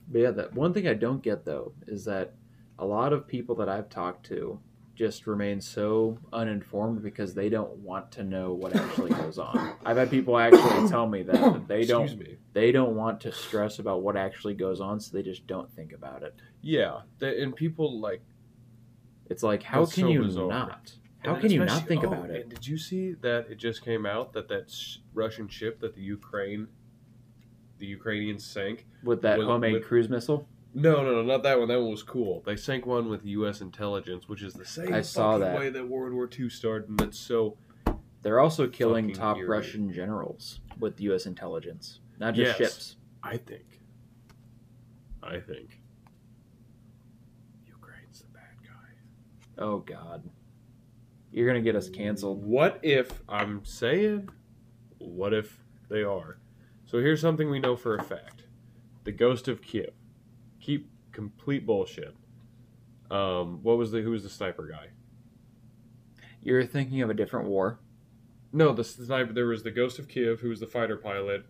But 0.09 0.19
yeah, 0.21 0.31
that 0.33 0.55
one 0.55 0.73
thing 0.73 0.87
I 0.87 0.95
don't 0.95 1.21
get 1.23 1.45
though 1.45 1.73
is 1.89 2.05
that 2.05 2.33
a 2.79 2.87
lot 2.87 3.13
of 3.13 3.27
people 3.27 3.55
that 3.57 3.69
I've 3.69 3.89
talked 3.89 4.25
to 4.27 4.61
just 4.95 5.27
remain 5.27 5.61
so 5.61 6.19
uninformed 6.33 7.03
because 7.03 7.35
they 7.35 7.49
don't 7.49 7.77
want 7.79 8.11
to 8.13 8.23
know 8.25 8.55
what 8.55 8.75
actually 8.77 9.11
goes 9.11 9.37
on. 9.39 9.75
I've 9.85 9.97
had 9.97 10.09
people 10.11 10.39
actually 10.39 10.89
tell 10.89 11.07
me 11.09 11.23
that, 11.25 11.35
that 11.35 11.69
they 11.69 11.81
excuse 11.81 12.11
don't 12.13 12.19
me. 12.21 12.37
they 12.55 12.71
don't 12.73 12.95
want 12.97 13.21
to 13.23 13.33
stress 13.33 13.79
about 13.81 14.03
what 14.03 14.17
actually 14.17 14.55
goes 14.55 14.81
on, 14.81 15.01
so 15.01 15.17
they 15.17 15.23
just 15.25 15.47
don't 15.47 15.71
think 15.73 15.93
about 15.93 16.23
it. 16.23 16.35
Yeah, 16.63 17.01
the, 17.19 17.43
and 17.43 17.55
people 17.55 18.01
like 18.01 18.23
It's 19.29 19.43
like 19.43 19.63
how 19.65 19.87
can 19.87 20.05
so 20.05 20.09
you 20.09 20.23
bizarre. 20.23 20.49
not? 20.49 20.95
How 21.27 21.35
can 21.35 21.51
you 21.51 21.65
not 21.65 21.87
think 21.87 22.05
oh, 22.05 22.09
about 22.09 22.31
it? 22.31 22.49
did 22.49 22.67
you 22.67 22.79
see 22.79 23.13
that 23.15 23.49
it 23.51 23.57
just 23.59 23.83
came 23.85 24.07
out 24.07 24.33
that 24.35 24.49
that 24.49 24.71
sh- 24.71 24.99
Russian 25.13 25.49
ship 25.49 25.81
that 25.81 25.95
the 25.95 26.01
Ukraine, 26.01 26.69
the 27.79 27.87
Ukrainians 27.87 28.45
sank? 28.45 28.87
With 29.03 29.23
that 29.23 29.41
homemade 29.41 29.75
with- 29.75 29.85
cruise 29.87 30.09
missile? 30.09 30.49
No, 30.79 31.03
no, 31.03 31.15
no, 31.15 31.23
not 31.23 31.43
that 31.45 31.59
one. 31.59 31.69
That 31.69 31.81
one 31.81 31.91
was 31.91 32.03
cool. 32.03 32.43
They 32.45 32.55
sank 32.55 32.85
one 32.85 33.09
with 33.09 33.25
U.S. 33.25 33.63
intelligence, 33.63 34.29
which 34.29 34.43
is 34.43 34.53
the 34.53 34.67
same 34.67 34.93
I 34.93 35.01
saw 35.01 35.39
that. 35.39 35.59
way 35.59 35.71
that 35.71 35.89
World 35.89 36.13
War 36.13 36.29
II 36.39 36.51
started, 36.51 36.91
and 36.91 36.99
that's 36.99 37.19
so. 37.19 37.57
They're 38.21 38.41
also 38.41 38.69
killing 38.69 39.11
top 39.15 39.39
eerie. 39.39 39.49
Russian 39.49 39.91
generals 39.91 40.61
with 40.79 41.01
U.S. 41.01 41.25
intelligence, 41.25 42.01
not 42.19 42.35
just 42.35 42.61
Yes. 42.61 42.73
ships. 42.75 42.97
I 43.23 43.39
think. 43.39 43.81
I 45.23 45.41
think. 45.41 45.81
Ukraine's 47.67 48.21
the 48.21 48.27
bad 48.27 48.57
guy. 48.63 49.63
Oh 49.65 49.79
God, 49.79 50.29
you're 51.37 51.47
gonna 51.47 51.61
get 51.61 51.77
us 51.77 51.91
canceled. 51.91 52.43
What 52.43 52.81
if 52.83 53.21
I'm 53.29 53.63
saying? 53.63 54.31
What 54.97 55.35
if 55.35 55.63
they 55.91 56.03
are? 56.03 56.39
So 56.87 56.99
here's 56.99 57.21
something 57.21 57.51
we 57.51 57.59
know 57.61 57.77
for 57.77 57.95
a 57.95 58.03
fact: 58.03 58.45
the 59.05 59.13
Ghost 59.13 59.47
of 59.47 59.61
Kiev. 59.61 59.93
Keep 60.61 60.89
complete 61.13 61.67
bullshit. 61.67 62.17
Um, 63.11 63.63
what 63.63 63.77
was 63.77 63.91
the 63.91 64.01
who 64.01 64.13
was 64.13 64.23
the 64.23 64.31
sniper 64.31 64.67
guy? 64.67 64.89
You're 66.43 66.65
thinking 66.65 67.03
of 67.03 67.11
a 67.11 67.15
different 67.15 67.49
war. 67.49 67.81
No, 68.51 68.73
the 68.73 68.83
sniper. 68.83 69.35
There 69.35 69.47
was 69.47 69.63
the 69.63 69.71
Ghost 69.71 69.99
of 69.99 70.09
Kiev, 70.09 70.41
who 70.41 70.49
was 70.49 70.61
the 70.61 70.67
fighter 70.67 70.97
pilot, 70.97 71.45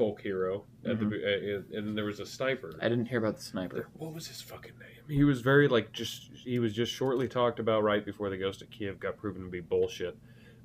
folk 0.00 0.22
hero, 0.22 0.64
at 0.86 0.98
the, 0.98 1.04
uh, 1.04 1.76
and 1.76 1.86
then 1.88 1.94
there 1.94 2.06
was 2.06 2.20
a 2.20 2.24
sniper. 2.24 2.72
I 2.80 2.88
didn't 2.88 3.04
hear 3.04 3.18
about 3.18 3.36
the 3.36 3.42
sniper. 3.42 3.88
What 3.98 4.14
was 4.14 4.26
his 4.26 4.40
fucking 4.40 4.72
name? 4.80 5.14
He 5.14 5.24
was 5.24 5.42
very 5.42 5.68
like 5.68 5.92
just 5.92 6.30
he 6.42 6.58
was 6.58 6.72
just 6.72 6.90
shortly 6.90 7.28
talked 7.28 7.58
about 7.58 7.82
right 7.82 8.02
before 8.02 8.30
the 8.30 8.38
Ghost 8.38 8.62
of 8.62 8.70
Kiev 8.70 8.98
got 8.98 9.18
proven 9.18 9.42
to 9.42 9.50
be 9.50 9.60
bullshit. 9.60 10.16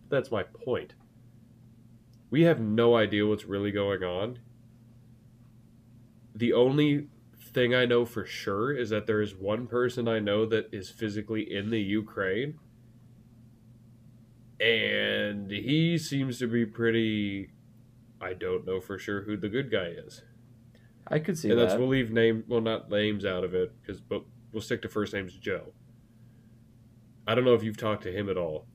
But 0.08 0.16
that's 0.16 0.32
my 0.32 0.44
point. 0.44 0.94
We 2.30 2.44
have 2.44 2.62
no 2.62 2.96
idea 2.96 3.28
what's 3.28 3.44
really 3.44 3.72
going 3.72 4.04
on. 4.04 4.40
The 6.34 6.54
only 6.54 7.08
thing 7.38 7.76
I 7.76 7.86
know 7.86 8.06
for 8.06 8.26
sure 8.26 8.72
is 8.72 8.90
that 8.90 9.06
there 9.06 9.22
is 9.22 9.36
one 9.36 9.68
person 9.68 10.08
I 10.08 10.20
know 10.20 10.46
that 10.46 10.70
is 10.72 10.90
physically 10.90 11.54
in 11.54 11.72
the 11.72 11.82
Ukraine. 11.82 12.58
And 14.62 15.52
he 15.52 15.98
seems 15.98 16.40
to 16.40 16.48
be 16.48 16.66
pretty 16.66 17.50
I 18.26 18.34
don't 18.34 18.66
know 18.66 18.82
for 18.82 18.98
sure 18.98 19.22
who 19.22 19.38
the 19.38 19.50
good 19.50 19.70
guy 19.72 19.86
is. 20.06 20.24
I 21.08 21.20
could 21.20 21.38
see 21.38 21.52
And 21.52 21.60
that's 21.60 21.74
that. 21.74 21.80
we'll 21.80 21.90
leave 21.90 22.10
name 22.12 22.44
well 22.48 22.62
not 22.62 22.90
names 22.90 23.24
out 23.26 23.44
of 23.44 23.54
it 23.54 23.72
because 23.82 24.02
but 24.02 24.24
we'll 24.52 24.62
stick 24.64 24.82
to 24.82 24.90
first 24.90 25.14
names 25.14 25.34
Joe. 25.38 25.74
I 27.28 27.36
don't 27.36 27.46
know 27.46 27.54
if 27.54 27.64
you've 27.64 27.78
talked 27.78 28.04
to 28.04 28.12
him 28.12 28.28
at 28.30 28.38
all 28.38 28.66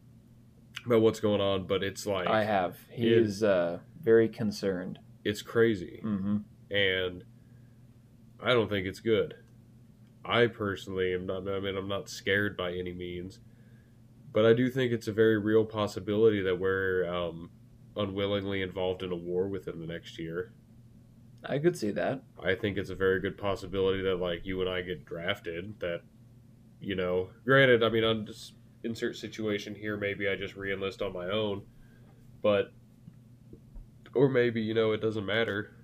about 0.87 1.01
what's 1.01 1.19
going 1.21 1.41
on, 1.41 1.67
but 1.67 1.83
it's 1.83 2.07
like 2.07 2.29
I 2.29 2.45
have. 2.45 2.77
He 2.91 3.09
It- 3.09 3.19
is 3.19 3.43
uh, 3.43 3.81
very 4.01 4.29
concerned. 4.29 4.99
it's 5.25 5.43
crazy, 5.43 5.99
hmm 6.03 6.39
and 6.71 7.25
I 8.41 8.53
don't 8.55 8.69
think 8.71 8.87
it's 8.87 9.01
good. 9.01 9.35
I 10.25 10.47
personally 10.47 11.13
am 11.13 11.27
not. 11.27 11.49
I 11.49 11.59
mean, 11.59 11.77
I'm 11.77 11.89
not 11.89 12.09
scared 12.09 12.57
by 12.57 12.73
any 12.73 12.93
means, 12.93 13.41
but 14.33 14.47
I 14.47 14.53
do 14.53 14.71
think 14.71 14.93
it's 14.93 15.09
a 15.09 15.13
very 15.13 15.37
real 15.39 15.65
possibility 15.65 16.41
that 16.43 16.59
we're 16.61 17.05
um, 17.13 17.51
unwillingly 17.97 18.63
involved 18.63 19.03
in 19.03 19.13
a 19.13 19.17
war 19.17 19.49
within 19.49 19.81
the 19.81 19.87
next 19.87 20.19
year. 20.19 20.53
I 21.45 21.59
could 21.59 21.77
see 21.77 21.91
that. 21.93 22.23
I 22.43 22.55
think 22.55 22.77
it's 22.77 22.91
a 22.91 22.95
very 22.95 23.21
good 23.21 23.39
possibility 23.39 24.03
that 24.03 24.17
like 24.17 24.45
you 24.45 24.61
and 24.61 24.69
I 24.69 24.83
get 24.83 25.07
drafted. 25.07 25.81
That 25.81 26.03
you 26.81 26.95
know, 26.95 27.31
granted, 27.45 27.83
I 27.83 27.89
mean, 27.89 28.05
on 28.05 28.27
just 28.27 28.55
insert 28.85 29.17
situation 29.17 29.75
here, 29.75 29.97
maybe 29.97 30.29
I 30.29 30.37
just 30.37 30.57
reenlist 30.57 31.05
on 31.05 31.13
my 31.13 31.29
own, 31.31 31.63
but 32.43 32.73
or 34.15 34.29
maybe 34.29 34.61
you 34.61 34.75
know 34.75 34.93
it 34.93 35.01
doesn't 35.01 35.27
matter. 35.27 35.77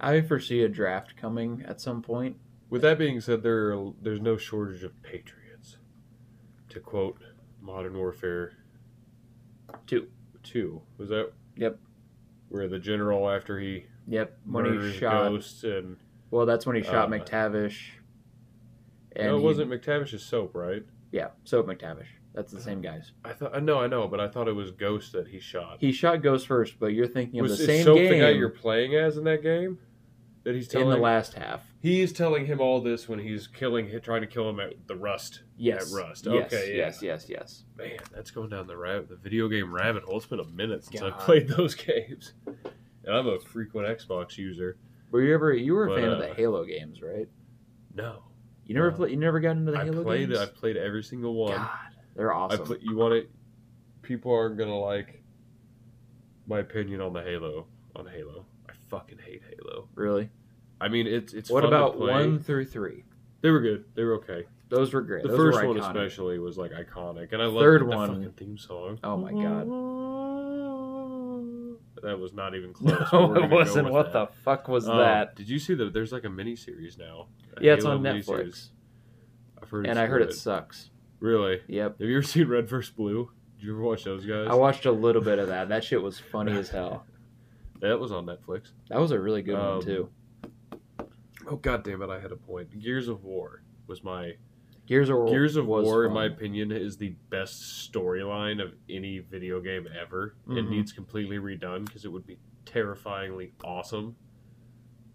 I 0.00 0.20
foresee 0.20 0.62
a 0.62 0.68
draft 0.68 1.16
coming 1.16 1.64
at 1.66 1.80
some 1.80 2.02
point. 2.02 2.36
With 2.70 2.82
that 2.82 2.98
being 2.98 3.20
said, 3.20 3.42
there 3.42 3.72
are, 3.72 3.92
there's 4.00 4.20
no 4.20 4.36
shortage 4.36 4.84
of 4.84 5.02
patriots. 5.02 5.78
To 6.68 6.80
quote 6.80 7.18
Modern 7.60 7.96
Warfare 7.96 8.52
Two. 9.86 10.08
Two 10.42 10.82
was 10.96 11.08
that? 11.08 11.32
Yep. 11.58 11.78
Where 12.48 12.66
the 12.68 12.78
general 12.78 13.28
after 13.28 13.58
he 13.58 13.84
Yep. 14.06 14.38
When 14.46 14.80
he 14.80 14.92
shot. 14.92 15.28
ghosts 15.30 15.64
and 15.64 15.96
Well, 16.30 16.46
that's 16.46 16.64
when 16.66 16.76
he 16.76 16.82
shot 16.82 17.12
Uh, 17.12 17.16
McTavish. 17.18 17.90
And 19.14 19.28
no, 19.28 19.36
it 19.36 19.38
he- 19.40 19.44
wasn't 19.44 19.70
McTavish's 19.70 20.22
soap, 20.24 20.54
right? 20.54 20.84
Yeah. 21.10 21.28
soap 21.44 21.66
McTavish. 21.66 22.06
That's 22.34 22.52
the 22.52 22.60
same 22.60 22.80
guys. 22.80 23.12
I 23.24 23.32
thought 23.32 23.54
I 23.56 23.58
know, 23.60 23.80
I 23.80 23.88
know, 23.88 24.06
but 24.06 24.20
I 24.20 24.28
thought 24.28 24.46
it 24.48 24.52
was 24.54 24.70
Ghost 24.70 25.12
that 25.12 25.26
he 25.28 25.40
shot. 25.40 25.78
He 25.80 25.90
shot 25.92 26.22
Ghost 26.22 26.46
first, 26.46 26.78
but 26.78 26.88
you're 26.88 27.06
thinking 27.08 27.40
of 27.40 27.48
the 27.48 27.54
is 27.54 27.64
same 27.66 27.84
Soap 27.84 27.96
game 27.98 28.12
the 28.12 28.18
guy 28.20 28.30
you're 28.30 28.48
playing 28.48 28.94
as 28.94 29.16
in 29.16 29.24
that 29.24 29.42
game? 29.42 29.78
That 30.44 30.54
he's 30.54 30.66
in 30.72 30.80
telling 30.80 30.90
the 30.90 31.02
last 31.02 31.34
half. 31.34 31.67
He's 31.80 32.12
telling 32.12 32.46
him 32.46 32.60
all 32.60 32.80
this 32.80 33.08
when 33.08 33.20
he's 33.20 33.46
killing, 33.46 33.88
trying 34.02 34.22
to 34.22 34.26
kill 34.26 34.48
him 34.50 34.58
at 34.58 34.72
the 34.88 34.96
Rust. 34.96 35.42
Yes. 35.56 35.92
At 35.92 35.96
Rust. 35.96 36.26
Yes, 36.26 36.52
Okay, 36.52 36.70
yeah. 36.72 36.76
Yes. 36.86 37.02
Yes. 37.02 37.26
Yes. 37.28 37.64
Man, 37.76 37.98
that's 38.12 38.32
going 38.32 38.48
down 38.50 38.66
the 38.66 38.76
rabbit, 38.76 39.08
the 39.08 39.16
video 39.16 39.48
game 39.48 39.72
rabbit 39.72 40.02
hole. 40.02 40.16
It's 40.16 40.26
been 40.26 40.40
a 40.40 40.44
minute 40.44 40.84
since 40.84 41.00
I 41.02 41.10
God. 41.10 41.20
played 41.20 41.48
those 41.48 41.74
games, 41.86 42.32
and 42.46 43.14
I'm 43.14 43.28
a 43.28 43.38
frequent 43.38 43.86
Xbox 43.86 44.36
user. 44.36 44.76
Were 45.12 45.22
you 45.22 45.32
ever? 45.34 45.52
You 45.54 45.74
were 45.74 45.86
a 45.86 45.88
But, 45.90 46.00
fan 46.00 46.08
of 46.10 46.18
the 46.18 46.30
uh, 46.30 46.34
Halo 46.34 46.64
games, 46.64 47.00
right? 47.00 47.28
No, 47.94 48.24
You 48.66 48.74
never 48.74 48.90
no. 48.90 48.96
played. 48.96 49.10
You 49.12 49.16
never 49.16 49.38
got 49.40 49.52
into 49.56 49.70
the 49.72 49.78
I 49.78 49.84
Halo 49.84 50.02
played. 50.02 50.28
games. 50.30 50.40
I've 50.40 50.54
played 50.56 50.76
every 50.76 51.02
single 51.04 51.34
one. 51.34 51.56
God, 51.56 51.68
they're 52.16 52.32
I 52.34 52.36
awesome. 52.36 52.66
play, 52.66 52.78
You 52.82 52.96
want 52.96 53.14
it? 53.14 53.30
People 54.02 54.32
aren't 54.34 54.58
gonna 54.58 54.76
like 54.78 55.22
my 56.48 56.58
opinion 56.58 57.00
on 57.00 57.12
the 57.12 57.22
Halo. 57.22 57.66
On 57.96 58.06
Halo, 58.06 58.46
I 58.68 58.72
fucking 58.90 59.18
hate 59.24 59.42
Halo. 59.48 59.88
really? 59.94 60.28
I 60.80 60.88
mean, 60.88 61.06
it's 61.06 61.32
it's. 61.34 61.50
what 61.50 61.64
about 61.64 61.98
one 61.98 62.40
through 62.40 62.66
three? 62.66 63.04
They 63.40 63.50
were 63.50 63.60
good. 63.60 63.84
They 63.94 64.04
were 64.04 64.14
okay. 64.16 64.44
Those 64.68 64.92
were 64.92 65.00
great. 65.02 65.22
The 65.22 65.28
Those 65.30 65.36
first 65.38 65.64
one 65.64 65.76
iconic. 65.76 65.86
especially 65.88 66.38
was 66.38 66.58
like 66.58 66.72
iconic, 66.72 67.32
and 67.32 67.40
I 67.42 67.46
love 67.46 67.62
Third 67.62 67.80
the 67.82 67.86
one- 67.86 68.08
fucking 68.08 68.32
theme 68.32 68.58
song. 68.58 68.98
Oh 69.02 69.16
my 69.16 69.32
god. 69.32 69.68
That 72.02 72.20
was 72.20 72.32
not 72.32 72.54
even 72.54 72.72
close. 72.74 73.12
No, 73.12 73.34
it 73.34 73.50
wasn't. 73.50 73.90
What 73.90 74.12
that. 74.12 74.30
the 74.30 74.36
fuck 74.44 74.68
was 74.68 74.88
Um, 74.88 74.98
that? 74.98 75.34
Did 75.34 75.48
you 75.48 75.58
see 75.58 75.74
that? 75.74 75.92
There's 75.92 76.12
like 76.12 76.24
a 76.24 76.28
mini 76.30 76.54
series 76.54 76.96
now. 76.96 77.26
Yeah, 77.60 77.74
it's 77.74 77.84
on. 77.84 78.02
Netflix, 78.02 78.68
I've 79.60 79.68
heard, 79.68 79.84
and 79.86 79.98
I 79.98 80.06
heard 80.06 80.20
good. 80.22 80.30
it 80.30 80.34
sucks. 80.34 80.90
Really? 81.18 81.60
Yep. 81.66 81.98
Have 81.98 82.08
you 82.08 82.16
ever 82.18 82.22
seen 82.22 82.46
Red 82.46 82.68
vs. 82.68 82.92
Blue? 82.94 83.32
Did 83.58 83.66
you 83.66 83.72
ever 83.72 83.82
watch 83.82 84.04
those 84.04 84.24
guys? 84.24 84.46
I 84.48 84.54
watched 84.54 84.86
a 84.86 84.92
little 84.92 85.22
bit 85.22 85.40
of 85.40 85.48
that. 85.48 85.70
That 85.70 85.82
shit 85.82 86.00
was 86.00 86.20
funny 86.20 86.56
as 86.56 86.68
hell. 86.68 87.04
that 87.80 87.98
was 87.98 88.12
on 88.12 88.26
Netflix. 88.26 88.70
That 88.90 89.00
was 89.00 89.10
a 89.10 89.18
really 89.18 89.42
good 89.42 89.56
Um, 89.56 89.78
one 89.78 89.84
too. 89.84 90.08
Oh 91.48 91.56
god 91.56 91.82
damn 91.84 92.02
it! 92.02 92.10
I 92.10 92.20
had 92.20 92.32
a 92.32 92.36
point. 92.36 92.78
Gears 92.78 93.08
of 93.08 93.24
War 93.24 93.62
was 93.86 94.02
my 94.04 94.34
Gears 94.86 95.08
of 95.10 95.16
War. 95.18 95.28
Gears 95.28 95.56
of 95.56 95.66
War, 95.66 96.04
in 96.06 96.12
my 96.12 96.26
opinion, 96.26 96.72
is 96.72 96.96
the 96.96 97.14
best 97.30 97.90
storyline 97.92 98.62
of 98.62 98.74
any 98.88 99.18
video 99.18 99.60
game 99.60 99.86
ever. 99.98 100.34
It 100.48 100.50
Mhm. 100.64 100.70
needs 100.70 100.92
completely 100.92 101.38
redone 101.38 101.84
because 101.86 102.04
it 102.04 102.08
would 102.12 102.26
be 102.26 102.38
terrifyingly 102.64 103.52
awesome 103.64 104.16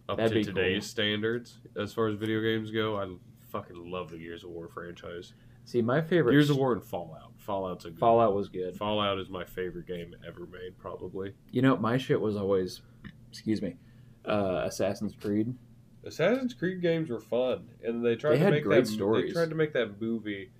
up 0.09 0.17
That'd 0.17 0.43
to 0.45 0.51
today's 0.53 0.83
cool. 0.83 0.87
standards 0.89 1.59
as 1.75 1.93
far 1.93 2.07
as 2.07 2.15
video 2.15 2.41
games 2.41 2.71
go. 2.71 2.97
I 2.97 3.15
fucking 3.51 3.89
love 3.89 4.09
the 4.11 4.17
Gears 4.17 4.43
of 4.43 4.49
War 4.49 4.67
franchise. 4.67 5.33
See, 5.65 5.81
my 5.81 6.01
favorite 6.01 6.33
Gears 6.33 6.49
of 6.49 6.57
War 6.57 6.73
and 6.73 6.83
Fallout. 6.83 7.31
Fallout's 7.37 7.85
a 7.85 7.89
good 7.91 7.99
Fallout 7.99 8.35
was 8.35 8.49
good. 8.49 8.75
Fallout 8.75 9.17
is 9.19 9.29
my 9.29 9.45
favorite 9.45 9.85
game 9.87 10.13
ever 10.27 10.45
made, 10.47 10.77
probably. 10.77 11.33
You 11.51 11.61
know, 11.61 11.77
my 11.77 11.97
shit 11.97 12.19
was 12.19 12.35
always, 12.35 12.81
excuse 13.29 13.61
me, 13.61 13.77
uh, 14.25 14.63
Assassin's 14.65 15.15
Creed. 15.15 15.55
Assassin's 16.05 16.53
Creed 16.53 16.81
games 16.81 17.09
were 17.09 17.19
fun, 17.19 17.67
and 17.83 18.05
they 18.05 18.15
tried 18.15 18.33
They 18.33 18.37
to 18.39 18.43
had 18.43 18.53
make 18.53 18.63
great 18.63 18.85
that. 18.85 18.91
stories. 18.91 19.27
They 19.27 19.33
tried 19.39 19.49
to 19.49 19.55
make 19.55 19.73
that 19.73 20.01
movie, 20.01 20.51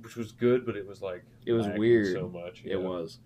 which 0.00 0.16
was 0.16 0.32
good, 0.32 0.64
but 0.64 0.76
it 0.76 0.86
was 0.86 1.02
like 1.02 1.24
It 1.46 1.52
was 1.52 1.66
weird. 1.76 2.12
so 2.14 2.28
much. 2.28 2.62
It 2.64 2.70
yeah. 2.72 2.76
was. 2.76 3.18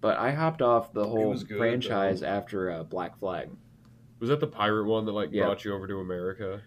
But 0.00 0.18
I 0.18 0.32
hopped 0.32 0.60
off 0.62 0.92
the 0.92 1.06
whole 1.06 1.34
good, 1.34 1.56
franchise 1.58 2.20
though. 2.20 2.26
after 2.26 2.70
uh, 2.70 2.82
Black 2.82 3.18
Flag. 3.18 3.50
Was 4.18 4.28
that 4.28 4.40
the 4.40 4.46
pirate 4.46 4.84
one 4.86 5.04
that 5.06 5.12
like 5.12 5.30
Yeah. 5.32 5.44
brought 5.44 5.64
you 5.64 5.74
over 5.74 5.86
to 5.86 5.98
America? 6.00 6.60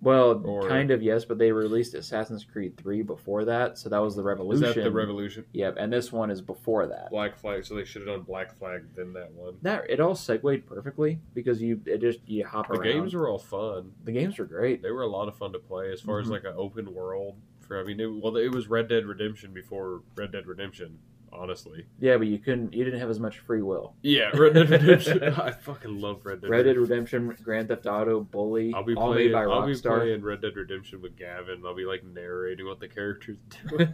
Well, 0.00 0.42
Or- 0.44 0.68
kind 0.68 0.90
of 0.90 1.02
yes, 1.02 1.24
but 1.24 1.38
they 1.38 1.52
released 1.52 1.94
Assassin's 1.94 2.44
Creed 2.44 2.76
3 2.76 3.02
before 3.02 3.44
that, 3.44 3.78
so 3.78 3.88
that 3.88 3.98
was 3.98 4.16
the 4.16 4.22
Revolution. 4.22 4.62
that 4.62 4.74
the 4.74 4.90
Revolution? 4.90 5.44
Yep, 5.52 5.76
and 5.78 5.92
this 5.92 6.12
one 6.12 6.30
is 6.30 6.40
before 6.40 6.86
that. 6.86 7.10
Black 7.10 7.36
Flag. 7.36 7.64
So 7.64 7.74
they 7.74 7.84
should 7.84 8.02
have 8.02 8.16
done 8.16 8.22
Black 8.22 8.56
Flag 8.58 8.84
then 8.94 9.12
that 9.14 9.32
one. 9.32 9.56
That 9.62 9.88
it 9.88 10.00
all 10.00 10.14
segued 10.14 10.66
perfectly 10.66 11.20
because 11.34 11.60
you 11.62 11.80
it 11.86 11.98
just 12.00 12.20
you 12.28 12.44
hop 12.46 12.68
The 12.68 12.74
around. 12.74 12.82
games 12.84 13.14
were 13.14 13.28
all 13.28 13.38
fun. 13.38 13.92
the 14.04 14.12
games 14.12 14.38
were 14.38 14.44
great. 14.46 14.82
They 14.82 14.90
were 14.90 15.02
a 15.02 15.06
lot 15.08 15.28
of 15.28 15.36
fun 15.36 15.52
to 15.52 15.58
play 15.58 15.92
as 15.92 16.00
far 16.00 16.18
as 16.20 16.26
Mhm. 16.28 16.30
like 16.30 16.44
an 16.44 16.54
open 16.56 16.94
world. 16.94 17.36
For 17.60 17.80
I 17.80 17.82
mean, 17.84 17.98
it, 17.98 18.06
well, 18.06 18.36
it 18.36 18.52
was 18.54 18.68
Red 18.68 18.88
Dead 18.88 19.06
Redemption 19.06 19.52
before 19.52 20.02
Red 20.16 20.30
Dead 20.32 20.46
Redemption. 20.46 20.98
Honestly, 21.38 21.84
Yeah, 22.00 22.16
but 22.16 22.26
you 22.26 22.38
couldn't 22.38 22.72
you 22.72 22.84
didn't 22.84 22.98
have 23.00 23.10
as 23.10 23.20
much 23.20 23.38
free 23.40 23.62
will. 23.62 23.94
yeah, 24.02 24.30
Red 24.34 24.54
Dead 24.54 24.70
Redemption. 24.70 25.22
I 25.38 25.50
fucking 25.52 26.00
love 26.00 26.24
Red 26.24 26.40
Dead. 26.40 26.50
Red 26.50 26.62
Dead 26.64 26.76
Redemption, 26.76 27.36
Grand 27.42 27.68
Theft 27.68 27.86
Auto, 27.86 28.20
Bully, 28.20 28.72
I'll 28.74 28.82
be 28.82 28.94
all 28.94 29.12
playing. 29.12 29.28
made 29.28 29.32
by 29.34 29.42
I'll 29.44 29.66
be 29.66 29.74
playing 29.74 30.22
Red 30.22 30.40
Dead 30.42 30.56
Redemption 30.56 31.02
with 31.02 31.16
Gavin. 31.16 31.62
I'll 31.66 31.74
be 31.74 31.84
like 31.84 32.04
narrating 32.04 32.66
what 32.66 32.80
the 32.80 32.88
characters 32.88 33.36
do. 33.68 33.86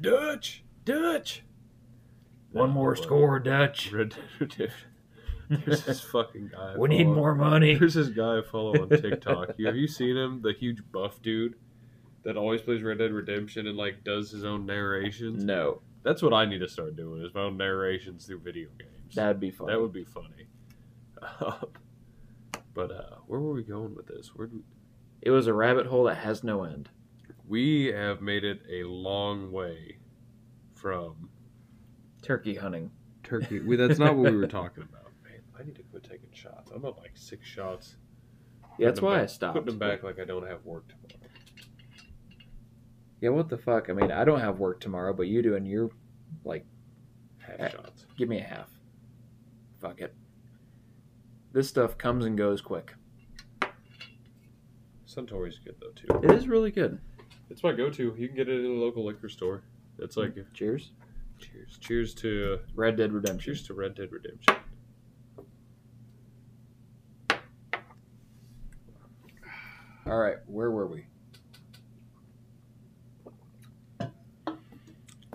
Dutch, 0.00 0.64
Dutch. 0.84 1.42
One 2.52 2.70
more 2.70 2.94
But 2.94 3.02
score, 3.04 3.38
Dutch. 3.38 3.92
Red 3.92 4.10
Dead 4.10 4.18
Redemption. 4.40 4.70
There's 5.48 5.84
this 5.84 6.00
fucking 6.00 6.50
guy. 6.52 6.74
We 6.78 6.88
need 6.88 7.04
follow- 7.04 7.14
more 7.16 7.34
money. 7.34 7.74
There's 7.74 7.94
this 7.94 8.08
guy 8.08 8.38
I 8.38 8.42
follow 8.42 8.82
on 8.82 8.88
TikTok. 8.88 9.58
Have 9.64 9.76
you 9.76 9.86
seen 9.88 10.16
him? 10.16 10.42
The 10.42 10.52
huge 10.52 10.80
buff 10.92 11.20
dude 11.22 11.54
that 12.22 12.36
always 12.36 12.60
plays 12.60 12.82
Red 12.82 12.98
Dead 12.98 13.12
Redemption 13.12 13.66
and 13.66 13.76
like 13.76 14.04
does 14.04 14.30
his 14.30 14.44
own 14.44 14.66
narrations. 14.66 15.42
No. 15.44 15.80
That's 16.02 16.22
what 16.22 16.32
I 16.32 16.46
need 16.46 16.60
to 16.60 16.68
start 16.68 16.96
doing 16.96 17.22
is 17.22 17.34
my 17.34 17.42
own 17.42 17.56
narrations 17.56 18.26
through 18.26 18.40
video 18.40 18.68
games. 18.78 19.14
That'd 19.14 19.40
be 19.40 19.50
fun. 19.50 19.68
That 19.68 19.80
would 19.80 19.92
be 19.92 20.04
funny. 20.04 20.46
but 22.74 22.90
uh, 22.90 23.16
where 23.26 23.40
were 23.40 23.52
we 23.52 23.62
going 23.62 23.94
with 23.94 24.06
this? 24.06 24.30
Where 24.34 24.48
we... 24.48 24.60
It 25.20 25.30
was 25.30 25.46
a 25.46 25.52
rabbit 25.52 25.86
hole 25.86 26.04
that 26.04 26.16
has 26.16 26.42
no 26.42 26.64
end. 26.64 26.88
we 27.46 27.86
have 27.86 28.22
made 28.22 28.44
it 28.44 28.60
a 28.70 28.84
long 28.84 29.52
way 29.52 29.98
from 30.74 31.28
Turkey 32.22 32.54
hunting. 32.54 32.90
turkey. 33.22 33.60
We, 33.60 33.76
that's 33.76 33.98
not 33.98 34.16
what 34.16 34.32
we 34.32 34.38
were 34.38 34.46
talking 34.48 34.82
about. 34.82 35.12
Man, 35.22 35.40
I 35.58 35.64
need 35.64 35.76
to 35.76 35.82
quit 35.82 36.04
taking 36.04 36.30
shots. 36.32 36.70
I'm 36.74 36.84
at 36.86 36.96
like 36.96 37.12
six 37.14 37.46
shots. 37.46 37.96
Yeah, 38.78 38.86
that's 38.86 39.00
Putting 39.00 39.10
them 39.10 39.18
why 39.18 39.22
I 39.22 39.26
stopped. 39.26 39.54
Putting 39.54 39.66
them 39.66 39.78
back 39.78 40.02
like 40.02 40.18
I 40.18 40.24
don't 40.24 40.46
have 40.46 40.64
work 40.64 40.88
tomorrow. 40.88 40.99
Yeah, 43.20 43.30
what 43.30 43.48
the 43.48 43.58
fuck? 43.58 43.90
I 43.90 43.92
mean, 43.92 44.10
I 44.10 44.24
don't 44.24 44.40
have 44.40 44.58
work 44.58 44.80
tomorrow, 44.80 45.12
but 45.12 45.26
you 45.26 45.42
do, 45.42 45.54
and 45.56 45.66
you're 45.68 45.90
like, 46.44 46.64
Half 47.38 47.60
Uh, 47.60 47.68
shots. 47.70 48.06
give 48.16 48.28
me 48.28 48.38
a 48.38 48.44
half. 48.44 48.70
Fuck 49.80 50.00
it. 50.00 50.14
This 51.52 51.68
stuff 51.68 51.98
comes 51.98 52.24
and 52.24 52.36
goes 52.38 52.60
quick. 52.60 52.94
Suntory's 55.06 55.58
good 55.58 55.74
though 55.80 55.90
too. 55.90 56.20
It 56.28 56.30
is 56.36 56.46
really 56.46 56.70
good. 56.70 57.00
It's 57.50 57.64
my 57.64 57.72
go-to. 57.72 58.14
You 58.16 58.28
can 58.28 58.36
get 58.36 58.48
it 58.48 58.60
in 58.64 58.70
a 58.70 58.74
local 58.74 59.04
liquor 59.04 59.28
store. 59.28 59.64
It's 59.98 60.16
like 60.16 60.36
Cheers. 60.54 60.92
cheers, 61.38 61.78
cheers 61.80 62.14
to 62.16 62.60
Red 62.76 62.96
Dead 62.96 63.12
Redemption. 63.12 63.40
cheers 63.54 63.66
to 63.66 63.74
Red 63.74 63.96
Dead 63.96 64.12
Redemption. 64.12 64.54
All 70.06 70.18
right, 70.18 70.36
where 70.46 70.70
were 70.70 70.86
we? 70.86 71.04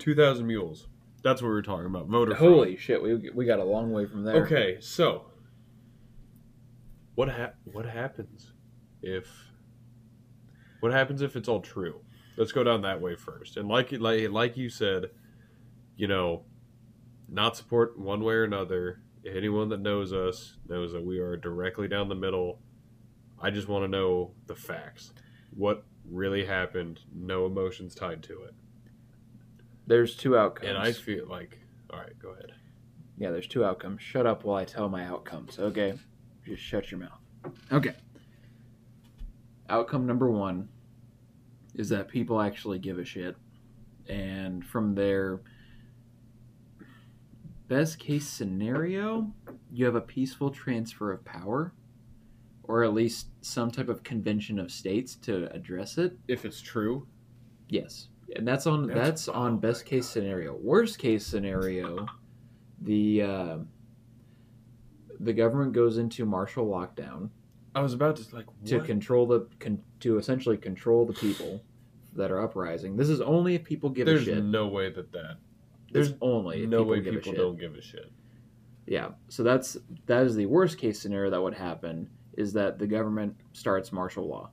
Two 0.06 0.14
thousand 0.14 0.46
mules. 0.46 0.88
That's 1.24 1.42
what 1.42 1.48
we 1.48 1.56
were 1.56 1.64
talking 1.64 1.88
about. 1.88 2.08
Motor. 2.08 2.36
fraud. 2.36 2.52
Holy 2.52 2.78
shit, 2.78 3.02
we 3.02 3.32
we 3.34 3.44
got 3.44 3.58
a 3.58 3.64
long 3.64 3.92
way 3.92 4.06
from 4.06 4.24
there. 4.24 4.46
Okay, 4.46 4.78
so 4.80 5.26
what 7.16 7.28
hap- 7.28 7.56
what 7.64 7.88
happens 7.88 8.52
if 9.02 9.28
what 10.80 10.92
happens 10.92 11.24
if 11.24 11.36
it's 11.36 11.48
all 11.48 11.60
true? 11.60 12.02
Let's 12.38 12.52
go 12.52 12.64
down 12.64 12.84
that 12.84 13.02
way 13.02 13.16
first. 13.16 13.58
And 13.58 13.68
like 13.68 13.94
like 13.94 14.30
like 14.30 14.56
you 14.56 14.70
said, 14.70 15.06
you 15.98 16.08
know, 16.08 16.44
not 17.28 17.58
support 17.58 17.98
one 17.98 18.24
way 18.24 18.36
or 18.36 18.44
another. 18.44 19.02
Anyone 19.26 19.70
that 19.70 19.80
knows 19.82 20.14
us 20.14 20.58
knows 20.70 20.94
that 20.94 21.04
we 21.04 21.18
are 21.18 21.36
directly 21.36 21.88
down 21.88 22.10
the 22.10 22.14
middle. 22.16 22.60
I 23.42 23.50
just 23.50 23.68
want 23.68 23.86
to 23.86 23.88
know 23.88 24.34
the 24.46 24.54
facts. 24.56 25.14
What 25.50 25.84
really 26.08 26.46
happened? 26.46 27.00
No 27.12 27.48
emotions 27.48 27.96
tied 27.96 28.22
to 28.22 28.44
it. 28.44 28.54
There's 29.88 30.16
two 30.16 30.38
outcomes. 30.38 30.70
And 30.70 30.78
I 30.78 30.92
feel 30.92 31.28
like, 31.28 31.60
all 31.92 32.00
right, 32.00 32.18
go 32.20 32.30
ahead. 32.30 32.52
Yeah, 33.18 33.32
there's 33.32 33.48
two 33.48 33.64
outcomes. 33.64 34.02
Shut 34.02 34.26
up 34.26 34.44
while 34.44 34.58
I 34.58 34.66
tell 34.66 34.90
my 34.90 35.06
outcomes, 35.06 35.60
okay? 35.60 35.94
Just 36.46 36.62
shut 36.62 36.92
your 36.92 37.00
mouth. 37.00 37.20
Okay. 37.72 37.94
Outcome 39.70 40.06
number 40.06 40.30
one 40.30 40.70
is 41.76 41.90
that 41.90 42.08
people 42.08 42.42
actually 42.42 42.80
give 42.80 43.00
a 43.00 43.06
shit. 43.06 43.36
And 44.08 44.66
from 44.66 44.96
their 44.96 45.42
best 47.68 48.00
case 48.00 48.28
scenario, 48.28 49.32
you 49.72 49.86
have 49.86 49.96
a 49.96 50.02
peaceful 50.02 50.52
transfer 50.52 51.12
of 51.12 51.24
power, 51.26 51.74
or 52.64 52.84
at 52.84 52.94
least 52.94 53.28
some 53.42 53.72
type 53.72 53.90
of 53.90 54.04
convention 54.04 54.60
of 54.60 54.72
states 54.72 55.16
to 55.16 55.52
address 55.54 55.98
it. 55.98 56.18
If 56.28 56.46
it's 56.46 56.62
true, 56.62 57.08
Yes, 57.68 58.10
and 58.36 58.48
that's 58.48 58.66
on 58.68 58.88
That's- 58.88 59.08
that's, 59.08 59.28
on 59.28 59.54
oh 59.54 59.58
best 59.58 59.86
case 59.86 60.06
God. 60.06 60.12
scenario. 60.14 60.56
Worst 60.56 61.00
case 61.00 61.26
scenario, 61.26 62.06
the 62.82 63.22
uh, 63.22 63.58
the 65.20 65.34
government 65.34 65.74
goes 65.74 65.98
into 65.98 66.26
martial 66.26 66.66
lockdown 66.68 67.30
I 67.76 67.82
was 67.82 67.94
about 67.94 68.16
to 68.16 68.36
like 68.36 68.46
to 68.68 68.80
control 68.80 69.28
the 69.28 69.48
con- 69.60 69.84
to 70.00 70.18
essentially 70.18 70.58
control 70.58 71.06
the 71.06 71.14
people 71.14 71.62
that 72.14 72.32
are 72.32 72.42
uprising. 72.42 72.96
This 72.96 73.10
is 73.10 73.20
only 73.20 73.56
if 73.56 73.66
people 73.66 73.90
give 73.90 74.06
There's 74.06 74.22
a 74.22 74.26
shit. 74.26 74.34
There's 74.36 74.46
no 74.46 74.68
way 74.68 74.90
that 74.92 75.12
that. 75.12 75.38
There's 75.92 76.10
There's 76.10 76.20
only 76.22 76.64
if 76.64 76.70
no 76.70 76.86
people 76.86 76.92
way 76.92 77.02
people 77.02 77.34
don't 77.34 77.60
give 77.60 77.76
a 77.76 77.82
shit. 77.82 78.12
Yeah, 78.88 79.10
so 79.28 79.44
that's 79.44 79.76
that 80.06 80.26
is 80.26 80.36
the 80.36 80.46
worst 80.46 80.78
case 80.78 81.02
scenario 81.02 81.30
that 81.32 81.42
would 81.42 81.54
happen 81.54 82.10
is 82.38 82.54
that 82.54 82.80
the 82.80 82.88
government 82.88 83.36
starts 83.52 83.92
martial 83.92 84.26
law. 84.28 84.50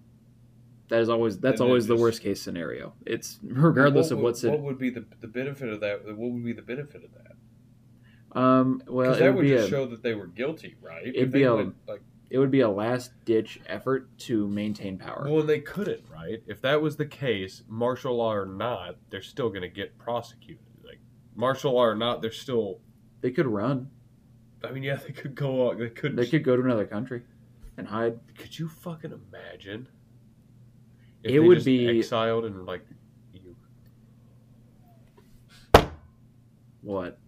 That 0.89 1.01
is 1.01 1.09
always 1.09 1.39
that's 1.39 1.61
And 1.61 1.68
always 1.68 1.87
the 1.87 1.95
just- 1.95 2.03
worst 2.03 2.22
case 2.22 2.41
scenario. 2.43 2.93
It's 3.07 3.39
regardless 3.43 4.11
what 4.11 4.16
of 4.18 4.22
what's 4.22 4.43
what 4.43 4.61
would 4.61 4.78
be 4.78 4.91
the, 4.91 5.05
the 5.20 5.26
benefit 5.28 5.68
of 5.70 5.80
that? 5.80 6.05
What 6.05 6.18
would 6.33 6.45
be 6.45 6.53
the 6.53 6.62
benefit 6.62 7.03
of 7.05 7.11
that? 7.14 8.39
Um, 8.39 8.83
well, 8.87 9.14
that 9.14 9.20
would 9.26 9.35
would 9.37 9.43
be 9.43 9.51
just 9.51 9.68
a, 9.68 9.70
show 9.70 9.87
that 9.87 10.03
they 10.03 10.14
were 10.14 10.26
guilty, 10.26 10.76
right? 10.80 11.07
It'd 11.07 11.16
If 11.16 11.30
be 11.33 11.43
a- 11.45 11.55
like 11.55 12.03
it 12.30 12.39
would 12.39 12.51
be 12.51 12.61
a 12.61 12.68
last 12.68 13.12
ditch 13.26 13.61
effort 13.66 14.09
to 14.20 14.49
maintain 14.49 14.97
power. 14.97 15.24
well, 15.26 15.41
and 15.41 15.49
they 15.49 15.61
couldn't, 15.61 16.03
right? 16.11 16.43
If 16.47 16.62
that 16.62 16.80
was 16.80 16.97
the 16.97 17.05
case, 17.05 17.62
martial 17.68 18.16
law 18.16 18.33
or 18.33 18.47
not, 18.47 18.97
they're 19.11 19.20
still 19.20 19.51
going 19.51 19.61
to 19.62 19.68
get 19.68 19.99
prosecuted. 19.99 20.64
Like 20.83 20.99
martial 21.37 21.74
law 21.74 21.85
or 21.85 21.95
not, 21.95 22.22
they're 22.22 22.33
still. 22.33 22.80
They 23.20 23.30
could 23.33 23.47
run. 23.47 23.91
I 24.64 24.70
mean, 24.72 24.83
yeah, 24.83 24.97
they 24.97 25.12
could 25.12 25.35
go. 25.35 25.68
on- 25.70 25.78
They 25.78 25.91
could. 25.91 26.16
They 26.16 26.26
could 26.26 26.43
go 26.45 26.57
to 26.57 26.62
another 26.62 26.87
country 26.87 27.22
and 27.76 27.87
hide. 27.87 28.18
Could 28.39 28.59
you 28.59 28.66
fucking 28.68 29.12
imagine? 29.12 29.89
It 31.22 31.32
they 31.32 31.38
would 31.38 31.56
just 31.56 31.66
be- 31.66 31.88
exiled 31.98 32.44
and 32.44 32.66
like 32.66 32.84
you. 33.32 33.56
What? 36.82 37.18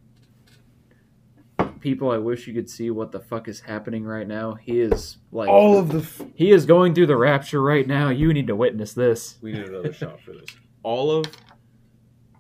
People, 1.80 2.11
I 2.11 2.16
wish 2.16 2.47
you 2.47 2.55
could 2.55 2.70
see 2.70 2.90
what 2.90 3.12
the 3.12 3.20
fuck 3.20 3.47
is 3.47 3.61
happening 3.61 4.05
right 4.05 4.26
now. 4.26 4.55
He 4.55 4.80
is 4.80 5.18
like 5.30 5.51
All 5.51 5.78
of 5.78 5.90
the. 5.90 5.99
F- 5.99 6.22
he 6.34 6.51
is 6.51 6.64
going 6.64 6.95
through 6.95 7.07
the 7.07 7.16
rapture 7.16 7.61
right 7.61 7.86
now. 7.86 8.09
You 8.09 8.32
need 8.32 8.47
to 8.47 8.57
witness 8.57 8.95
this. 8.95 9.38
We 9.42 9.53
need 9.53 9.68
another 9.68 9.92
shot 9.92 10.20
for 10.22 10.32
this. 10.32 10.49
All 10.82 11.11
of, 11.11 11.26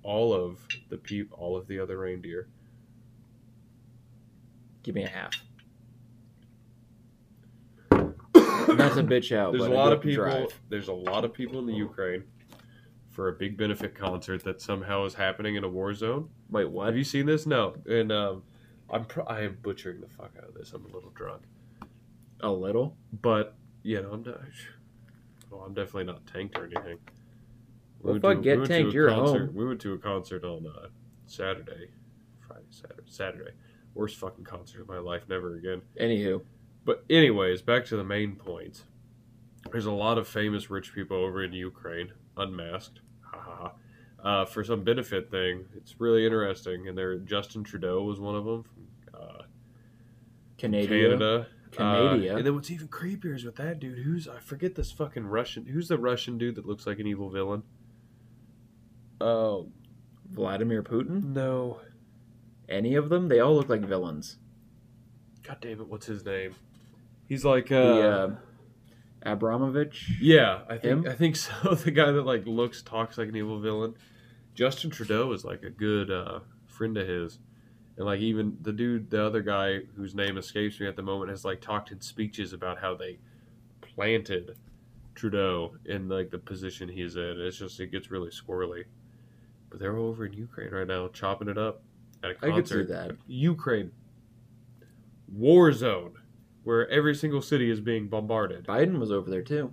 all 0.02 0.32
of 0.32 0.58
the 0.88 0.96
peep, 0.96 1.30
all 1.32 1.56
of 1.58 1.66
the 1.68 1.78
other 1.78 1.98
reindeer. 1.98 2.48
Give 4.82 4.94
me 4.94 5.04
a 5.04 5.08
half. 5.08 5.32
Not 8.68 8.98
a 8.98 9.02
bitch 9.02 9.36
out, 9.36 9.52
There's 9.52 9.64
a 9.64 9.68
lot 9.70 9.92
of 9.92 10.00
people. 10.00 10.24
drive. 10.24 10.60
There's 10.68 10.88
a 10.88 10.92
lot 10.94 11.24
of 11.24 11.32
people 11.32 11.58
in 11.58 11.66
the 11.66 11.74
Ukraine 11.74 12.24
for 13.10 13.28
a 13.28 13.32
big 13.32 13.56
benefit 13.56 13.94
concert 13.94 14.42
that 14.44 14.60
somehow 14.60 15.04
is 15.04 15.14
happening 15.14 15.54
in 15.56 15.64
a 15.64 15.68
war 15.68 15.94
zone. 15.94 16.28
Wait, 16.50 16.68
what? 16.68 16.86
Have 16.86 16.96
you 16.96 17.04
seen 17.04 17.26
this? 17.26 17.46
No. 17.46 17.74
And 17.86 18.10
um, 18.10 18.42
I'm 18.90 19.04
pro- 19.04 19.24
I 19.24 19.42
am 19.42 19.58
butchering 19.62 20.00
the 20.00 20.08
fuck 20.08 20.32
out 20.38 20.48
of 20.48 20.54
this. 20.54 20.72
I'm 20.72 20.84
a 20.84 20.88
little 20.88 21.10
drunk, 21.10 21.42
A 22.40 22.50
little. 22.50 22.96
but 23.22 23.54
you 23.82 24.00
know 24.02 24.10
I'm 24.12 24.22
not. 24.22 24.40
Well, 25.50 25.62
I'm 25.62 25.74
definitely 25.74 26.04
not 26.04 26.26
tanked 26.26 26.58
or 26.58 26.64
anything. 26.64 26.98
Well, 28.00 28.14
went 28.14 28.22
fuck, 28.22 28.36
to- 28.36 28.42
get 28.42 28.56
to 28.56 28.66
tanked, 28.66 28.90
a 28.90 28.92
you're 28.94 29.08
concert. 29.10 29.46
home. 29.46 29.54
We 29.54 29.64
went 29.66 29.80
to 29.82 29.92
a 29.92 29.98
concert 29.98 30.44
on 30.44 30.66
uh, 30.66 30.88
Saturday, 31.26 31.90
Friday, 32.40 32.64
Saturday, 32.70 33.02
Saturday. 33.06 33.50
Worst 33.94 34.16
fucking 34.16 34.44
concert 34.44 34.80
of 34.80 34.88
my 34.88 34.98
life. 34.98 35.22
Never 35.28 35.54
again. 35.54 35.80
Anywho, 36.00 36.42
But 36.84 37.04
anyways, 37.08 37.62
back 37.62 37.84
to 37.86 37.96
the 37.96 38.04
main 38.04 38.36
point. 38.36 38.84
There's 39.72 39.86
a 39.86 39.92
lot 39.92 40.18
of 40.18 40.28
famous 40.28 40.70
rich 40.70 40.94
people 40.94 41.16
over 41.16 41.42
in 41.42 41.52
Ukraine, 41.52 42.12
unmasked, 42.36 43.00
ha 43.22 43.38
ha 43.40 43.72
ha, 44.22 44.28
uh, 44.28 44.44
for 44.44 44.62
some 44.62 44.84
benefit 44.84 45.30
thing. 45.30 45.64
It's 45.74 45.98
really 45.98 46.24
interesting, 46.24 46.88
and 46.88 46.96
there 46.96 47.16
Justin 47.16 47.64
Trudeau 47.64 48.02
was 48.02 48.20
one 48.20 48.34
of 48.34 48.44
them 48.44 48.62
from 48.62 48.86
uh, 49.14 49.42
Canada. 50.58 50.86
Canada. 50.86 51.46
Canada. 51.72 52.34
Uh, 52.34 52.36
and 52.36 52.46
then 52.46 52.54
what's 52.54 52.70
even 52.70 52.88
creepier 52.88 53.34
is 53.34 53.44
with 53.44 53.56
that 53.56 53.80
dude. 53.80 53.98
Who's 53.98 54.28
I 54.28 54.38
forget 54.38 54.74
this 54.74 54.92
fucking 54.92 55.26
Russian. 55.26 55.66
Who's 55.66 55.88
the 55.88 55.98
Russian 55.98 56.38
dude 56.38 56.54
that 56.56 56.66
looks 56.66 56.86
like 56.86 56.98
an 56.98 57.06
evil 57.06 57.30
villain? 57.30 57.62
Oh 59.20 59.70
Vladimir 60.30 60.82
Putin. 60.82 61.24
no! 61.32 61.80
Any 62.68 62.94
of 62.94 63.08
them? 63.08 63.28
They 63.28 63.40
all 63.40 63.54
look 63.54 63.68
like 63.68 63.80
villains. 63.80 64.36
God 65.42 65.58
damn 65.60 65.80
it! 65.80 65.88
What's 65.88 66.06
his 66.06 66.24
name? 66.24 66.54
He's 67.28 67.44
like 67.44 67.72
uh, 67.72 67.94
the 67.94 68.08
uh, 68.08 68.34
Abramovich. 69.22 70.12
Yeah, 70.20 70.60
I 70.68 70.76
think 70.76 70.84
Him? 70.84 71.06
I 71.08 71.14
think 71.14 71.36
so. 71.36 71.52
The 71.74 71.90
guy 71.90 72.10
that 72.12 72.22
like 72.22 72.46
looks 72.46 72.82
talks 72.82 73.18
like 73.18 73.28
an 73.28 73.36
evil 73.36 73.60
villain. 73.60 73.94
Justin 74.54 74.90
Trudeau 74.90 75.32
is 75.32 75.44
like 75.44 75.62
a 75.62 75.70
good 75.70 76.10
uh, 76.10 76.40
friend 76.66 76.96
of 76.96 77.08
his, 77.08 77.38
and 77.96 78.06
like 78.06 78.20
even 78.20 78.56
the 78.60 78.72
dude, 78.72 79.10
the 79.10 79.24
other 79.24 79.42
guy 79.42 79.80
whose 79.96 80.14
name 80.14 80.38
escapes 80.38 80.78
me 80.78 80.86
at 80.86 80.96
the 80.96 81.02
moment, 81.02 81.30
has 81.30 81.44
like 81.44 81.60
talked 81.60 81.90
in 81.90 82.00
speeches 82.00 82.52
about 82.52 82.78
how 82.78 82.94
they 82.94 83.18
planted 83.80 84.56
Trudeau 85.14 85.76
in 85.84 86.08
like 86.08 86.30
the 86.30 86.38
position 86.38 86.88
he's 86.88 87.16
in. 87.16 87.40
It's 87.40 87.58
just 87.58 87.80
it 87.80 87.90
gets 87.90 88.10
really 88.10 88.30
squirrely. 88.30 88.84
But 89.70 89.80
they're 89.80 89.96
over 89.96 90.26
in 90.26 90.34
Ukraine 90.34 90.70
right 90.70 90.86
now, 90.86 91.08
chopping 91.08 91.48
it 91.48 91.58
up 91.58 91.82
at 92.22 92.30
a 92.30 92.46
I 92.46 92.50
could 92.52 92.68
see 92.68 92.82
that. 92.82 93.16
Ukraine, 93.26 93.90
war 95.32 95.72
zone, 95.72 96.14
where 96.64 96.88
every 96.90 97.14
single 97.14 97.42
city 97.42 97.70
is 97.70 97.80
being 97.80 98.08
bombarded. 98.08 98.66
Biden 98.66 98.98
was 98.98 99.12
over 99.12 99.30
there 99.30 99.42
too. 99.42 99.72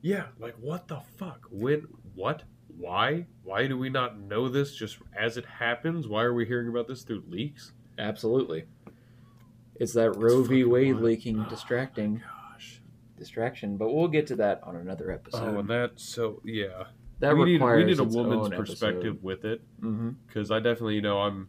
Yeah, 0.00 0.26
like 0.38 0.54
what 0.54 0.88
the 0.88 1.00
fuck? 1.16 1.46
When? 1.50 1.86
What? 2.14 2.42
Why? 2.76 3.26
Why 3.44 3.66
do 3.66 3.78
we 3.78 3.88
not 3.88 4.18
know 4.18 4.48
this 4.48 4.74
just 4.74 4.98
as 5.16 5.36
it 5.36 5.44
happens? 5.44 6.08
Why 6.08 6.22
are 6.22 6.34
we 6.34 6.46
hearing 6.46 6.68
about 6.68 6.88
this 6.88 7.02
through 7.02 7.22
leaks? 7.28 7.72
Absolutely. 7.98 8.64
It's 9.76 9.92
that 9.94 10.16
Roe 10.16 10.42
v. 10.42 10.64
Wade 10.64 10.94
wild. 10.94 11.04
leaking 11.04 11.40
Oh, 11.40 11.48
distracting 11.48 12.22
Gosh. 12.54 12.80
distraction, 13.16 13.76
but 13.76 13.92
we'll 13.92 14.08
get 14.08 14.26
to 14.28 14.36
that 14.36 14.60
on 14.64 14.76
another 14.76 15.10
episode. 15.10 15.54
Oh, 15.54 15.58
and 15.60 15.68
that 15.68 15.92
so 15.96 16.40
yeah. 16.44 16.84
that 17.20 17.36
we 17.36 17.44
need 17.44 17.46
we 17.46 17.52
requires 17.54 17.86
need 17.86 17.98
a 18.00 18.04
woman's 18.04 18.48
perspective 18.48 19.22
with 19.22 19.44
it 19.44 19.62
mm-hmm. 19.80 20.10
because 20.26 20.50
I 20.50 20.58
definitely 20.58 20.96
you 20.96 21.02
know 21.02 21.20
I'm 21.20 21.48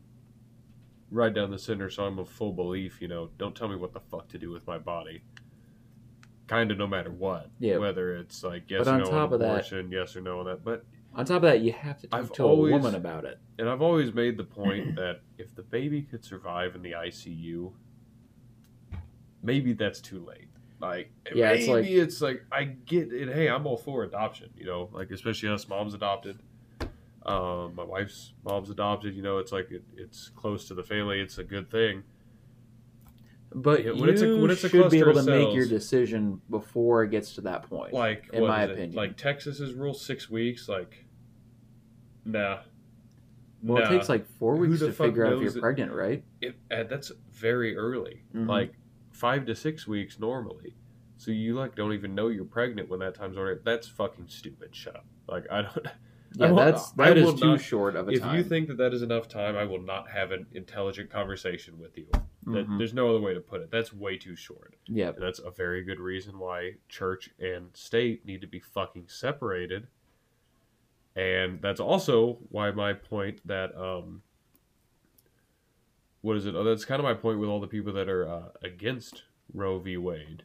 right 1.13 1.33
down 1.33 1.51
the 1.51 1.59
center, 1.59 1.89
so 1.89 2.03
I'm 2.05 2.19
of 2.19 2.27
full 2.27 2.51
belief. 2.53 3.01
You 3.01 3.07
know, 3.07 3.29
don't 3.37 3.55
tell 3.55 3.67
me 3.67 3.75
what 3.75 3.93
the 3.93 3.99
fuck 3.99 4.27
to 4.29 4.37
do 4.37 4.49
with 4.51 4.65
my 4.67 4.77
body. 4.77 5.23
Kind 6.47 6.71
of 6.71 6.77
no 6.77 6.87
matter 6.87 7.11
what. 7.11 7.49
Yeah. 7.59 7.77
Whether 7.77 8.17
it's 8.17 8.43
like 8.43 8.63
yes 8.69 8.85
But 8.85 8.87
or 8.87 8.93
on 8.95 8.99
no 8.99 9.05
top 9.05 9.13
on 9.29 9.33
of 9.33 9.39
that- 9.39 9.49
abortion, 9.51 9.91
yes 9.91 10.15
or 10.15 10.21
no 10.21 10.39
on 10.39 10.45
that. 10.47 10.63
But 10.65 10.85
On 11.15 11.23
top 11.25 11.37
of 11.37 11.41
that, 11.43 11.61
you 11.61 11.71
have 11.71 11.99
to 12.01 12.07
talk 12.07 12.19
I've 12.19 12.31
to 12.33 12.43
always- 12.43 12.73
a 12.73 12.75
woman 12.77 12.95
about 12.95 13.23
it. 13.25 13.39
and 13.59 13.69
I've 13.69 13.81
always 13.81 14.13
made 14.13 14.35
the 14.37 14.43
point 14.43 14.95
that 14.97 15.21
if 15.37 15.55
the 15.55 15.61
baby 15.63 16.01
could 16.01 16.25
survive 16.25 16.75
in 16.75 16.81
the 16.81 16.91
ICU, 16.93 17.71
maybe 19.41 19.73
that's 19.73 20.01
too 20.01 20.19
late. 20.25 20.47
Like 20.79 21.11
Yeah, 21.33 21.49
maybe 21.51 21.59
it's 21.61 21.67
like- 21.69 21.85
it's 21.85 22.21
like 22.21 22.45
I 22.51 22.63
get 22.65 23.13
it. 23.13 23.29
Hey, 23.33 23.47
I'm 23.47 23.65
all 23.65 23.77
for 23.77 24.03
adoption. 24.03 24.49
You 24.57 24.65
know, 24.65 24.89
like 24.91 25.11
especially 25.11 25.49
us 25.49 25.67
moms 25.67 25.93
adopted. 25.93 26.39
Um, 27.25 27.73
my 27.75 27.83
wife's 27.83 28.33
mom's 28.43 28.69
adopted. 28.69 29.15
You 29.15 29.21
know, 29.21 29.37
it's 29.37 29.51
like 29.51 29.71
it, 29.71 29.83
it's 29.95 30.29
close 30.29 30.67
to 30.67 30.73
the 30.73 30.83
family. 30.83 31.19
It's 31.21 31.37
a 31.37 31.43
good 31.43 31.69
thing. 31.71 32.03
But 33.55 33.85
Yeah, 33.85 33.91
you 33.91 34.05
it's 34.05 34.21
a- 34.21 34.35
when 34.37 34.49
it's 34.51 34.63
a 34.63 34.69
should 34.69 34.89
be 34.89 34.99
able 34.99 35.13
to 35.13 35.19
of 35.19 35.25
make 35.25 35.53
your 35.55 35.67
decision 35.67 36.41
before 36.49 37.03
it 37.03 37.11
gets 37.11 37.35
to 37.35 37.41
that 37.41 37.69
point. 37.69 37.93
Like 37.93 38.29
In 38.33 38.45
my 38.47 38.63
is 38.63 38.69
it? 38.69 38.73
opinion. 38.73 38.95
like 38.95 39.15
Texas's 39.15 39.73
rule 39.73 39.93
six 39.93 40.29
weeks. 40.29 40.67
Like, 40.67 41.05
nah. 42.25 42.59
well, 43.61 43.81
Nah. 43.83 43.85
it 43.85 43.89
takes 43.95 44.09
like 44.09 44.25
four 44.25 44.55
weeks 44.55 44.79
to 44.79 44.91
figure 44.91 45.25
out 45.25 45.33
if 45.33 45.41
you're 45.41 45.57
it- 45.57 45.61
pregnant, 45.61 45.91
right? 45.93 46.23
it, 46.41 46.55
uh, 46.71 46.83
that's 46.83 47.11
very 47.31 47.77
early 47.77 48.23
Mhm. 48.35 48.47
like 48.47 48.73
five 49.11 49.45
to 49.45 49.53
six 49.55 49.87
weeks 49.87 50.19
normally 50.19 50.73
so 51.17 51.29
you 51.29 51.53
like 51.53 51.75
don't 51.75 51.93
even 51.93 52.15
know 52.15 52.27
you're 52.29 52.43
pregnant 52.43 52.89
when 52.89 52.99
that 52.99 53.13
time's 53.13 53.37
already 53.37 53.59
that's 53.63 53.87
fucking 53.87 54.27
stupid 54.27 54.75
shut 54.75 54.95
up 54.95 55.05
like 55.27 55.45
i 55.51 55.61
don't 55.61 55.85
Yeah, 56.35 56.49
will- 56.49 56.55
that's 56.57 56.91
that 56.93 57.17
is 57.17 57.33
too 57.39 57.45
not- 57.51 57.61
short 57.61 57.95
of 57.95 58.07
a 58.07 58.11
if 58.11 58.21
time. 58.21 58.31
If 58.31 58.37
you 58.37 58.43
think 58.49 58.67
that 58.69 58.77
that 58.77 58.93
is 58.93 59.01
enough 59.01 59.27
time 59.27 59.55
i 59.55 59.63
will 59.65 59.81
not 59.81 60.09
have 60.09 60.31
an 60.31 60.47
intelligent 60.53 61.09
conversation 61.09 61.79
with 61.79 61.97
you. 61.97 62.07
That- 62.11 62.67
Mhm. 62.67 62.77
there's 62.77 62.93
no 62.93 63.09
other 63.09 63.19
way 63.21 63.33
to 63.33 63.39
put 63.39 63.61
it. 63.61 63.69
That's 63.71 63.93
way 63.93 64.17
too 64.17 64.35
short. 64.35 64.75
Yeah, 64.87 65.09
and 65.09 65.21
that's 65.21 65.39
a 65.39 65.51
very 65.51 65.83
good 65.83 65.99
reason 65.99 66.39
why 66.39 66.77
church 66.89 67.29
and 67.39 67.69
state 67.75 68.25
need 68.25 68.41
to 68.41 68.47
be 68.47 68.59
fucking 68.59 69.07
separated. 69.07 69.87
And 71.15 71.61
that's 71.61 71.79
also 71.79 72.39
why 72.49 72.71
my 72.71 72.93
point 72.93 73.45
that 73.47 73.75
um 73.77 74.23
what 76.21 76.37
is 76.37 76.45
it? 76.45 76.55
Oh, 76.55 76.63
that's 76.63 76.85
kind 76.85 76.99
of 76.99 77.03
my 77.03 77.13
point 77.13 77.39
with 77.39 77.49
all 77.49 77.59
the 77.59 77.67
people 77.67 77.91
that 77.93 78.07
are 78.09 78.27
uh, 78.27 78.49
against 78.61 79.23
roe 79.53 79.77
v. 79.77 79.97
Wade 79.97 80.43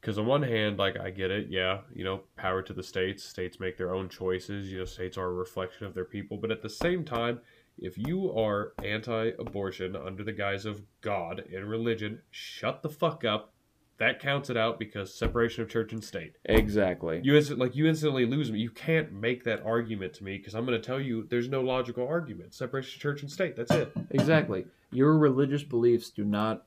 because 0.00 0.18
on 0.18 0.26
one 0.26 0.42
hand 0.42 0.78
like 0.78 0.98
i 0.98 1.10
get 1.10 1.30
it 1.30 1.48
yeah 1.50 1.78
you 1.94 2.04
know 2.04 2.20
power 2.36 2.62
to 2.62 2.72
the 2.72 2.82
states 2.82 3.24
states 3.24 3.58
make 3.60 3.76
their 3.76 3.94
own 3.94 4.08
choices 4.08 4.70
you 4.70 4.78
know 4.78 4.84
states 4.84 5.16
are 5.16 5.26
a 5.26 5.32
reflection 5.32 5.86
of 5.86 5.94
their 5.94 6.04
people 6.04 6.36
but 6.36 6.50
at 6.50 6.62
the 6.62 6.68
same 6.68 7.04
time 7.04 7.40
if 7.80 7.96
you 7.96 8.32
are 8.36 8.72
anti-abortion 8.84 9.94
under 9.94 10.24
the 10.24 10.32
guise 10.32 10.64
of 10.66 10.82
god 11.00 11.44
and 11.54 11.68
religion 11.68 12.20
shut 12.30 12.82
the 12.82 12.88
fuck 12.88 13.24
up. 13.24 13.52
That 13.98 14.20
counts 14.20 14.48
it 14.48 14.56
out 14.56 14.78
because 14.78 15.12
separation 15.12 15.64
of 15.64 15.68
church 15.68 15.92
and 15.92 16.02
state. 16.02 16.34
Exactly. 16.44 17.20
you 17.24 17.34
instant, 17.34 17.58
like 17.58 17.74
you 17.74 17.88
instantly 17.88 18.26
lose 18.26 18.52
me. 18.52 18.60
You 18.60 18.70
can't 18.70 19.12
make 19.12 19.42
that 19.42 19.60
argument 19.66 20.14
to 20.14 20.24
me 20.24 20.38
because 20.38 20.54
i'm 20.54 20.64
going 20.64 20.80
to 20.80 20.86
tell 20.86 21.00
you 21.00 21.26
there's 21.28 21.48
no 21.48 21.60
logical 21.62 22.06
argument. 22.06 22.54
Separation 22.54 22.96
of 22.96 23.00
church 23.00 23.22
and 23.22 23.30
state 23.30 23.56
that's 23.56 23.72
it. 23.72 23.92
Exactly. 24.10 24.66
Your 24.90 25.18
religious 25.18 25.62
beliefs 25.64 26.10
do 26.10 26.24
not, 26.24 26.64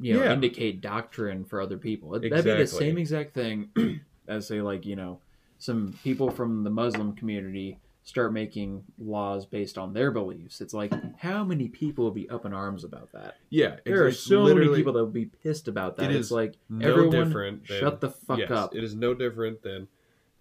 you 0.00 0.14
know, 0.14 0.24
Yeah. 0.24 0.32
indicate 0.32 0.80
doctrine 0.80 1.44
for 1.44 1.60
other 1.60 1.76
people. 1.78 2.10
That'd 2.10 2.44
be 2.44 2.50
the 2.52 2.66
same 2.66 2.98
exact 2.98 3.34
thing 3.34 3.70
as 4.28 4.46
say 4.46 4.60
like, 4.62 4.84
you 4.86 4.96
know, 4.96 5.20
some 5.58 5.94
people 6.02 6.30
from 6.30 6.64
the 6.64 6.70
Muslim 6.70 7.14
community 7.14 7.78
start 8.02 8.32
making 8.32 8.82
laws 8.98 9.44
based 9.44 9.76
on 9.76 9.92
their 9.92 10.10
beliefs. 10.10 10.60
It's 10.62 10.72
like 10.74 10.90
how 11.18 11.44
many 11.44 11.68
people 11.68 12.04
will 12.04 12.10
be 12.10 12.28
up 12.30 12.46
in 12.46 12.52
arms 12.54 12.82
about 12.82 13.12
that? 13.12 13.36
yeah 13.50 13.76
There 13.84 14.04
are 14.06 14.10
so 14.12 14.52
many 14.54 14.74
people 14.74 14.94
that 14.94 15.00
will 15.00 15.10
be 15.10 15.26
pissed 15.26 15.68
about 15.68 15.96
that. 15.96 16.10
It 16.10 16.16
it's 16.16 16.26
is 16.26 16.32
like 16.32 16.54
no 16.70 16.88
everyone 16.88 17.10
different 17.26 17.68
than, 17.68 17.78
shut 17.78 18.00
the 18.00 18.10
fuck 18.10 18.38
yes, 18.38 18.50
up. 18.50 18.74
it 18.74 18.82
is 18.82 18.94
no 18.96 19.12
different 19.14 19.62
than 19.62 19.86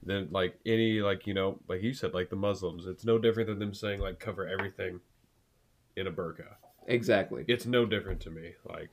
than 0.01 0.29
like 0.31 0.57
any 0.65 1.01
like 1.01 1.27
you 1.27 1.33
know 1.33 1.59
like 1.67 1.83
you 1.83 1.93
said 1.93 2.13
like 2.13 2.29
the 2.29 2.35
muslims 2.37 2.85
it's 2.87 3.03
no 3.03 3.17
different 3.17 3.49
than 3.49 3.59
them 3.59 3.73
saying 3.73 3.99
like 3.99 4.17
cover 4.17 4.47
everything 4.47 5.01
in 5.97 6.07
a 6.07 6.11
burqa 6.11 6.45
Exactly. 6.87 7.43
it's 7.49 7.65
no 7.65 7.85
different 7.85 8.21
to 8.21 8.29
me 8.31 8.53
like 8.63 8.89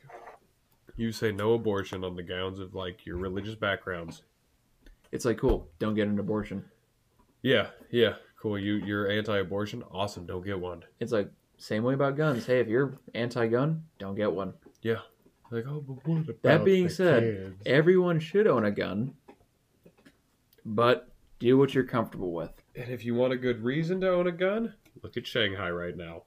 you 0.96 1.12
say 1.12 1.32
no 1.32 1.54
abortion 1.54 2.04
on 2.04 2.14
the 2.16 2.22
grounds 2.22 2.58
of 2.58 2.74
like 2.74 3.04
your 3.06 3.16
religious 3.16 3.54
backgrounds 3.54 4.22
It's 5.12 5.24
like 5.24 5.38
cool, 5.38 5.68
don't 5.78 5.94
get 5.94 6.08
an 6.08 6.18
abortion. 6.18 6.64
yeah 7.42 7.68
yeah 7.90 8.14
cool 8.40 8.58
you 8.58 8.74
you're 8.76 9.10
anti-abortion 9.10 9.82
awesome 9.90 10.26
don't 10.26 10.44
get 10.44 10.58
one 10.58 10.82
It's 11.00 11.12
like 11.12 11.30
same 11.58 11.82
way 11.84 11.94
about 11.94 12.16
guns. 12.18 12.44
Hey, 12.44 12.60
if 12.60 12.68
you're 12.68 12.98
anti-gun, 13.14 13.82
don't 13.98 14.14
get 14.14 14.30
one. 14.30 14.52
Yeah. 14.82 15.00
Like 15.50 15.64
oh 15.66 15.80
but 15.86 16.06
what 16.06 16.18
about 16.28 16.42
That 16.42 16.64
being 16.66 16.88
said, 16.90 17.22
kids? 17.22 17.62
Everyone 17.64 18.20
should 18.20 18.46
own 18.46 18.66
a 18.66 18.70
gun, 18.70 19.14
but 20.64 21.08
do 21.38 21.56
what 21.58 21.74
you're 21.74 21.84
comfortable 21.84 22.32
with. 22.32 22.50
and 22.74 22.90
if 22.90 23.04
you 23.04 23.14
want 23.14 23.32
a 23.32 23.36
good 23.36 23.62
reason 23.62 24.00
to 24.00 24.10
own 24.10 24.26
a 24.26 24.32
gun 24.32 24.74
look 25.02 25.16
at 25.16 25.26
shanghai 25.26 25.70
right 25.70 25.96
now 25.96 26.22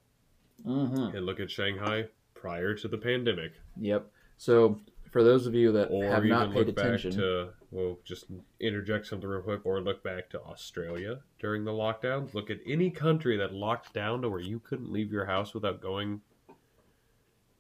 Mm-hmm. 0.68 1.16
and 1.16 1.26
look 1.26 1.40
at 1.40 1.50
shanghai 1.50 2.06
prior 2.34 2.74
to 2.76 2.88
the 2.88 2.98
pandemic 2.98 3.54
Yep. 3.80 4.12
So 4.40 4.80
for 5.12 5.24
those 5.24 5.46
of 5.46 5.54
you 5.54 5.72
that 5.74 5.90
or 5.90 6.06
have 6.06 6.26
even 6.26 6.38
not 6.38 6.52
paid 6.52 6.68
look 6.68 6.76
back 6.76 6.86
attention, 6.86 7.12
to 7.12 7.50
well 7.72 8.00
just 8.04 8.26
interject 8.60 9.06
something 9.06 9.30
real 9.30 9.42
quick 9.42 9.66
or 9.66 9.82
look 9.82 10.04
back 10.04 10.30
to 10.30 10.42
australia 10.42 11.20
during 11.40 11.66
the 11.66 11.72
lockdowns 11.72 12.34
look 12.34 12.50
at 12.50 12.60
any 12.66 12.90
country 12.90 13.36
that 13.38 13.54
locked 13.54 13.94
down 13.94 14.22
to 14.22 14.30
where 14.30 14.40
you 14.40 14.60
couldn't 14.60 14.92
leave 14.92 15.12
your 15.12 15.26
house 15.26 15.54
without 15.54 15.82
going 15.82 16.22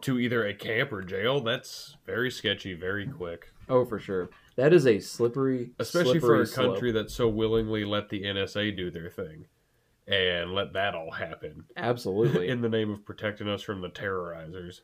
to 0.02 0.20
either 0.20 0.48
a 0.48 0.54
camp 0.54 0.94
or 0.94 1.02
jail. 1.02 1.42
That's 1.42 1.98
very 2.06 2.32
sketchy 2.32 2.74
very 2.74 3.08
quick. 3.08 3.52
Oh 3.68 3.86
for 3.86 4.00
sure, 4.00 4.30
that 4.56 4.74
is 4.74 4.88
a 4.88 5.00
slippery, 5.00 5.72
especially 5.80 6.20
for 6.20 6.28
slippery 6.28 6.42
a 6.44 6.46
slope. 6.46 6.72
country 6.72 6.92
that 6.94 7.12
so 7.12 7.28
willingly 7.28 7.86
let 7.86 8.10
the 8.10 8.24
nsa 8.24 8.76
do 8.76 8.90
their 8.90 9.10
thing 9.10 9.46
and 10.08 10.54
let 10.54 10.74
that 10.74 10.96
all 10.96 11.12
happen. 11.12 11.66
Absolutely, 11.78 12.48
in 12.50 12.62
the 12.62 12.70
name 12.70 12.92
of 12.92 13.06
protecting 13.06 13.48
us 13.48 13.62
from 13.62 13.82
the 13.82 13.90
terrorizers 13.90 14.82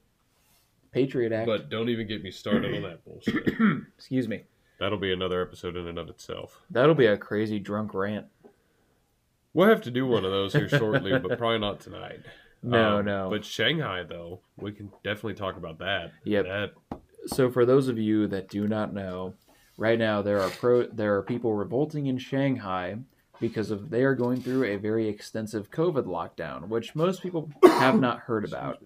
Patriot 0.95 1.31
Act. 1.31 1.45
but 1.45 1.69
don't 1.69 1.89
even 1.89 2.07
get 2.07 2.23
me 2.23 2.31
started 2.31 2.73
on 2.75 2.81
that 2.83 3.03
bullshit 3.05 3.53
Excuse 3.97 4.27
me. 4.27 4.43
that'll 4.79 4.97
be 4.97 5.11
another 5.13 5.41
episode 5.41 5.75
in 5.75 5.87
and 5.87 5.99
of 5.99 6.09
itself 6.09 6.61
That'll 6.71 6.95
be 6.95 7.05
a 7.05 7.17
crazy 7.17 7.59
drunk 7.59 7.93
rant. 7.93 8.25
We'll 9.53 9.69
have 9.69 9.81
to 9.83 9.91
do 9.91 10.05
one 10.07 10.25
of 10.25 10.31
those 10.31 10.53
here 10.53 10.67
shortly, 10.67 11.17
but 11.19 11.37
probably 11.37 11.59
not 11.59 11.79
tonight. 11.79 12.19
No, 12.63 12.97
Um, 12.97 13.05
no. 13.05 13.29
But 13.29 13.45
Shanghai, 13.45 14.01
though, 14.01 14.39
we 14.57 14.71
can 14.71 14.89
definitely 15.03 15.35
talk 15.35 15.55
about 15.55 15.77
that. 15.79 16.13
Yep. 16.23 16.45
That 16.45 16.73
So 17.27 17.51
for 17.51 17.63
those 17.63 17.87
of 17.89 17.99
you 17.99 18.25
that 18.29 18.49
do 18.49 18.67
not 18.67 18.91
know, 18.91 19.35
right 19.77 19.99
now 19.99 20.23
there 20.23 20.41
are 20.41 20.49
pro 20.49 20.87
there 20.87 21.15
are 21.15 21.21
people 21.21 21.53
revolting 21.53 22.07
in 22.07 22.17
Shanghai 22.17 22.95
because 23.39 23.69
of 23.69 23.91
they 23.91 24.01
are 24.03 24.15
going 24.15 24.41
through 24.41 24.63
a 24.63 24.77
very 24.77 25.07
extensive 25.07 25.69
COVID 25.69 26.05
lockdown, 26.05 26.67
which 26.69 26.95
most 26.95 27.21
people 27.21 27.51
have 27.63 27.99
not 27.99 28.21
heard 28.21 28.45
about. 28.45 28.83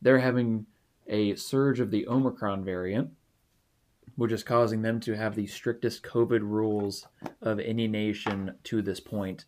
They're 0.00 0.18
having 0.18 0.66
a 1.12 1.34
surge 1.34 1.78
of 1.78 1.90
the 1.90 2.08
Omicron 2.08 2.64
variant, 2.64 3.10
which 4.16 4.32
is 4.32 4.42
causing 4.42 4.80
them 4.80 4.98
to 5.00 5.14
have 5.14 5.34
the 5.34 5.46
strictest 5.46 6.02
COVID 6.02 6.40
rules 6.40 7.06
of 7.42 7.60
any 7.60 7.86
nation 7.86 8.54
to 8.64 8.80
this 8.80 8.98
point. 8.98 9.44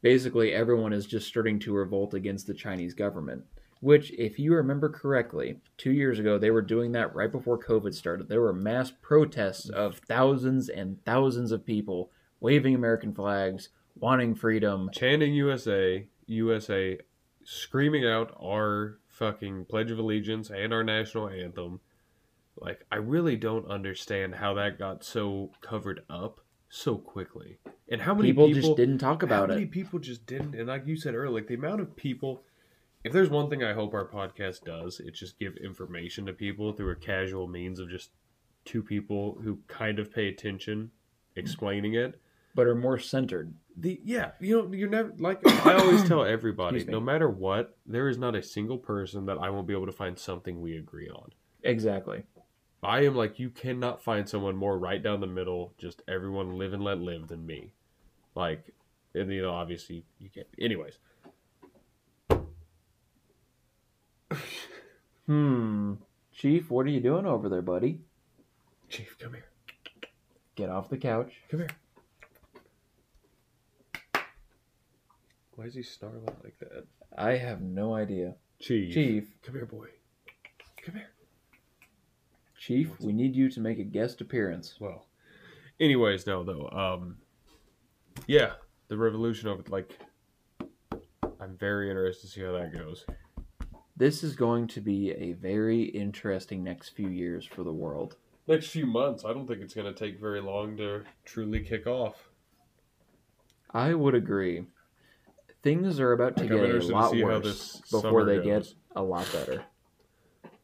Basically, 0.00 0.52
everyone 0.52 0.94
is 0.94 1.06
just 1.06 1.28
starting 1.28 1.58
to 1.60 1.74
revolt 1.74 2.14
against 2.14 2.46
the 2.46 2.54
Chinese 2.54 2.94
government. 2.94 3.44
Which, 3.80 4.10
if 4.12 4.38
you 4.38 4.54
remember 4.54 4.88
correctly, 4.88 5.60
two 5.76 5.92
years 5.92 6.18
ago 6.18 6.38
they 6.38 6.50
were 6.50 6.62
doing 6.62 6.92
that 6.92 7.14
right 7.14 7.30
before 7.30 7.58
COVID 7.58 7.92
started. 7.92 8.26
There 8.28 8.40
were 8.40 8.54
mass 8.54 8.90
protests 9.02 9.68
of 9.68 9.98
thousands 9.98 10.70
and 10.70 11.04
thousands 11.04 11.52
of 11.52 11.66
people 11.66 12.10
waving 12.40 12.74
American 12.74 13.14
flags, 13.14 13.68
wanting 13.94 14.34
freedom. 14.34 14.88
chanting 14.94 15.34
USA, 15.34 16.06
USA, 16.26 16.98
screaming 17.44 18.06
out 18.06 18.34
our 18.42 18.98
fucking 19.16 19.64
Pledge 19.66 19.90
of 19.90 19.98
Allegiance 19.98 20.50
and 20.50 20.72
our 20.72 20.84
national 20.84 21.28
anthem. 21.28 21.80
Like, 22.58 22.84
I 22.90 22.96
really 22.96 23.36
don't 23.36 23.70
understand 23.70 24.36
how 24.36 24.54
that 24.54 24.78
got 24.78 25.04
so 25.04 25.50
covered 25.60 26.00
up 26.08 26.40
so 26.68 26.96
quickly. 26.96 27.58
And 27.88 28.00
how 28.02 28.14
many 28.14 28.28
People, 28.30 28.48
people, 28.48 28.60
just 28.62 28.76
didn't 28.76 28.98
talk 28.98 29.22
about 29.22 29.48
how 29.50 29.54
many 29.54 29.64
it. 29.66 29.70
people 29.70 29.98
just 29.98 30.26
didn't 30.26 30.54
and 30.54 30.66
like 30.66 30.86
you 30.86 30.96
said 30.96 31.14
earlier 31.14 31.30
like 31.30 31.46
the 31.46 31.54
amount 31.54 31.80
of 31.80 31.94
people 31.94 32.42
if 33.04 33.12
there's 33.12 33.30
one 33.30 33.48
thing 33.48 33.62
i 33.62 33.72
hope 33.72 33.94
our 33.94 34.08
podcast 34.08 34.64
does 34.64 34.98
it's 34.98 35.20
just 35.20 35.38
give 35.38 35.56
information 35.58 36.26
to 36.26 36.32
people 36.32 36.72
through 36.72 36.90
a 36.90 36.96
casual 36.96 37.46
means 37.46 37.78
of 37.78 37.88
just 37.88 38.10
two 38.64 38.82
people 38.82 39.38
who 39.44 39.60
kind 39.68 40.00
of 40.00 40.12
pay 40.12 40.26
attention 40.26 40.90
explaining 41.36 41.94
it 41.94 42.20
but 42.56 42.66
are 42.66 42.74
more 42.74 42.98
centered. 42.98 43.54
The 43.78 44.00
yeah, 44.04 44.30
you 44.40 44.56
know, 44.62 44.72
you're 44.72 44.88
never 44.88 45.12
like 45.18 45.46
I 45.66 45.74
always 45.74 46.02
tell 46.08 46.24
everybody, 46.36 46.84
no 46.84 46.98
matter 47.00 47.28
what, 47.28 47.76
there 47.84 48.08
is 48.08 48.16
not 48.16 48.34
a 48.34 48.42
single 48.42 48.78
person 48.78 49.26
that 49.26 49.36
I 49.38 49.50
won't 49.50 49.66
be 49.66 49.74
able 49.74 49.86
to 49.86 49.92
find 49.92 50.18
something 50.18 50.60
we 50.62 50.76
agree 50.76 51.10
on. 51.10 51.30
Exactly. 51.62 52.22
I 52.82 53.04
am 53.04 53.14
like 53.14 53.38
you 53.38 53.50
cannot 53.50 54.02
find 54.02 54.28
someone 54.28 54.56
more 54.56 54.78
right 54.78 55.02
down 55.02 55.20
the 55.20 55.26
middle, 55.26 55.74
just 55.76 56.02
everyone 56.08 56.56
live 56.56 56.72
and 56.72 56.82
let 56.82 57.00
live 57.00 57.28
than 57.28 57.44
me. 57.44 57.72
Like, 58.34 58.72
and 59.14 59.30
you 59.30 59.42
know, 59.42 59.52
obviously 59.52 60.04
you 60.18 60.30
can't. 60.30 60.46
Anyways, 60.58 60.98
Hmm. 65.26 65.94
Chief, 66.32 66.70
what 66.70 66.86
are 66.86 66.90
you 66.90 67.00
doing 67.00 67.26
over 67.26 67.48
there, 67.48 67.62
buddy? 67.62 68.00
Chief, 68.88 69.16
come 69.18 69.34
here, 69.34 69.46
Get 70.54 70.70
off 70.70 70.88
the 70.88 70.96
couch. 70.98 71.32
come 71.50 71.60
here. 71.60 71.68
Why 75.56 75.64
is 75.64 75.74
he 75.74 75.82
snarling 75.82 76.28
like 76.44 76.58
that? 76.60 76.84
I 77.16 77.32
have 77.32 77.62
no 77.62 77.94
idea. 77.94 78.34
Chief, 78.60 78.92
Chief, 78.92 79.24
come 79.42 79.54
here, 79.54 79.66
boy. 79.66 79.88
Come 80.82 80.96
here. 80.96 81.10
Chief, 82.58 82.90
we 83.00 83.12
need 83.12 83.34
you 83.34 83.50
to 83.50 83.60
make 83.60 83.78
a 83.78 83.84
guest 83.84 84.20
appearance. 84.20 84.76
Well, 84.78 85.06
anyways, 85.80 86.26
no 86.26 86.44
though. 86.44 86.68
Um, 86.68 87.16
yeah, 88.26 88.52
the 88.88 88.98
revolution 88.98 89.48
over 89.48 89.62
like, 89.68 89.98
I'm 91.40 91.56
very 91.56 91.88
interested 91.90 92.26
to 92.26 92.32
see 92.32 92.42
how 92.42 92.52
that 92.52 92.74
goes. 92.74 93.06
This 93.96 94.22
is 94.22 94.36
going 94.36 94.66
to 94.68 94.82
be 94.82 95.12
a 95.12 95.32
very 95.32 95.84
interesting 95.84 96.62
next 96.62 96.90
few 96.90 97.08
years 97.08 97.46
for 97.46 97.62
the 97.62 97.72
world. 97.72 98.16
Next 98.46 98.68
few 98.68 98.86
months, 98.86 99.24
I 99.24 99.32
don't 99.32 99.46
think 99.46 99.60
it's 99.60 99.74
going 99.74 99.92
to 99.92 99.98
take 99.98 100.20
very 100.20 100.40
long 100.42 100.76
to 100.76 101.02
truly 101.24 101.60
kick 101.60 101.86
off. 101.86 102.28
I 103.70 103.94
would 103.94 104.14
agree. 104.14 104.66
Things 105.66 105.98
are 105.98 106.12
about 106.12 106.36
to 106.36 106.44
Like, 106.44 106.50
get 106.52 106.90
a 106.90 106.94
lot 106.94 107.12
worse 107.16 107.80
before 107.90 108.22
they 108.24 108.36
goes. 108.36 108.44
get 108.44 108.74
a 108.94 109.02
lot 109.02 109.28
better. 109.32 109.64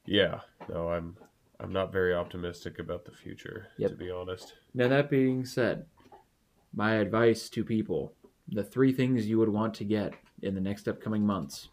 Yeah, 0.07 0.43
no, 0.69 0.91
I'm 0.91 1.17
I'm 1.59 1.73
not 1.73 1.91
very 1.93 2.15
optimistic 2.15 2.79
about 2.79 3.05
the 3.05 3.11
future, 3.11 3.67
Yep. 3.79 3.91
to 3.91 3.97
be 3.97 4.13
honest. 4.13 4.55
Now, 4.75 4.87
that 4.87 5.11
being 5.11 5.45
said, 5.45 5.87
my 6.73 6.95
advice 6.95 7.49
to 7.49 7.65
people 7.65 8.15
the 8.47 8.63
three 8.63 8.93
things 8.93 9.27
you 9.29 9.41
would 9.41 9.49
want 9.49 9.75
to 9.75 9.85
get 9.85 10.15
in 10.41 10.55
the 10.55 10.61
next 10.61 10.87
upcoming 10.87 11.27
months 11.27 11.69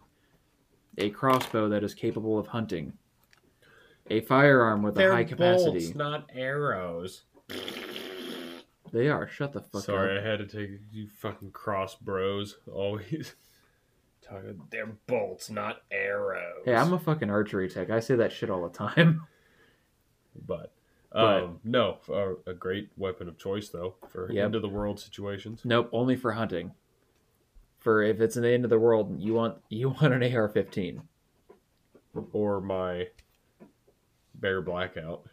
a 0.97 1.11
crossbow 1.11 1.69
that 1.69 1.83
is 1.83 1.93
capable 1.93 2.39
of 2.39 2.47
hunting, 2.47 2.93
a 4.09 4.21
firearm 4.21 4.81
with 4.81 4.97
a 4.97 5.07
high 5.07 5.23
capacity. 5.23 5.93
not 5.93 6.27
arrows. 6.33 7.25
They 8.91 9.09
are. 9.09 9.27
Shut 9.27 9.53
the 9.53 9.61
fuck 9.61 9.81
Sorry, 9.83 10.17
up. 10.17 10.23
Sorry, 10.23 10.27
I 10.27 10.31
had 10.31 10.39
to 10.39 10.45
take 10.47 10.79
you 10.91 11.07
fucking 11.07 11.51
cross 11.51 11.95
bros 11.95 12.57
always. 12.71 13.33
Talking, 14.21 14.61
they're 14.69 14.95
bolts, 15.07 15.49
not 15.49 15.81
arrows. 15.91 16.61
Hey, 16.65 16.75
I'm 16.75 16.93
a 16.93 16.99
fucking 16.99 17.29
archery 17.29 17.67
tech. 17.69 17.89
I 17.89 17.99
say 17.99 18.15
that 18.15 18.31
shit 18.31 18.49
all 18.49 18.67
the 18.67 18.75
time. 18.77 19.25
But, 20.45 20.71
But- 21.11 21.43
um, 21.43 21.59
no, 21.63 21.97
a, 22.07 22.51
a 22.51 22.53
great 22.53 22.89
weapon 22.95 23.27
of 23.27 23.37
choice 23.37 23.69
though 23.69 23.95
for 24.09 24.31
Yep. 24.31 24.45
end 24.45 24.55
of 24.55 24.61
the 24.61 24.69
world 24.69 24.99
situations. 24.99 25.61
nope, 25.65 25.89
only 25.91 26.15
for 26.15 26.31
hunting. 26.33 26.71
For 27.79 28.03
if 28.03 28.21
it's 28.21 28.35
the 28.35 28.47
end 28.49 28.63
of 28.63 28.69
the 28.69 28.79
world, 28.79 29.19
you 29.19 29.33
want 29.33 29.57
you 29.69 29.89
want 30.01 30.13
an 30.13 30.21
AR-15. 30.23 31.01
Or 32.31 32.61
my 32.61 33.07
bear 34.35 34.61
blackout. 34.61 35.23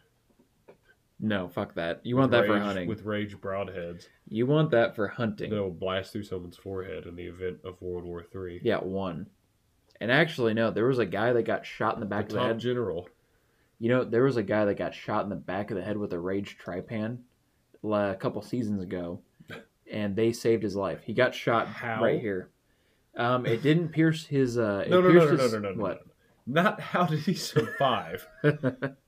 No, 1.19 1.47
fuck 1.47 1.73
that. 1.75 2.01
You 2.05 2.15
want 2.15 2.31
that 2.31 2.45
for 2.45 2.53
Rage- 2.53 2.61
hunting. 2.61 2.87
with 2.87 3.03
rage 3.03 3.35
broadheads 3.37 4.07
You 4.27 4.45
want 4.45 4.69
that 4.71 4.95
for 4.95 5.07
hunting. 5.07 5.49
that'll 5.49 5.71
blast 5.71 6.13
through 6.13 6.23
someone's 6.23 6.57
forehead 6.57 7.05
in 7.07 7.15
the 7.15 7.25
event 7.25 7.57
of 7.63 7.81
World 7.81 8.03
War 8.03 8.23
Three. 8.23 8.59
Yeah, 8.63 8.77
one. 8.79 9.27
And 9.99 10.11
actually, 10.11 10.53
no, 10.53 10.69
there 10.69 10.85
was 10.85 10.99
a 10.99 11.05
guy 11.07 11.33
that 11.33 11.43
got 11.43 11.65
shot 11.65 11.95
in 11.95 11.99
the 12.01 12.05
back 12.05 12.27
the 12.29 12.35
of 12.35 12.35
the 12.35 12.39
top 12.39 12.47
head. 12.49 12.59
general. 12.59 13.09
You 13.79 13.89
know, 13.89 14.03
there 14.03 14.23
was 14.23 14.37
a 14.37 14.43
guy 14.43 14.65
that 14.65 14.75
got 14.75 14.93
shot 14.93 15.23
in 15.23 15.29
the 15.29 15.35
back 15.35 15.71
of 15.71 15.77
the 15.77 15.83
head 15.83 15.97
with 15.97 16.13
a 16.13 16.19
rage 16.19 16.57
Trypan 16.63 17.17
la- 17.81 18.11
a 18.11 18.15
couple 18.15 18.41
seasons 18.43 18.83
ago, 18.83 19.21
and 19.91 20.15
they 20.15 20.31
saved 20.33 20.61
his 20.61 20.75
life. 20.75 21.01
He 21.03 21.13
got 21.13 21.33
shot 21.33 21.67
How? 21.67 22.03
right 22.03 22.19
here. 22.21 22.49
Um, 23.15 23.47
it 23.47 23.63
didn't 23.63 23.89
pierce 23.89 24.25
his. 24.27 24.59
Uh, 24.59 24.83
it 24.85 24.91
No, 24.91 25.01
no, 25.01 25.07
no, 25.09 25.13
pierced 25.13 25.31
no, 25.31 25.37
no, 25.37 25.43
his- 25.43 25.53
no, 25.53 25.59
no, 25.59 25.71
no. 25.73 25.81
What? 25.81 26.01
Not 26.45 26.79
how 26.79 27.05
did 27.05 27.19
he 27.21 27.33
survive? 27.33 28.27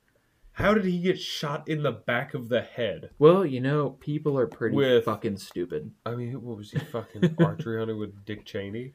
how 0.60 0.74
did 0.74 0.86
he 0.86 0.99
get 0.99 1.20
shot 1.20 1.68
in 1.68 1.82
the 1.84 1.91
back 1.91 2.34
of 2.34 2.49
the 2.49 2.62
head? 2.62 3.10
well, 3.20 3.45
you 3.45 3.62
know, 3.62 3.91
people 3.99 4.38
are 4.38 4.47
pretty 4.47 4.76
With- 4.76 5.05
fucking 5.05 5.38
stupid. 5.38 5.91
I 6.05 6.16
mean, 6.16 6.34
what 6.41 6.57
was 6.57 6.72
he 6.72 6.80
fucking 6.80 7.36
archery 7.39 7.80
hunter 7.80 7.95
with 7.95 8.26
Dick 8.26 8.45
Cheney? 8.45 8.93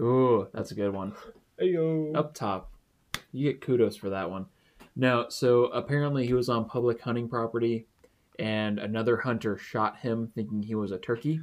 Ooh, 0.00 0.48
that's 0.52 0.70
a 0.70 0.74
good 0.74 0.92
one. 0.92 1.14
Ayo. 1.60 2.14
Up 2.16 2.34
top, 2.34 2.70
you 3.32 3.50
get 3.50 3.60
kudos 3.60 3.96
for 3.96 4.10
that 4.10 4.30
one. 4.30 4.46
No, 4.96 5.26
so 5.28 5.64
apparently 5.66 6.26
he 6.26 6.32
was 6.34 6.48
on 6.48 6.64
public 6.64 7.00
hunting 7.00 7.28
property, 7.28 7.86
and 8.38 8.78
another 8.78 9.16
hunter 9.18 9.56
shot 9.56 9.98
him 9.98 10.30
thinking 10.34 10.62
he 10.62 10.74
was 10.74 10.90
a 10.90 10.98
turkey 10.98 11.40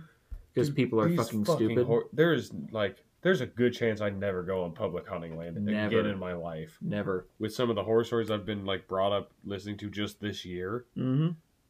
because 0.54 0.68
Dude, 0.70 0.76
people 0.76 1.00
are 1.00 1.08
these 1.08 1.18
fucking, 1.18 1.46
stupid. 1.46 1.86
hor- 1.86 2.08
there's 2.14 2.52
like, 2.72 2.98
there's 3.22 3.42
a 3.42 3.46
good 3.48 3.74
chance 3.74 4.00
I 4.00 4.10
never 4.10 4.44
go 4.44 4.64
on 4.64 4.74
public 4.74 5.08
hunting 5.08 5.38
land 5.38 5.56
Never. 5.64 5.88
again 6.00 6.06
in 6.12 6.20
my 6.20 6.34
life. 6.34 6.78
Never. 6.82 7.28
With 7.40 7.54
some 7.54 7.70
of 7.70 7.76
the 7.76 7.84
horror 7.84 8.04
stories 8.04 8.30
I've 8.32 8.46
been 8.46 8.66
like 8.66 8.88
brought 8.88 9.12
up 9.12 9.32
listening 9.44 9.78
to 9.78 9.90
just 9.90 10.20
this 10.22 10.46
year, 10.46 10.86
Mm-hmm. 10.98 11.30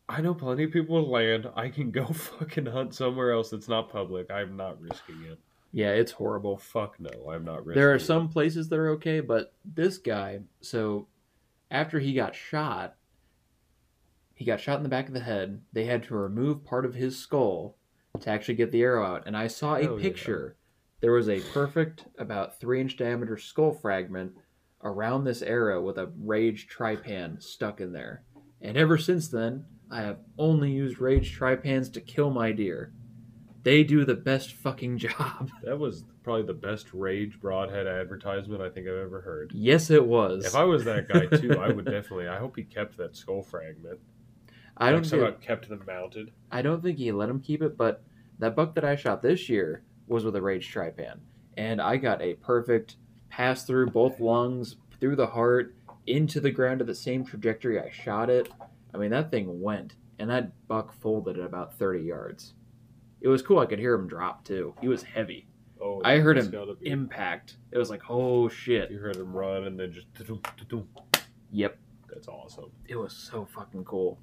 I 0.10 0.22
know 0.22 0.34
plenty 0.34 0.64
of 0.64 0.72
people 0.72 1.02
with 1.02 1.10
land. 1.12 1.50
I 1.56 1.68
can 1.68 1.92
go 1.92 2.06
fucking 2.14 2.68
hunt 2.68 2.94
somewhere 2.96 3.32
else 3.34 3.50
that's 3.50 3.68
not 3.68 3.90
public. 3.92 4.32
I'm 4.32 4.56
not 4.56 4.80
risking 4.82 5.22
it. 5.30 5.38
Yeah, 5.74 5.90
it's 5.92 6.14
horrible. 6.14 6.58
Fuck 6.58 6.98
no, 7.00 7.10
I'm 7.30 7.44
not 7.44 7.66
risking 7.66 7.72
it. 7.72 7.76
There 7.76 7.92
are 7.92 7.96
it. 7.96 8.02
some 8.02 8.30
places 8.30 8.70
that 8.70 8.80
are 8.80 8.90
okay, 8.92 9.20
but 9.20 9.54
this 9.66 9.98
guy, 9.98 10.40
so 10.62 11.08
after 11.70 12.00
he 12.00 12.14
got 12.14 12.36
shot, 12.36 12.96
he 14.34 14.46
got 14.46 14.60
shot 14.62 14.78
in 14.78 14.84
the 14.84 14.90
back 14.90 15.08
of 15.10 15.14
the 15.14 15.20
head. 15.20 15.62
They 15.74 15.86
had 15.86 16.04
to 16.04 16.16
remove 16.16 16.64
part 16.64 16.86
of 16.86 16.94
his 16.94 17.18
skull 17.18 17.76
to 18.22 18.30
actually 18.30 18.56
get 18.56 18.72
the 18.72 18.82
arrow 18.84 19.06
out. 19.06 19.24
And 19.26 19.36
I 19.36 19.48
saw 19.48 19.76
a 19.76 19.98
picture. 20.00 20.56
yeah. 20.58 20.64
There 21.00 21.12
was 21.12 21.30
a 21.30 21.40
perfect, 21.40 22.06
about 22.18 22.60
three 22.60 22.82
inch 22.82 22.98
diameter 22.98 23.38
skull 23.38 23.72
fragment 23.72 24.34
around 24.84 25.24
this 25.24 25.44
arrow 25.44 25.82
with 25.84 25.98
a 25.98 26.12
rage 26.20 26.68
Trypan 26.68 27.42
stuck 27.42 27.82
in 27.82 27.94
there. 27.94 28.24
And 28.62 28.76
ever 28.76 28.98
since 28.98 29.28
then, 29.28 29.66
I 29.92 30.02
have 30.02 30.18
only 30.40 30.72
used 30.72 31.00
rage 31.00 31.38
Trypans 31.38 31.94
to 31.94 32.02
kill 32.02 32.32
my 32.32 32.52
deer. 32.52 32.94
They 33.62 33.84
do 33.84 34.06
the 34.06 34.16
best 34.16 34.54
fucking 34.54 34.98
job. 34.98 35.52
That 35.64 35.78
was 35.78 36.04
probably 36.24 36.44
the 36.44 36.54
best 36.54 36.92
rage 36.94 37.40
broadhead 37.40 37.86
advertisement 37.86 38.62
I 38.62 38.70
think 38.70 38.88
I've 38.88 38.96
ever 38.96 39.22
heard. 39.22 39.52
Yes, 39.54 39.92
it 39.92 40.06
was. 40.06 40.46
If 40.46 40.56
I 40.56 40.64
was 40.64 40.84
that 40.86 41.08
guy 41.08 41.26
too, 41.26 41.60
I 41.60 41.72
would 41.72 41.86
definitely. 41.92 42.28
I 42.28 42.40
hope 42.40 42.56
he 42.56 42.64
kept 42.64 42.98
that 42.98 43.16
skull 43.16 43.44
fragment. 43.44 44.00
I 44.76 44.92
don't 44.92 45.02
like, 45.02 45.10
somehow 45.10 45.32
kept 45.32 45.70
them 45.70 45.84
mounted. 45.86 46.32
I 46.52 46.64
don't 46.64 46.82
think 46.82 46.98
he 46.98 47.12
let 47.12 47.30
him 47.30 47.40
keep 47.40 47.62
it, 47.62 47.78
but 47.78 48.04
that 48.40 48.56
buck 48.56 48.74
that 48.76 48.86
I 48.86 48.96
shot 48.96 49.22
this 49.22 49.48
year 49.48 49.84
was 50.08 50.24
with 50.24 50.36
a 50.36 50.42
rage 50.42 50.74
Trypan, 50.74 51.20
and 51.58 51.82
I 51.82 51.98
got 51.98 52.22
a 52.22 52.36
perfect 52.36 52.98
pass 53.30 53.64
through 53.64 53.92
both 53.92 54.20
lungs, 54.20 54.78
through 55.00 55.16
the 55.16 55.28
heart, 55.28 55.76
into 56.06 56.40
the 56.40 56.52
ground 56.52 56.82
at 56.82 56.88
the 56.88 56.96
same 56.96 57.26
trajectory 57.26 57.80
I 57.80 57.90
shot 57.92 58.30
it. 58.30 58.50
I 58.94 58.98
mean, 58.98 59.12
that 59.12 59.32
thing 59.32 59.62
went, 59.62 59.96
and 60.20 60.30
that 60.30 60.52
buck 60.68 60.94
folded 61.02 61.38
at 61.38 61.46
about 61.46 61.78
30 61.78 62.02
yards. 62.04 62.54
It 63.22 63.28
was 63.28 63.42
cool. 63.42 63.60
I 63.60 63.66
could 63.66 63.80
hear 63.80 63.94
him 63.94 64.08
drop 64.08 64.44
too. 64.44 64.74
He 64.80 64.88
was 64.88 65.04
heavy. 65.04 65.48
Oh, 65.82 66.02
I 66.04 66.18
heard 66.18 66.38
him 66.38 66.78
Impact. 66.82 67.58
It 67.72 67.78
was 67.78 67.90
like, 67.90 68.02
oh 68.10 68.50
shit. 68.50 68.90
You 68.90 69.00
heard 69.00 69.16
him 69.16 69.34
run 69.34 69.66
and 69.66 69.80
then 69.80 69.92
just. 69.92 70.08
Yep. 71.52 71.78
That's 72.10 72.28
awesome. 72.28 72.72
It 72.88 72.96
was 72.96 73.14
so 73.14 73.46
fucking 73.46 73.86
cool. 73.86 74.20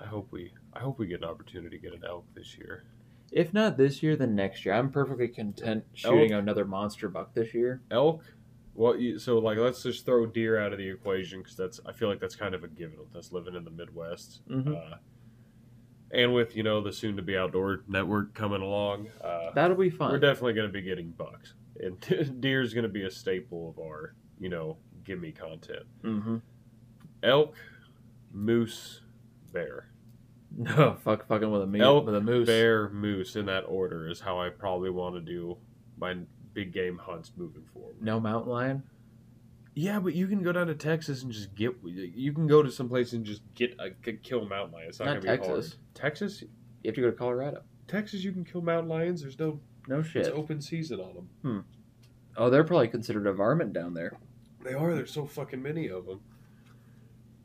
I 0.00 0.06
hope 0.06 0.28
we. 0.30 0.52
I 0.74 0.80
hope 0.80 0.98
we 0.98 1.06
get 1.06 1.22
an 1.22 1.28
opportunity 1.28 1.76
to 1.76 1.82
get 1.82 1.92
an 1.92 2.02
elk 2.06 2.24
this 2.34 2.56
year. 2.56 2.84
If 3.32 3.54
not 3.54 3.76
this 3.78 4.02
year, 4.02 4.14
then 4.14 4.34
next 4.34 4.64
year. 4.64 4.74
I'm 4.74 4.90
perfectly 4.90 5.26
content 5.28 5.84
shooting 5.94 6.32
another 6.32 6.64
monster 6.66 7.08
buck 7.08 7.32
this 7.34 7.54
year. 7.54 7.80
Elk. 7.90 8.22
Well, 8.74 8.96
you, 8.96 9.18
so 9.18 9.38
like, 9.38 9.58
let's 9.58 9.82
just 9.82 10.04
throw 10.06 10.26
deer 10.26 10.58
out 10.60 10.72
of 10.72 10.78
the 10.78 10.88
equation 10.88 11.40
because 11.40 11.56
that's. 11.56 11.80
I 11.86 11.92
feel 11.92 12.08
like 12.08 12.20
that's 12.20 12.36
kind 12.36 12.54
of 12.54 12.62
a 12.62 12.68
given 12.68 12.98
with 12.98 13.16
us 13.16 13.32
living 13.32 13.54
in 13.54 13.64
the 13.64 13.70
Midwest. 13.70 14.42
Mhm. 14.48 14.76
Uh, 14.76 14.96
and 16.10 16.34
with 16.34 16.54
you 16.56 16.62
know 16.62 16.82
the 16.82 16.92
soon-to-be 16.92 17.36
outdoor 17.36 17.84
network 17.88 18.34
coming 18.34 18.60
along, 18.60 19.08
uh, 19.24 19.50
That'll 19.54 19.76
be 19.76 19.88
fine. 19.90 20.12
we're 20.12 20.18
definitely 20.18 20.52
going 20.52 20.68
to 20.68 20.72
be 20.72 20.82
getting 20.82 21.10
bucks, 21.10 21.54
and 21.80 21.98
deer 22.40 22.60
is 22.60 22.74
going 22.74 22.82
to 22.84 22.88
be 22.90 23.04
a 23.04 23.10
staple 23.10 23.70
of 23.70 23.78
our 23.82 24.14
you 24.38 24.50
know 24.50 24.76
gimme 25.04 25.32
content. 25.32 25.84
mm-hmm. 26.02 26.36
Elk, 27.22 27.56
moose, 28.32 29.00
bear. 29.52 29.88
No, 30.58 30.96
fuck, 31.02 31.26
fucking 31.26 31.50
with 31.50 31.62
a 31.62 31.66
moose. 31.66 31.80
Elk, 31.82 32.06
with 32.06 32.14
a 32.14 32.20
moose. 32.20 32.46
Bear, 32.46 32.90
moose, 32.90 33.36
in 33.36 33.46
that 33.46 33.62
order 33.62 34.08
is 34.08 34.20
how 34.20 34.38
I 34.40 34.50
probably 34.50 34.90
want 34.90 35.14
to 35.14 35.20
do 35.20 35.56
my 35.98 36.16
big 36.52 36.72
game 36.72 36.98
hunts 36.98 37.32
moving 37.36 37.64
forward. 37.72 37.96
No 38.02 38.20
mountain 38.20 38.50
lion. 38.52 38.82
Yeah, 39.74 39.98
but 40.00 40.14
you 40.14 40.26
can 40.26 40.42
go 40.42 40.52
down 40.52 40.66
to 40.66 40.74
Texas 40.74 41.22
and 41.22 41.32
just 41.32 41.54
get. 41.54 41.74
You 41.82 42.32
can 42.34 42.46
go 42.46 42.62
to 42.62 42.70
some 42.70 42.88
place 42.90 43.14
and 43.14 43.24
just 43.24 43.40
get 43.54 43.74
a 43.80 43.90
kill 44.12 44.44
mountain 44.46 44.74
lion. 44.74 44.88
It's 44.88 44.98
not, 44.98 45.06
Not 45.06 45.22
gonna 45.22 45.22
be 45.22 45.28
Texas. 45.46 45.68
hard. 45.70 45.94
Texas? 45.94 46.42
You 46.42 46.48
have 46.88 46.94
to 46.96 47.00
go 47.00 47.10
to 47.10 47.16
Colorado. 47.16 47.62
Texas, 47.88 48.22
you 48.22 48.32
can 48.32 48.44
kill 48.44 48.60
mountain 48.60 48.90
lions. 48.90 49.22
There's 49.22 49.38
no 49.38 49.58
No 49.88 50.02
shit. 50.02 50.26
it's 50.26 50.36
open 50.36 50.60
season 50.60 51.00
on 51.00 51.14
them. 51.14 51.28
Hmm. 51.42 51.58
Oh, 52.36 52.50
they're 52.50 52.64
probably 52.64 52.88
considered 52.88 53.26
a 53.26 53.32
varmint 53.32 53.72
down 53.72 53.94
there. 53.94 54.18
They 54.62 54.74
are. 54.74 54.94
There's 54.94 55.10
so 55.12 55.24
fucking 55.26 55.62
many 55.62 55.88
of 55.88 56.04
them. 56.06 56.20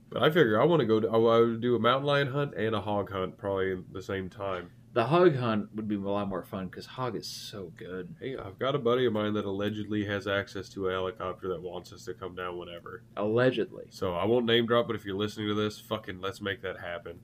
But 0.09 0.23
I 0.23 0.29
figure 0.29 0.61
I 0.61 0.65
want 0.65 0.79
to 0.79 0.85
go. 0.85 0.99
To, 0.99 1.09
I 1.09 1.17
would 1.17 1.61
do 1.61 1.75
a 1.75 1.79
mountain 1.79 2.07
lion 2.07 2.27
hunt 2.27 2.53
and 2.55 2.73
a 2.75 2.81
hog 2.81 3.11
hunt 3.11 3.37
probably 3.37 3.73
at 3.73 3.91
the 3.91 4.01
same 4.01 4.29
time. 4.29 4.71
The 4.93 5.05
hog 5.05 5.35
hunt 5.35 5.69
would 5.75 5.87
be 5.87 5.95
a 5.95 5.99
lot 5.99 6.27
more 6.27 6.41
fun 6.41 6.67
because 6.67 6.85
hog 6.87 7.15
is 7.15 7.27
so 7.27 7.71
good. 7.77 8.15
Hey, 8.19 8.35
I've 8.35 8.57
got 8.57 8.73
a 8.73 8.79
buddy 8.79 9.05
of 9.05 9.13
mine 9.13 9.33
that 9.33 9.45
allegedly 9.45 10.05
has 10.05 10.27
access 10.27 10.69
to 10.69 10.87
a 10.87 10.91
helicopter 10.91 11.49
that 11.49 11.61
wants 11.61 11.93
us 11.93 12.05
to 12.05 12.13
come 12.13 12.35
down 12.35 12.57
whenever. 12.57 13.03
Allegedly. 13.15 13.85
So 13.91 14.15
I 14.15 14.25
won't 14.25 14.45
name 14.45 14.65
drop, 14.65 14.87
but 14.87 14.95
if 14.95 15.05
you're 15.05 15.17
listening 15.17 15.49
to 15.49 15.53
this, 15.53 15.79
fucking 15.79 16.19
let's 16.19 16.41
make 16.41 16.61
that 16.63 16.79
happen. 16.79 17.19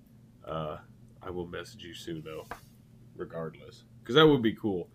Uh, 0.46 0.78
I 1.22 1.30
will 1.30 1.48
message 1.48 1.84
you 1.84 1.96
soon 1.96 2.22
though, 2.24 2.46
regardless, 3.16 3.86
because 4.02 4.16
that 4.16 4.28
would 4.28 4.44
be 4.44 4.54
cool. 4.54 4.90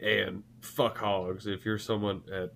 And 0.00 0.42
fuck 0.60 0.98
hogs. 0.98 1.46
If 1.46 1.64
you're 1.64 1.78
someone 1.78 2.22
that 2.26 2.52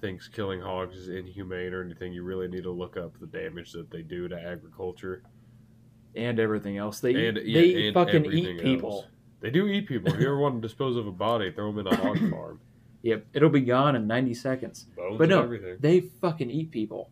thinks 0.00 0.28
killing 0.28 0.60
hogs 0.60 0.96
is 0.96 1.08
inhumane 1.08 1.72
or 1.74 1.82
anything, 1.82 2.12
you 2.12 2.22
really 2.22 2.48
need 2.48 2.62
to 2.62 2.70
look 2.70 2.96
up 2.96 3.18
the 3.20 3.26
damage 3.26 3.72
that 3.72 3.90
they 3.90 4.02
do 4.02 4.28
to 4.28 4.40
agriculture. 4.40 5.22
And 6.14 6.38
everything 6.40 6.76
else. 6.78 7.00
They 7.00 7.26
And- 7.28 7.38
eat, 7.38 7.46
yeah, 7.46 7.60
they 7.60 7.86
and 7.88 7.94
fucking 7.94 8.24
eat 8.26 8.60
people. 8.60 8.90
else. 8.92 9.06
They 9.40 9.50
do 9.50 9.66
eat 9.66 9.86
people. 9.86 10.12
If 10.12 10.20
you 10.20 10.26
ever 10.26 10.38
want 10.38 10.56
to 10.56 10.60
dispose 10.66 10.96
of 10.96 11.06
a 11.06 11.12
body, 11.12 11.50
throw 11.52 11.72
them 11.72 11.86
in 11.86 11.92
a 11.92 11.96
hog 11.96 12.18
farm. 12.30 12.60
Yep, 13.02 13.26
it'll 13.32 13.50
be 13.50 13.60
gone 13.60 13.94
in 13.94 14.06
90 14.08 14.34
seconds. 14.34 14.86
Bones 14.96 15.18
But 15.18 15.28
no, 15.28 15.42
everything. 15.42 15.76
They 15.80 16.00
fucking 16.00 16.50
eat 16.50 16.70
people. 16.72 17.10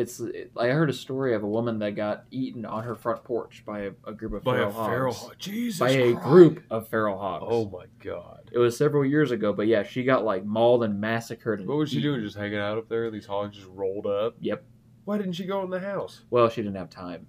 It's 0.00 0.20
it, 0.20 0.52
I 0.56 0.68
heard 0.68 0.90
a 0.90 0.92
story 0.92 1.34
of 1.34 1.42
a 1.42 1.46
woman 1.48 1.78
that 1.80 1.96
got 1.96 2.24
eaten 2.30 2.64
on 2.64 2.84
her 2.84 2.94
front 2.94 3.24
porch 3.24 3.64
by 3.66 3.80
a, 3.80 3.90
a 4.06 4.12
group 4.12 4.32
of 4.32 4.44
By 4.44 4.54
feral 4.56 4.68
a 4.68 4.72
hogs. 4.72 4.88
feral. 5.18 5.32
Jesus 5.38 5.80
by 5.80 5.90
a 5.90 6.12
group 6.12 6.62
of 6.70 6.86
feral 6.88 7.18
hogs. 7.18 7.44
Oh 7.48 7.68
my 7.68 7.86
god. 8.02 8.48
It 8.52 8.58
was 8.58 8.76
several 8.76 9.04
years 9.04 9.30
ago, 9.32 9.52
but 9.52 9.66
yeah, 9.66 9.82
she 9.82 10.04
got 10.04 10.24
like 10.24 10.44
mauled 10.44 10.84
and 10.84 11.00
massacred. 11.00 11.60
And 11.60 11.68
What 11.68 11.78
was 11.78 11.90
she 11.90 11.98
eaten. 11.98 12.12
doing? 12.12 12.22
Just 12.24 12.36
hanging 12.36 12.58
out 12.58 12.78
up 12.78 12.88
there? 12.88 13.10
These 13.10 13.26
hogs 13.26 13.56
just 13.56 13.68
rolled 13.68 14.06
up? 14.06 14.36
Yep. 14.40 14.62
Why 15.04 15.18
didn't 15.18 15.32
she 15.32 15.46
go 15.46 15.62
in 15.64 15.70
the 15.70 15.80
house? 15.80 16.22
Well, 16.30 16.48
she 16.48 16.62
didn't 16.62 16.76
have 16.76 16.90
time. 16.90 17.26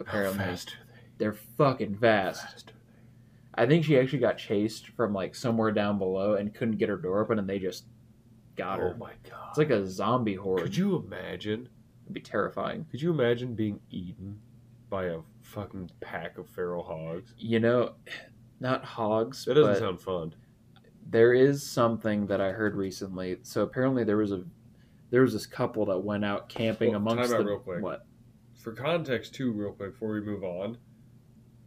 Apparently, 0.00 0.38
How 0.38 0.44
fast 0.46 0.68
are 0.70 0.86
they? 0.94 1.00
they're 1.18 1.32
fucking 1.58 1.96
fast. 1.96 2.42
Fast 2.42 2.70
are 2.70 2.72
they? 3.56 3.62
I 3.62 3.66
think 3.66 3.84
she 3.84 3.98
actually 3.98 4.20
got 4.20 4.38
chased 4.38 4.88
from 4.88 5.12
like 5.12 5.34
somewhere 5.34 5.70
down 5.72 5.98
below 5.98 6.34
and 6.34 6.54
couldn't 6.54 6.76
get 6.78 6.88
her 6.88 6.96
door 6.96 7.20
open, 7.20 7.38
and 7.38 7.48
they 7.48 7.58
just 7.58 7.84
got 8.56 8.78
oh 8.78 8.82
her. 8.82 8.92
Oh 8.94 8.98
my 8.98 9.12
god. 9.28 9.48
It's 9.50 9.58
like 9.58 9.70
a 9.70 9.86
zombie 9.86 10.34
horde. 10.34 10.62
Could 10.62 10.76
you 10.76 10.96
imagine? 10.96 11.68
It'd 12.06 12.14
be 12.14 12.20
terrifying. 12.20 12.86
Could 12.90 13.02
you 13.02 13.10
imagine 13.10 13.54
being 13.54 13.80
eaten 13.90 14.38
by 14.88 15.06
a 15.06 15.18
fucking 15.42 15.90
pack 16.00 16.38
of 16.38 16.48
feral 16.48 16.84
hogs? 16.84 17.34
You 17.36 17.58
know, 17.60 17.94
not 18.60 18.84
hogs. 18.84 19.44
That 19.44 19.54
doesn't 19.54 19.78
sound 19.78 20.00
fun. 20.00 20.34
there 21.10 21.32
is 21.34 21.64
something 21.68 22.26
that 22.28 22.40
I 22.40 22.50
heard 22.52 22.76
recently. 22.76 23.38
So 23.42 23.62
apparently 23.62 24.04
there 24.04 24.16
was 24.16 24.32
a 24.32 24.44
there 25.10 25.22
was 25.22 25.32
this 25.32 25.46
couple 25.46 25.84
that 25.86 25.98
went 25.98 26.24
out 26.24 26.48
camping 26.48 26.90
Well, 26.90 27.00
amongst 27.00 27.30
time 27.30 27.40
the 27.42 27.46
real 27.50 27.58
quick. 27.58 27.82
what? 27.82 28.06
For 28.54 28.72
context, 28.72 29.34
too, 29.34 29.52
real 29.52 29.72
quick, 29.72 29.92
before 29.92 30.12
we 30.12 30.20
move 30.20 30.42
on, 30.42 30.78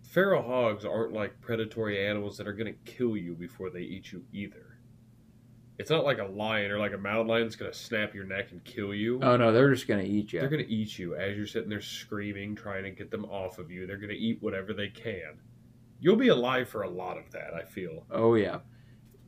feral 0.02 0.42
hogs 0.44 0.84
aren't 0.86 1.14
like 1.14 1.40
predatory 1.40 2.06
animals 2.06 2.38
that 2.38 2.48
are 2.48 2.54
going 2.54 2.74
to 2.74 2.92
kill 2.92 3.16
you 3.16 3.36
before 3.36 3.70
they 3.70 3.80
eat 3.82 4.12
you 4.12 4.24
either. 4.34 4.69
It's 5.80 5.90
not 5.90 6.04
like 6.04 6.20
a 6.20 6.26
lion 6.26 6.72
or 6.72 6.78
like 6.78 6.92
a 6.92 6.98
mountain 6.98 7.28
lion 7.28 7.44
that's 7.44 7.56
going 7.56 7.72
to 7.72 7.78
snap 7.78 8.14
your 8.14 8.26
neck 8.26 8.52
and 8.52 8.62
kill 8.66 8.94
you. 8.94 9.18
Oh 9.24 9.38
no, 9.38 9.54
they're 9.54 9.74
just 9.74 9.88
gonna 9.88 10.04
eat 10.04 10.34
you. 10.34 10.42
They're 10.42 10.50
going 10.50 10.66
to 10.66 10.72
eat 10.72 11.00
you 11.00 11.16
as 11.16 11.38
you're 11.38 11.48
sitting 11.48 11.70
there 11.70 11.80
screaming, 11.80 12.54
trying 12.54 12.84
to 12.84 12.92
get 12.92 13.10
them 13.10 13.24
off 13.26 13.60
of 13.60 13.72
you. 13.72 13.88
They're 13.88 13.98
going 13.98 14.10
to 14.10 14.16
eat 14.16 14.40
whatever 14.42 14.74
they 14.74 14.90
can. 14.90 15.40
You'll 16.02 16.18
be 16.18 16.28
alive 16.28 16.68
for 16.68 16.84
a 16.84 16.90
lot 16.90 17.18
of 17.18 17.32
that, 17.32 17.54
I 17.54 17.64
feel. 17.64 18.06
Oh 18.12 18.36
yeah. 18.36 18.60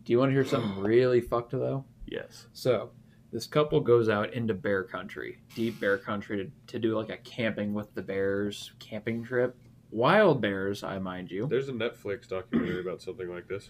Do 0.03 0.11
you 0.11 0.19
want 0.19 0.29
to 0.31 0.33
hear 0.33 0.43
something 0.43 0.77
really 0.83 1.21
fucked 1.21 1.51
though? 1.51 1.85
Yes. 2.05 2.47
So 2.51 2.91
this 3.31 3.47
couple 3.47 3.79
goes 3.79 4.09
out 4.09 4.33
into 4.33 4.53
bear 4.53 4.83
country, 4.83 5.39
deep 5.55 5.79
bear 5.79 5.97
country, 5.97 6.45
to, 6.67 6.73
to 6.73 6.79
do 6.79 6.97
like 6.97 7.09
a 7.09 7.17
camping 7.17 7.73
with 7.73 7.95
the 7.95 8.01
bears 8.01 8.73
camping 8.77 9.23
trip. 9.23 9.55
Wild 9.89 10.41
bears, 10.41 10.83
I 10.83 10.99
mind 10.99 11.31
you. 11.31 11.47
There's 11.47 11.69
a 11.69 11.73
Netflix 11.73 12.27
documentary 12.27 12.81
about 12.81 13.01
something 13.01 13.29
like 13.29 13.47
this. 13.47 13.69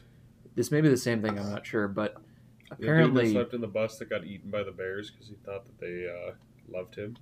This 0.55 0.71
may 0.71 0.81
be 0.81 0.89
the 0.89 0.97
same 0.97 1.21
thing. 1.21 1.37
I'm 1.37 1.51
not 1.51 1.65
sure, 1.65 1.87
but 1.87 2.15
The 2.71 2.75
dude 2.77 2.85
that 2.85 2.91
apparently 2.91 3.31
slept 3.31 3.53
in 3.53 3.61
the 3.61 3.67
bus 3.67 3.97
that 3.97 4.09
got 4.09 4.25
eaten 4.25 4.49
by 4.49 4.63
the 4.63 4.71
bears 4.71 5.11
because 5.11 5.27
he 5.27 5.35
thought 5.45 5.65
that 5.65 5.79
they 5.79 6.07
uh, 6.07 6.33
loved 6.69 6.95
him. 6.95 7.17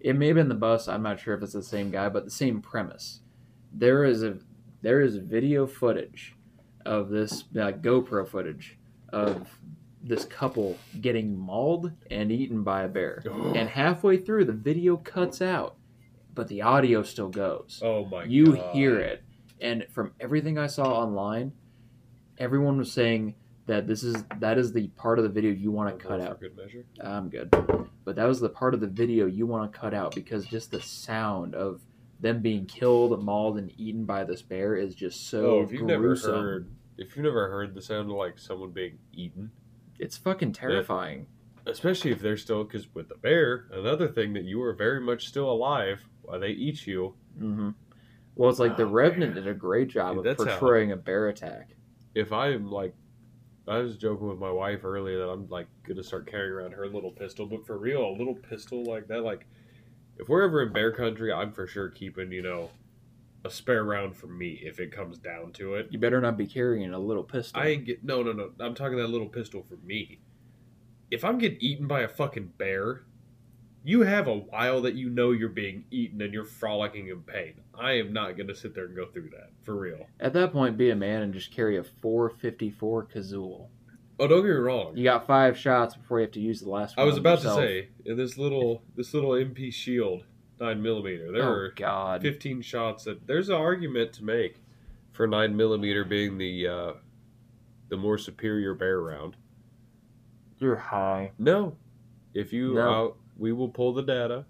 it 0.00 0.16
may 0.16 0.28
have 0.28 0.36
been 0.36 0.48
the 0.48 0.54
bus. 0.54 0.88
I'm 0.88 1.02
not 1.02 1.20
sure 1.20 1.34
if 1.34 1.42
it's 1.42 1.52
the 1.52 1.62
same 1.62 1.90
guy, 1.90 2.08
but 2.08 2.24
the 2.24 2.30
same 2.30 2.60
premise. 2.60 3.20
There 3.72 4.04
is 4.04 4.22
a 4.22 4.38
there 4.82 5.00
is 5.00 5.16
video 5.16 5.66
footage 5.66 6.34
of 6.86 7.10
this 7.10 7.44
uh, 7.54 7.72
GoPro 7.72 8.26
footage 8.26 8.78
of 9.12 9.58
this 10.02 10.24
couple 10.24 10.78
getting 11.00 11.36
mauled 11.36 11.92
and 12.10 12.30
eaten 12.30 12.62
by 12.62 12.82
a 12.84 12.88
bear. 12.88 13.22
And 13.54 13.68
halfway 13.68 14.16
through, 14.16 14.44
the 14.44 14.52
video 14.52 14.96
cuts 14.96 15.42
out, 15.42 15.76
but 16.34 16.48
the 16.48 16.62
audio 16.62 17.02
still 17.02 17.28
goes. 17.28 17.80
oh 17.84 18.04
my 18.04 18.22
god. 18.22 18.30
you 18.30 18.54
god. 18.54 18.74
hear 18.74 18.98
it. 18.98 19.22
And 19.60 19.86
from 19.90 20.12
everything 20.20 20.56
I 20.56 20.68
saw 20.68 20.84
online, 21.02 21.52
everyone 22.38 22.78
was 22.78 22.92
saying 22.92 23.34
that 23.68 23.86
this 23.86 24.02
is 24.02 24.24
that 24.40 24.58
is 24.58 24.72
the 24.72 24.88
part 24.88 25.18
of 25.18 25.22
the 25.22 25.28
video 25.28 25.52
you 25.52 25.70
want 25.70 25.96
to 25.96 26.04
cut 26.04 26.20
out. 26.20 26.40
good 26.40 26.56
measure. 26.56 26.84
I'm 27.00 27.28
good. 27.28 27.50
But 28.04 28.16
that 28.16 28.24
was 28.24 28.40
the 28.40 28.48
part 28.48 28.72
of 28.74 28.80
the 28.80 28.86
video 28.88 29.26
you 29.26 29.46
want 29.46 29.70
to 29.70 29.78
cut 29.78 29.92
out 29.94 30.14
because 30.14 30.46
just 30.46 30.70
the 30.70 30.80
sound 30.80 31.54
of 31.54 31.82
them 32.20 32.40
being 32.40 32.64
killed, 32.66 33.22
mauled, 33.22 33.58
and 33.58 33.70
eaten 33.76 34.04
by 34.04 34.24
this 34.24 34.42
bear 34.42 34.74
is 34.74 34.94
just 34.94 35.28
so 35.28 35.58
oh, 35.58 35.62
if 35.62 35.70
you've 35.70 35.86
gruesome. 35.86 36.30
never 36.32 36.42
heard, 36.42 36.70
if 36.96 37.14
you've 37.14 37.24
never 37.24 37.48
heard 37.50 37.74
the 37.74 37.82
sound 37.82 38.10
of 38.10 38.16
like 38.16 38.38
someone 38.38 38.70
being 38.70 38.98
eaten, 39.12 39.50
It's 39.98 40.16
fucking 40.16 40.52
terrifying. 40.52 41.26
especially 41.66 42.10
if 42.10 42.20
they're 42.20 42.38
still, 42.38 42.64
because 42.64 42.92
with 42.94 43.08
the 43.10 43.14
bear, 43.16 43.66
another 43.72 44.08
thing 44.08 44.32
that 44.32 44.44
you 44.44 44.60
are 44.62 44.72
very 44.72 45.00
much 45.00 45.28
still 45.28 45.50
alive 45.50 46.00
while 46.22 46.40
they 46.40 46.48
eat 46.50 46.86
you. 46.86 47.14
hmm 47.38 47.70
Well, 48.34 48.48
it's 48.50 48.58
like 48.58 48.76
the 48.78 48.84
Oh, 48.84 48.90
Revenant 48.90 49.34
man. 49.34 49.44
did 49.44 49.50
a 49.50 49.54
great 49.54 49.88
job 49.88 50.16
Dude, 50.16 50.18
of 50.18 50.24
that's 50.38 50.50
how- 50.50 50.58
portraying 50.58 50.90
a 50.92 50.96
bear 50.96 51.28
attack. 51.28 51.76
If 52.14 52.32
I'm 52.32 52.70
like, 52.72 52.94
I 53.68 53.78
was 53.78 53.96
joking 53.96 54.28
with 54.28 54.38
my 54.38 54.50
wife 54.50 54.84
earlier 54.84 55.18
that 55.18 55.28
I'm 55.28 55.48
like 55.48 55.66
gonna 55.86 56.02
start 56.02 56.30
carrying 56.30 56.52
around 56.52 56.72
her 56.72 56.88
little 56.88 57.10
pistol, 57.10 57.46
but 57.46 57.66
for 57.66 57.78
real, 57.78 58.04
a 58.04 58.16
little 58.16 58.34
pistol 58.34 58.84
like 58.84 59.08
that, 59.08 59.22
like 59.22 59.46
if 60.18 60.28
we're 60.28 60.42
ever 60.42 60.62
in 60.62 60.72
bear 60.72 60.92
country, 60.92 61.32
I'm 61.32 61.52
for 61.52 61.66
sure 61.66 61.88
keeping 61.88 62.32
you 62.32 62.42
know 62.42 62.70
a 63.44 63.50
spare 63.50 63.84
round 63.84 64.16
for 64.16 64.26
me 64.26 64.60
if 64.62 64.80
it 64.80 64.90
comes 64.90 65.18
down 65.18 65.52
to 65.52 65.74
it. 65.74 65.88
You 65.90 65.98
better 65.98 66.20
not 66.20 66.36
be 66.36 66.46
carrying 66.46 66.92
a 66.92 66.98
little 66.98 67.22
pistol. 67.22 67.60
I 67.60 67.68
ain't 67.68 67.84
get 67.84 68.04
no 68.04 68.22
no 68.22 68.32
no. 68.32 68.50
I'm 68.60 68.74
talking 68.74 68.98
that 68.98 69.08
little 69.08 69.28
pistol 69.28 69.64
for 69.68 69.76
me. 69.86 70.18
If 71.10 71.24
I'm 71.24 71.38
getting 71.38 71.58
eaten 71.60 71.86
by 71.86 72.00
a 72.00 72.08
fucking 72.08 72.52
bear, 72.58 73.02
you 73.84 74.02
have 74.02 74.26
a 74.26 74.34
while 74.34 74.82
that 74.82 74.94
you 74.94 75.08
know 75.08 75.30
you're 75.32 75.48
being 75.48 75.84
eaten 75.90 76.20
and 76.20 76.32
you're 76.34 76.44
frolicking 76.44 77.08
in 77.08 77.20
pain. 77.22 77.54
I 77.78 77.92
am 77.92 78.12
not 78.12 78.36
gonna 78.36 78.54
sit 78.54 78.74
there 78.74 78.86
and 78.86 78.96
go 78.96 79.06
through 79.06 79.30
that 79.30 79.50
for 79.62 79.76
real. 79.76 80.06
At 80.20 80.32
that 80.34 80.52
point, 80.52 80.76
be 80.76 80.90
a 80.90 80.96
man 80.96 81.22
and 81.22 81.32
just 81.32 81.50
carry 81.52 81.76
a 81.78 81.84
454 81.84 83.04
Casull. 83.04 83.70
Oh, 84.20 84.26
don't 84.26 84.40
get 84.42 84.48
me 84.48 84.50
wrong. 84.56 84.96
You 84.96 85.04
got 85.04 85.26
five 85.28 85.56
shots 85.56 85.94
before 85.94 86.18
you 86.18 86.24
have 86.26 86.32
to 86.32 86.40
use 86.40 86.60
the 86.60 86.68
last 86.70 86.96
one 86.96 87.04
I 87.04 87.06
was 87.06 87.16
about 87.16 87.38
yourself. 87.38 87.60
to 87.60 87.66
say 87.66 87.88
in 88.04 88.16
this 88.16 88.36
little 88.36 88.82
this 88.96 89.14
little 89.14 89.30
MP 89.30 89.72
Shield 89.72 90.24
nine 90.60 90.82
millimeter, 90.82 91.30
there 91.30 91.44
oh 91.44 91.50
were 91.50 91.72
God, 91.76 92.20
15 92.22 92.60
shots. 92.62 93.04
That 93.04 93.26
there's 93.28 93.48
an 93.48 93.54
argument 93.54 94.12
to 94.14 94.24
make 94.24 94.56
for 95.12 95.26
nine 95.28 95.56
millimeter 95.56 96.04
being 96.04 96.36
the 96.36 96.66
uh, 96.66 96.92
the 97.90 97.96
more 97.96 98.18
superior 98.18 98.74
bear 98.74 99.00
round. 99.00 99.36
you're 100.58 100.74
high. 100.76 101.30
No. 101.38 101.76
If 102.34 102.52
you 102.52 102.74
No. 102.74 102.80
out, 102.90 103.16
we 103.38 103.52
will 103.52 103.68
pull 103.68 103.94
the 103.94 104.02
data. 104.02 104.44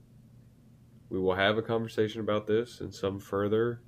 We 1.11 1.20
will 1.20 1.34
have 1.34 1.59
a 1.59 1.62
conversation 1.62 2.20
about 2.20 2.47
this 2.47 2.80
in 2.80 2.91
some 2.91 3.20
further 3.20 3.80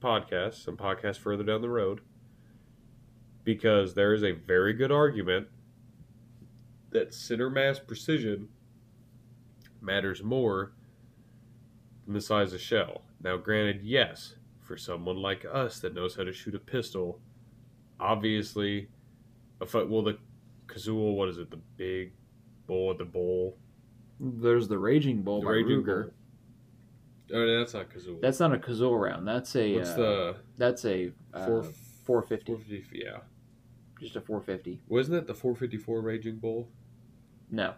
podcast, 0.00 0.64
some 0.64 0.76
podcast 0.76 1.18
further 1.18 1.44
down 1.44 1.62
the 1.62 1.68
road. 1.68 2.00
Because 3.44 3.94
there 3.94 4.12
is 4.12 4.24
a 4.24 4.32
very 4.32 4.72
good 4.72 4.92
argument 4.92 5.48
that 6.90 7.14
center 7.14 7.48
mass 7.48 7.78
precision 7.78 8.48
matters 9.80 10.22
more 10.22 10.72
than 12.04 12.14
the 12.14 12.20
size 12.20 12.52
of 12.52 12.60
shell. 12.60 13.02
Now, 13.22 13.36
granted, 13.36 13.82
yes, 13.82 14.34
for 14.60 14.76
someone 14.76 15.16
like 15.16 15.44
us 15.50 15.80
that 15.80 15.94
knows 15.94 16.16
how 16.16 16.24
to 16.24 16.32
shoot 16.32 16.54
a 16.54 16.58
pistol, 16.58 17.20
obviously, 17.98 18.88
a. 19.60 19.66
Well, 19.86 20.02
the 20.02 20.18
Casull, 20.66 21.16
what 21.16 21.30
is 21.30 21.38
it? 21.38 21.50
The 21.50 21.60
big 21.76 22.12
bull 22.66 22.90
the 22.98 23.04
bowl. 23.04 23.56
There's 24.20 24.68
the 24.68 24.78
Raging 24.78 25.22
Bull 25.22 25.40
The 25.40 25.46
by 25.46 25.52
Raging 25.52 25.82
Ruger. 25.82 26.02
Bull. 26.04 26.12
Oh, 27.34 27.58
that's 27.58 27.74
not 27.74 27.92
Casull. 27.92 28.18
That's 28.22 28.40
not 28.40 28.54
a 28.54 28.58
Casull 28.58 28.96
round. 28.96 29.28
That's 29.28 29.54
a. 29.54 29.76
What's 29.76 29.90
uh, 29.90 29.96
the 29.96 30.36
That's 30.56 30.84
a 30.84 31.12
uh, 31.34 31.44
Four- 31.46 31.62
450. 31.62 32.46
450? 32.46 33.02
Yeah, 33.04 33.18
Just 34.00 34.16
a 34.16 34.20
450. 34.20 34.80
wasn't 34.88 35.18
it 35.18 35.26
the 35.26 35.34
454 35.34 36.00
Raging 36.00 36.36
Bull? 36.36 36.68
No. 37.50 37.74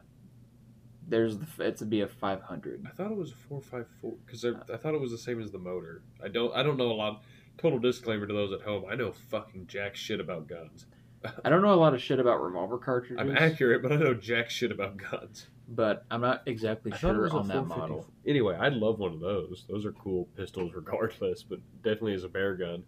There's 1.09 1.39
the. 1.39 1.47
It's 1.59 1.83
a 1.83 1.87
be 1.87 2.01
a 2.03 2.07
500. 2.07 2.87
I 2.87 2.91
thought 2.91 3.11
it 3.11 3.17
was 3.17 3.33
a 3.33 3.35
454 3.35 4.15
because 4.25 4.45
I 4.45 4.77
thought 4.77 4.95
it 4.95 5.01
was 5.01 5.11
the 5.11 5.19
same 5.19 5.43
as 5.43 5.51
the 5.51 5.59
motor. 5.59 6.03
I 6.23 6.29
don't. 6.29 6.55
I 6.55 6.63
don't 6.63 6.77
know 6.77 6.93
a 6.93 6.95
lot. 6.95 7.23
total 7.59 7.81
disclaimer 7.81 8.27
to 8.29 8.33
those 8.33 8.53
at 8.53 8.63
home: 8.63 8.85
I 8.89 8.95
know 8.95 9.11
fucking 9.11 9.67
jack 9.67 9.97
shit 9.97 10.21
about 10.21 10.47
guns. 10.47 10.87
I 11.45 11.51
don't 11.51 11.61
know 11.63 11.75
a 11.75 11.77
lot 11.77 11.93
of 11.93 12.01
shit 12.01 12.19
about 12.21 12.41
revolver 12.41 12.79
cartridges, 12.79 13.19
I'm 13.21 13.37
accurate, 13.37 13.83
but 13.83 13.93
I 13.93 13.97
know 13.97 14.15
jack 14.15 14.49
shit 14.49 14.71
about 14.71 14.97
guns. 14.97 15.49
But 15.71 16.05
I'm 16.11 16.21
not 16.21 16.43
exactly 16.47 16.93
I 16.93 16.97
sure 16.97 17.31
on 17.31 17.49
that 17.49 17.67
model. 17.67 18.07
Anyway, 18.27 18.57
I'd 18.57 18.75
love 18.75 18.99
one 18.99 19.13
of 19.15 19.21
those. 19.21 19.65
Those 19.69 19.87
are 19.87 19.93
cool 19.93 20.29
pistols, 20.37 20.73
regardless, 20.75 21.43
but 21.43 21.61
definitely 21.83 22.15
as 22.15 22.25
a 22.25 22.29
bear 22.29 22.57
gun. 22.57 22.83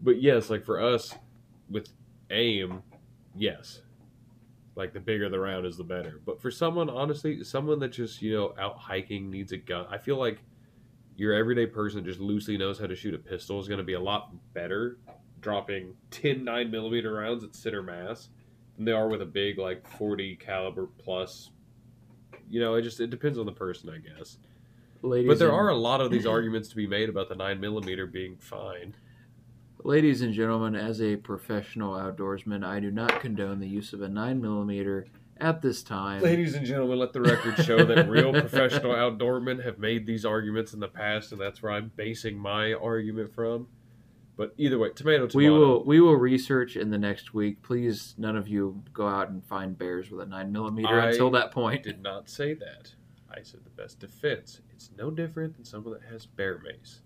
But 0.00 0.22
yes, 0.22 0.48
like 0.48 0.64
for 0.64 0.80
us 0.80 1.14
with 1.68 1.88
aim, 2.30 2.82
yes, 3.34 3.82
like 4.76 4.92
the 4.92 5.00
bigger 5.00 5.28
the 5.28 5.40
round 5.40 5.66
is, 5.66 5.76
the 5.76 5.84
better. 5.84 6.20
But 6.24 6.40
for 6.40 6.50
someone, 6.50 6.88
honestly, 6.88 7.42
someone 7.42 7.80
that 7.80 7.88
just 7.88 8.22
you 8.22 8.34
know 8.34 8.54
out 8.58 8.78
hiking 8.78 9.30
needs 9.30 9.52
a 9.52 9.56
gun, 9.56 9.86
I 9.90 9.98
feel 9.98 10.16
like 10.16 10.38
your 11.16 11.34
everyday 11.34 11.66
person 11.66 12.02
that 12.02 12.08
just 12.08 12.20
loosely 12.20 12.56
knows 12.56 12.78
how 12.78 12.86
to 12.86 12.94
shoot 12.94 13.14
a 13.14 13.18
pistol 13.18 13.58
is 13.58 13.66
going 13.66 13.78
to 13.78 13.84
be 13.84 13.94
a 13.94 14.00
lot 14.00 14.30
better 14.52 14.98
dropping 15.40 15.94
10 16.10 16.44
9 16.44 16.70
millimeter 16.70 17.14
rounds 17.14 17.42
at 17.44 17.54
center 17.54 17.82
mass 17.82 18.28
than 18.76 18.84
they 18.84 18.92
are 18.92 19.08
with 19.08 19.22
a 19.22 19.26
big 19.26 19.58
like 19.58 19.86
40 19.96 20.36
caliber 20.36 20.88
plus 20.98 21.50
you 22.48 22.60
know, 22.60 22.74
it 22.74 22.82
just 22.82 23.00
it 23.00 23.10
depends 23.10 23.38
on 23.38 23.46
the 23.46 23.52
person, 23.52 23.90
I 23.90 23.98
guess. 23.98 24.38
Ladies 25.02 25.28
But 25.28 25.38
there 25.38 25.48
and, 25.48 25.56
are 25.56 25.68
a 25.68 25.76
lot 25.76 26.00
of 26.00 26.10
these 26.10 26.26
arguments 26.36 26.68
to 26.70 26.76
be 26.76 26.86
made 26.86 27.08
about 27.08 27.28
the 27.28 27.34
nine 27.34 27.60
millimeter 27.60 28.06
being 28.06 28.36
fine. 28.36 28.94
ladies 29.84 30.22
and 30.22 30.32
gentlemen, 30.32 30.74
as 30.74 31.00
a 31.00 31.16
professional 31.16 31.94
outdoorsman, 31.94 32.64
I 32.64 32.80
do 32.80 32.90
not 32.90 33.20
condone 33.20 33.60
the 33.60 33.68
use 33.68 33.92
of 33.92 34.02
a 34.02 34.08
nine 34.08 34.40
millimeter 34.40 35.06
at 35.38 35.62
this 35.62 35.82
time. 35.82 36.22
Ladies 36.22 36.54
and 36.54 36.66
gentlemen, 36.66 36.98
let 36.98 37.12
the 37.12 37.20
record 37.20 37.62
show 37.64 37.84
that 37.84 38.08
real 38.08 38.32
professional 38.40 38.92
outdoormen 38.92 39.62
have 39.64 39.78
made 39.78 40.06
these 40.06 40.24
arguments 40.24 40.72
in 40.72 40.80
the 40.80 40.88
past, 40.88 41.32
and 41.32 41.40
that's 41.40 41.62
where 41.62 41.72
I'm 41.72 41.92
basing 41.94 42.38
my 42.38 42.72
argument 42.72 43.34
from. 43.34 43.68
But 44.36 44.54
either 44.58 44.78
way, 44.78 44.90
tomato, 44.90 45.26
tomato. 45.26 45.36
We 45.36 45.50
will 45.50 45.84
we 45.84 46.00
will 46.00 46.16
research 46.16 46.76
in 46.76 46.90
the 46.90 46.98
next 46.98 47.32
week. 47.32 47.62
Please, 47.62 48.14
none 48.18 48.36
of 48.36 48.48
you 48.48 48.82
go 48.92 49.08
out 49.08 49.30
and 49.30 49.42
find 49.44 49.76
bears 49.78 50.10
with 50.10 50.20
a 50.20 50.26
nine 50.26 50.52
millimeter 50.52 51.00
I 51.00 51.08
until 51.10 51.30
that 51.30 51.52
point. 51.52 51.82
did 51.82 52.02
not 52.02 52.28
say 52.28 52.52
that. 52.54 52.94
I 53.30 53.42
said 53.42 53.60
the 53.64 53.70
best 53.70 53.98
defense. 53.98 54.60
It's 54.72 54.90
no 54.96 55.10
different 55.10 55.56
than 55.56 55.64
someone 55.64 55.94
that 55.94 56.02
has 56.10 56.26
bear 56.26 56.58
mace. 56.58 57.00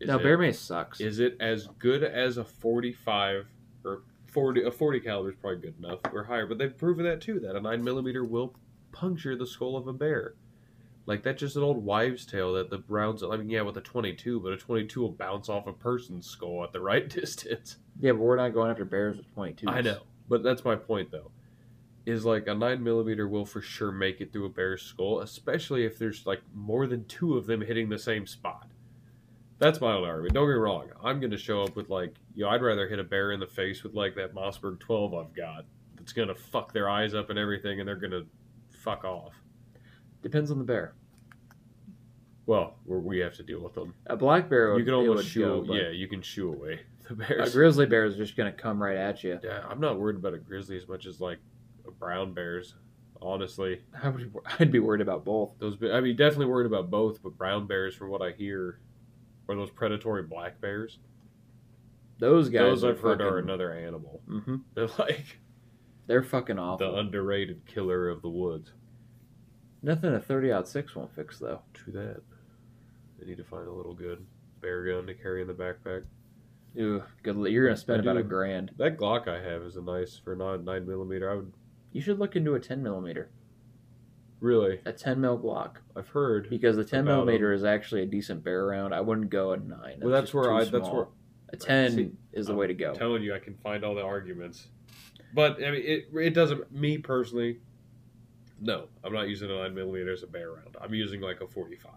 Is 0.00 0.08
no, 0.08 0.16
it- 0.18 0.22
bear 0.22 0.36
mace 0.36 0.58
sucks. 0.58 1.00
Is 1.00 1.20
it 1.20 1.36
as 1.40 1.68
good 1.78 2.02
as 2.04 2.36
a 2.36 2.44
45 2.44 3.46
or 3.84 4.02
40? 4.26 4.64
A 4.64 4.70
40 4.70 5.00
caliber 5.00 5.30
is 5.30 5.36
probably 5.36 5.60
good 5.60 5.78
enough 5.78 6.00
or 6.12 6.24
higher, 6.24 6.46
but 6.46 6.58
they've 6.58 6.76
proven 6.76 7.04
that 7.06 7.22
too. 7.22 7.40
That 7.40 7.56
a 7.56 7.60
nine 7.60 7.82
millimeter 7.82 8.24
will 8.24 8.54
puncture 8.92 9.36
the 9.36 9.46
skull 9.46 9.76
of 9.76 9.86
a 9.86 9.92
bear. 9.94 10.34
Like 11.06 11.22
that's 11.22 11.40
just 11.40 11.56
an 11.56 11.62
old 11.62 11.84
wives' 11.84 12.24
tale 12.24 12.52
that 12.54 12.70
the 12.70 12.82
rounds. 12.88 13.22
I 13.22 13.36
mean, 13.36 13.50
yeah, 13.50 13.62
with 13.62 13.76
a 13.76 13.80
22, 13.80 14.40
but 14.40 14.52
a 14.52 14.56
22 14.56 15.00
will 15.00 15.10
bounce 15.10 15.48
off 15.48 15.66
a 15.66 15.72
person's 15.72 16.26
skull 16.26 16.62
at 16.62 16.72
the 16.72 16.80
right 16.80 17.08
distance. 17.20 17.78
yeah, 17.98 18.12
but 18.12 18.20
we're 18.20 18.36
not 18.36 18.54
going 18.54 18.70
after 18.70 18.84
bears 18.84 19.16
with 19.16 19.32
twenty 19.34 19.54
two. 19.54 19.68
I 19.68 19.80
know, 19.80 20.02
but 20.28 20.42
that's 20.42 20.64
my 20.64 20.76
point 20.76 21.10
though. 21.10 21.30
Is 22.04 22.24
like 22.24 22.46
a 22.48 22.54
nine 22.54 22.82
millimeter 22.82 23.28
will 23.28 23.44
for 23.46 23.60
sure 23.60 23.92
make 23.92 24.20
it 24.20 24.32
through 24.32 24.46
a 24.46 24.48
bear's 24.48 24.82
skull, 24.82 25.20
especially 25.20 25.84
if 25.84 25.98
there's 25.98 26.26
like 26.26 26.40
more 26.54 26.86
than 26.86 27.04
two 27.06 27.36
of 27.36 27.46
them 27.46 27.60
hitting 27.60 27.88
the 27.88 27.98
same 27.98 28.26
spot. 28.26 28.68
That's 29.58 29.80
my 29.80 29.92
only 29.92 30.08
argument. 30.08 30.34
Don't 30.34 30.46
get 30.48 30.54
me 30.54 30.58
wrong. 30.58 30.88
I'm 31.04 31.20
gonna 31.20 31.36
show 31.36 31.62
up 31.62 31.76
with 31.76 31.88
like, 31.90 32.14
you 32.34 32.44
know, 32.44 32.50
I'd 32.50 32.62
rather 32.62 32.88
hit 32.88 32.98
a 32.98 33.04
bear 33.04 33.30
in 33.30 33.38
the 33.40 33.46
face 33.46 33.84
with 33.84 33.94
like 33.94 34.16
that 34.16 34.34
Mossberg 34.34 34.80
12 34.80 35.14
I've 35.14 35.32
got. 35.34 35.64
That's 35.96 36.12
gonna 36.12 36.34
fuck 36.34 36.72
their 36.72 36.88
eyes 36.88 37.14
up 37.14 37.30
and 37.30 37.38
everything, 37.38 37.78
and 37.78 37.88
they're 37.88 37.94
gonna 37.96 38.22
fuck 38.70 39.04
off. 39.04 39.34
Depends 40.22 40.50
on 40.50 40.58
the 40.58 40.64
bear. 40.64 40.94
Well, 42.46 42.74
we 42.86 42.98
we 42.98 43.18
have 43.20 43.34
to 43.36 43.42
deal 43.42 43.62
with 43.62 43.74
them. 43.74 43.94
A 44.06 44.16
black 44.16 44.48
bear, 44.48 44.72
would, 44.72 44.78
You 44.78 44.84
can 44.84 44.94
almost 44.94 45.28
shoo. 45.28 45.40
go, 45.40 45.62
but 45.62 45.74
yeah, 45.74 45.90
you 45.90 46.08
can 46.08 46.22
shoo 46.22 46.52
away 46.52 46.80
the 47.08 47.14
bears. 47.14 47.50
A 47.50 47.52
grizzly 47.56 47.86
bear 47.86 48.04
is 48.04 48.16
just 48.16 48.36
gonna 48.36 48.52
come 48.52 48.82
right 48.82 48.96
at 48.96 49.22
you. 49.22 49.38
Yeah, 49.42 49.62
I'm 49.68 49.80
not 49.80 49.98
worried 49.98 50.16
about 50.16 50.34
a 50.34 50.38
grizzly 50.38 50.76
as 50.76 50.88
much 50.88 51.06
as 51.06 51.20
like 51.20 51.38
a 51.86 51.90
brown 51.90 52.32
bears. 52.34 52.74
Honestly, 53.20 53.80
I 54.02 54.08
would, 54.08 54.34
I'd 54.58 54.72
be 54.72 54.80
worried 54.80 55.00
about 55.00 55.24
both. 55.24 55.50
those. 55.60 55.76
be- 55.76 55.92
I 55.92 56.00
mean, 56.00 56.16
definitely 56.16 56.46
worried 56.46 56.66
about 56.66 56.90
both, 56.90 57.22
but 57.22 57.38
brown 57.38 57.68
bears, 57.68 57.94
from 57.94 58.10
what 58.10 58.20
I 58.20 58.32
hear, 58.32 58.80
are 59.48 59.54
those 59.54 59.70
predatory 59.70 60.24
black 60.24 60.60
bears. 60.60 60.98
Those 62.18 62.48
guys, 62.48 62.80
those 62.80 62.84
I've 62.84 63.00
heard 63.00 63.20
are 63.20 63.38
another 63.38 63.72
animal. 63.72 64.20
Mhm. 64.28 64.62
They're 64.74 64.88
like 64.98 65.38
They're 66.08 66.22
fucking 66.24 66.58
awful. 66.58 66.90
the 66.92 66.98
underrated 66.98 67.64
killer 67.66 68.08
of 68.08 68.22
the 68.22 68.28
woods. 68.28 68.72
Nothing 69.82 70.14
a 70.14 70.20
thirty 70.20 70.52
aught 70.52 70.68
six 70.68 70.94
won't 70.94 71.14
fix 71.14 71.38
though. 71.38 71.60
True 71.74 71.92
that. 71.94 72.20
They 73.18 73.26
need 73.26 73.36
to 73.38 73.44
find 73.44 73.66
a 73.66 73.72
little 73.72 73.94
good 73.94 74.24
bear 74.60 74.84
gun 74.84 75.06
to 75.06 75.14
carry 75.14 75.42
in 75.42 75.48
the 75.48 75.54
backpack. 75.54 76.04
Ew, 76.74 77.02
good. 77.22 77.36
You're 77.52 77.66
gonna 77.66 77.76
spend 77.76 78.00
I 78.00 78.02
about 78.04 78.16
a 78.16 78.22
grand. 78.22 78.70
That 78.78 78.96
Glock 78.96 79.28
I 79.28 79.42
have 79.42 79.62
is 79.62 79.76
a 79.76 79.82
nice 79.82 80.18
for 80.22 80.34
non 80.36 80.64
nine 80.64 80.86
millimeter. 80.86 81.30
I 81.30 81.34
would 81.36 81.52
You 81.92 82.00
should 82.00 82.18
look 82.18 82.36
into 82.36 82.54
a 82.54 82.60
ten 82.60 82.82
millimeter, 82.82 83.30
really. 84.40 84.80
a 84.84 84.92
ten 84.92 85.20
mil 85.20 85.38
Glock, 85.38 85.76
I've 85.96 86.08
heard. 86.08 86.48
because 86.48 86.76
the 86.76 86.84
ten 86.84 87.04
millimeter 87.04 87.52
is 87.52 87.64
actually 87.64 88.02
a 88.02 88.06
decent 88.06 88.42
bear 88.44 88.64
round. 88.66 88.94
I 88.94 89.00
wouldn't 89.00 89.30
go 89.30 89.52
a 89.52 89.56
nine. 89.58 89.98
Well, 90.00 90.10
that's 90.10 90.32
where 90.32 90.44
too 90.44 90.50
I. 90.50 90.58
That's 90.64 90.70
small. 90.86 90.94
where 90.96 91.06
a 91.52 91.56
ten 91.56 91.90
See, 91.92 92.10
is 92.32 92.46
the 92.46 92.52
I'm 92.52 92.58
way 92.58 92.68
to 92.68 92.74
go. 92.74 92.90
I'm 92.90 92.96
telling 92.96 93.22
you, 93.22 93.34
I 93.34 93.38
can 93.38 93.54
find 93.56 93.84
all 93.84 93.94
the 93.94 94.02
arguments. 94.04 94.68
But 95.34 95.56
I 95.62 95.70
mean, 95.70 95.82
it 95.84 96.04
it 96.14 96.30
doesn't. 96.34 96.72
Me 96.72 96.98
personally, 96.98 97.60
no, 98.62 98.86
I'm 99.04 99.12
not 99.12 99.28
using 99.28 99.50
a 99.50 99.54
nine 99.58 99.74
millimeter 99.74 100.12
as 100.12 100.22
a 100.22 100.26
bear 100.26 100.52
round. 100.52 100.76
I'm 100.80 100.94
using 100.94 101.20
like 101.20 101.40
a 101.40 101.46
45. 101.46 101.92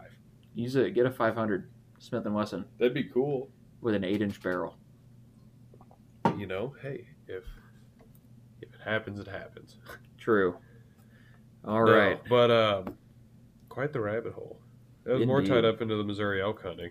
Use 0.54 0.74
it. 0.76 0.94
Get 0.94 1.06
a 1.06 1.10
five 1.10 1.34
hundred 1.34 1.70
Smith 1.98 2.26
and 2.26 2.34
Wesson 2.34 2.64
That'd 2.78 2.92
be 2.94 3.04
cool. 3.04 3.48
with 3.80 3.94
an 3.94 4.04
eight 4.04 4.20
inch 4.22 4.42
barrel. 4.42 4.76
You 6.36 6.46
know, 6.46 6.74
hey, 6.82 7.06
if 7.28 7.44
if 8.60 8.68
it 8.74 8.80
happens, 8.84 9.18
it 9.20 9.28
happens. 9.28 9.76
True. 10.18 10.56
All 11.64 11.84
No, 11.84 11.92
right. 11.92 12.20
but 12.28 12.50
um, 12.50 12.94
quite 13.68 13.92
the 13.92 14.00
rabbit 14.00 14.32
hole. 14.32 14.60
It 15.06 15.12
was 15.12 15.26
more 15.26 15.38
Indeed. 15.38 15.52
tied 15.52 15.64
up 15.64 15.80
into 15.82 15.96
the 15.96 16.04
Missouri 16.04 16.42
elk 16.42 16.62
hunting. 16.62 16.90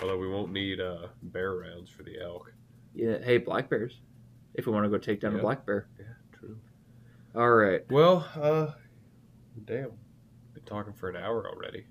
Although 0.00 0.18
we 0.18 0.28
won't 0.28 0.50
need 0.52 0.80
uh, 0.80 1.08
bear 1.22 1.56
rounds 1.56 1.90
for 1.90 2.02
the 2.04 2.20
elk. 2.22 2.52
Yeah. 2.94 3.18
Hey, 3.22 3.36
black 3.38 3.68
bears. 3.68 4.00
If 4.54 4.66
we 4.66 4.72
want 4.72 4.84
to 4.84 4.88
go 4.90 4.98
take 4.98 5.20
down 5.20 5.32
Yeah. 5.32 5.38
a 5.38 5.42
black 5.42 5.66
bear. 5.66 5.88
Yeah, 5.98 6.06
true. 6.32 6.56
All 7.34 7.50
right. 7.50 7.82
Well, 7.90 8.26
uh, 8.34 8.68
damn, 9.64 9.90
been 10.54 10.62
talking 10.64 10.92
for 10.92 11.08
an 11.08 11.16
hour 11.16 11.48
already. 11.48 11.86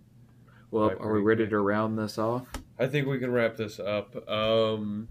Well, 0.72 0.90
Right, 0.90 0.98
are 1.00 1.14
we 1.14 1.22
ready 1.22 1.44
good. 1.46 1.52
to 1.52 1.60
round 1.60 1.98
this 1.98 2.18
off? 2.18 2.46
I 2.78 2.88
think 2.88 3.08
we 3.08 3.18
can 3.20 3.32
wrap 3.32 3.58
this 3.58 3.80
up. 3.80 4.16
Um, 4.30 5.08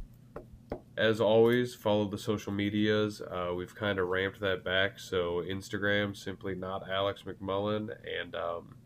as 0.97 1.21
always, 1.21 1.75
follow 1.75 2.09
the 2.09 2.19
social 2.19 2.53
medias. 2.53 3.21
Uh, 3.21 3.53
we've 3.57 3.75
kind 3.75 3.99
of 3.99 4.09
ramped 4.09 4.41
that 4.41 4.65
back. 4.65 4.99
So 4.99 5.43
Instagram, 5.49 6.17
simply 6.17 6.55
not 6.55 6.89
Alex 6.91 7.23
McMullen, 7.27 7.91
and 8.21 8.35
um, 8.35 8.77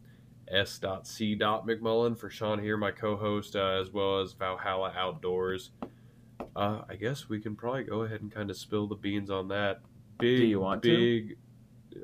S.C. 0.49 1.37
McMullen 1.39 2.17
for 2.19 2.29
Sean 2.31 2.59
here, 2.59 2.77
my 2.77 2.91
co-host, 2.91 3.57
uh, 3.57 3.81
as 3.81 3.91
well 3.91 4.21
as 4.21 4.33
Valhalla 4.33 4.93
Outdoors. 4.97 5.71
Uh, 6.55 6.83
I 6.89 6.97
guess 6.97 7.29
we 7.29 7.41
can 7.41 7.55
probably 7.57 7.85
go 7.85 8.03
ahead 8.03 8.21
and 8.21 8.31
kind 8.33 8.51
of 8.51 8.57
spill 8.57 8.87
the 8.87 8.95
beans 8.97 9.31
on 9.31 9.49
that. 9.49 9.81
Big, 10.19 10.49
you 10.49 10.61
want 10.61 10.83
to? 10.83 11.35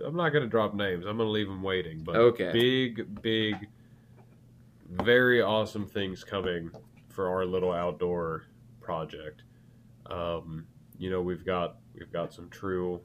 I'm 0.05 0.17
not 0.17 0.31
going 0.31 0.43
to 0.45 0.49
drop 0.49 0.75
names. 0.75 1.07
I'm 1.07 1.17
going 1.17 1.27
to 1.27 1.33
leave 1.33 1.49
them 1.49 1.63
waiting. 1.63 2.01
But 2.01 2.17
Okay. 2.17 2.53
big, 2.53 3.23
big, 3.23 3.69
very 4.89 5.43
awesome 5.43 5.87
things 5.87 6.25
coming 6.25 6.71
for 7.09 7.29
our 7.29 7.45
little 7.45 7.73
outdoor 7.73 8.45
project. 8.81 9.43
Um, 10.07 10.67
you 10.99 11.11
know, 11.11 11.21
we've 11.21 11.45
got 11.45 11.77
we've 11.95 12.13
got 12.13 12.33
some 12.33 12.49
true, 12.49 13.01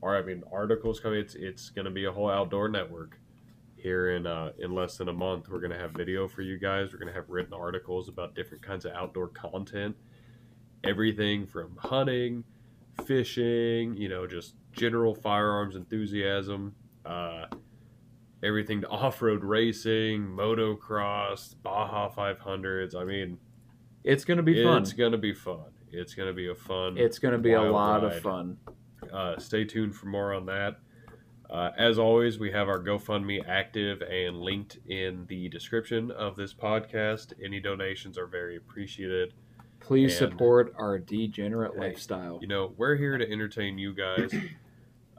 or 0.00 0.16
I 0.16 0.22
mean, 0.22 0.42
articles 0.52 1.00
coming. 1.00 1.18
It's 1.20 1.34
it's 1.34 1.70
going 1.70 1.84
to 1.86 1.90
be 1.90 2.04
a 2.04 2.12
whole 2.12 2.30
outdoor 2.30 2.68
network 2.68 3.18
here 3.76 4.10
in 4.16 4.26
uh, 4.26 4.52
in 4.58 4.74
less 4.74 4.96
than 4.96 5.08
a 5.08 5.12
month. 5.12 5.48
We're 5.48 5.60
going 5.60 5.72
to 5.72 5.78
have 5.78 5.90
video 5.92 6.28
for 6.28 6.42
you 6.42 6.58
guys. 6.58 6.92
We're 6.92 6.98
going 6.98 7.12
to 7.12 7.14
have 7.14 7.28
written 7.28 7.52
articles 7.52 8.08
about 8.08 8.34
different 8.34 8.62
kinds 8.62 8.84
of 8.84 8.92
outdoor 8.92 9.28
content, 9.28 9.96
everything 10.84 11.46
from 11.46 11.76
hunting, 11.78 12.44
fishing, 13.04 13.96
you 13.96 14.08
know, 14.08 14.26
just 14.26 14.54
general 14.72 15.14
firearms 15.14 15.76
enthusiasm. 15.76 16.74
Uh, 17.04 17.46
everything 18.42 18.80
to 18.80 18.88
off-road 18.90 19.44
racing, 19.44 20.22
motocross, 20.26 21.54
Baja 21.62 22.10
500s. 22.10 22.94
I 22.96 23.04
mean, 23.04 23.38
It's 24.04 24.24
gonna 24.24 24.42
be 24.42 24.62
fun. 24.62 24.82
it's 24.82 24.92
gonna 24.92 25.18
be 25.18 25.32
fun. 25.34 25.64
It's 25.92 26.14
gonna 26.14 26.32
be 26.32 26.48
a 26.48 26.54
fun. 26.54 26.96
It's 26.98 27.18
gonna 27.18 27.38
be 27.38 27.52
a 27.52 27.62
lot 27.62 28.02
ride. 28.02 28.12
of 28.16 28.20
fun. 28.22 28.56
Uh, 29.12 29.38
stay 29.38 29.64
tuned 29.64 29.94
for 29.94 30.06
more 30.06 30.32
on 30.32 30.46
that. 30.46 30.78
Uh, 31.50 31.70
as 31.76 31.98
always, 31.98 32.38
we 32.38 32.50
have 32.50 32.66
our 32.68 32.82
GoFundMe 32.82 33.46
active 33.46 34.00
and 34.00 34.38
linked 34.38 34.78
in 34.88 35.26
the 35.28 35.50
description 35.50 36.10
of 36.12 36.34
this 36.34 36.54
podcast. 36.54 37.34
Any 37.44 37.60
donations 37.60 38.16
are 38.16 38.26
very 38.26 38.56
appreciated. 38.56 39.34
Please 39.78 40.18
And- 40.20 40.30
support 40.32 40.72
our 40.78 40.98
degenerate 40.98 41.72
Hey, 41.74 41.80
lifestyle. 41.80 42.38
You 42.40 42.46
know, 42.48 42.72
we're 42.78 42.94
here 42.96 43.18
to 43.18 43.30
entertain 43.30 43.76
you 43.76 43.92
guys. 43.92 44.32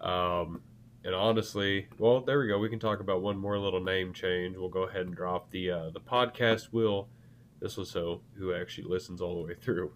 Um, 0.04 0.62
and 1.04 1.16
honestly, 1.16 1.88
well, 1.98 2.22
there 2.22 2.40
we 2.40 2.48
go. 2.48 2.60
We 2.60 2.70
can 2.70 2.80
talk 2.80 3.00
about 3.00 3.22
one 3.22 3.38
more 3.38 3.58
little 3.58 3.84
name 3.84 4.14
change. 4.14 4.56
We'll 4.56 4.70
go 4.70 4.84
ahead 4.84 5.08
and 5.08 5.16
drop 5.16 5.50
the 5.50 5.72
uh, 5.72 5.90
the 5.90 6.00
podcast 6.00 6.72
will 6.72 7.08
this 7.64 7.78
was 7.78 7.90
so 7.90 8.20
who 8.36 8.54
actually 8.54 8.90
listens 8.90 9.22
all 9.22 9.42
the 9.42 9.48
way 9.48 9.56
through. 9.56 9.94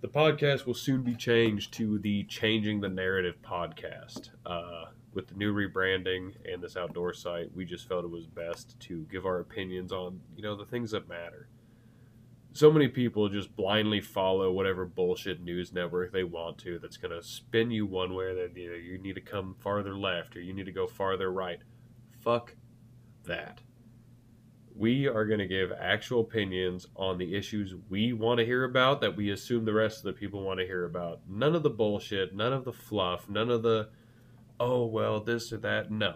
The 0.00 0.08
podcast 0.08 0.66
will 0.66 0.74
soon 0.74 1.02
be 1.02 1.14
changed 1.14 1.72
to 1.74 2.00
the 2.00 2.24
Changing 2.24 2.80
the 2.80 2.88
Narrative 2.88 3.36
podcast. 3.42 4.30
Uh, 4.44 4.86
with 5.14 5.28
the 5.28 5.34
new 5.34 5.54
rebranding 5.54 6.34
and 6.52 6.60
this 6.60 6.76
outdoor 6.76 7.14
site, 7.14 7.54
we 7.54 7.64
just 7.64 7.88
felt 7.88 8.04
it 8.04 8.10
was 8.10 8.26
best 8.26 8.78
to 8.80 9.06
give 9.10 9.24
our 9.24 9.38
opinions 9.38 9.92
on, 9.92 10.20
you 10.36 10.42
know, 10.42 10.56
the 10.56 10.64
things 10.64 10.90
that 10.90 11.08
matter. 11.08 11.48
So 12.56 12.72
many 12.72 12.88
people 12.88 13.28
just 13.28 13.54
blindly 13.54 14.00
follow 14.00 14.50
whatever 14.50 14.86
bullshit 14.86 15.42
news 15.42 15.74
network 15.74 16.10
they 16.10 16.24
want 16.24 16.56
to 16.60 16.78
that's 16.78 16.96
going 16.96 17.10
to 17.10 17.22
spin 17.22 17.70
you 17.70 17.84
one 17.84 18.14
way 18.14 18.34
that 18.34 18.56
you, 18.56 18.70
know, 18.70 18.76
you 18.76 18.96
need 18.96 19.16
to 19.16 19.20
come 19.20 19.54
farther 19.60 19.94
left 19.94 20.34
or 20.34 20.40
you 20.40 20.54
need 20.54 20.64
to 20.64 20.72
go 20.72 20.86
farther 20.86 21.30
right. 21.30 21.58
Fuck 22.22 22.54
that. 23.26 23.60
We 24.74 25.06
are 25.06 25.26
going 25.26 25.40
to 25.40 25.46
give 25.46 25.70
actual 25.78 26.22
opinions 26.22 26.86
on 26.96 27.18
the 27.18 27.34
issues 27.34 27.74
we 27.90 28.14
want 28.14 28.38
to 28.38 28.46
hear 28.46 28.64
about 28.64 29.02
that 29.02 29.14
we 29.14 29.32
assume 29.32 29.66
the 29.66 29.74
rest 29.74 29.98
of 29.98 30.04
the 30.04 30.14
people 30.14 30.42
want 30.42 30.58
to 30.58 30.64
hear 30.64 30.86
about. 30.86 31.20
None 31.28 31.54
of 31.54 31.62
the 31.62 31.68
bullshit, 31.68 32.34
none 32.34 32.54
of 32.54 32.64
the 32.64 32.72
fluff, 32.72 33.28
none 33.28 33.50
of 33.50 33.62
the 33.62 33.90
oh 34.58 34.86
well 34.86 35.20
this 35.20 35.52
or 35.52 35.58
that 35.58 35.90
no 35.90 36.14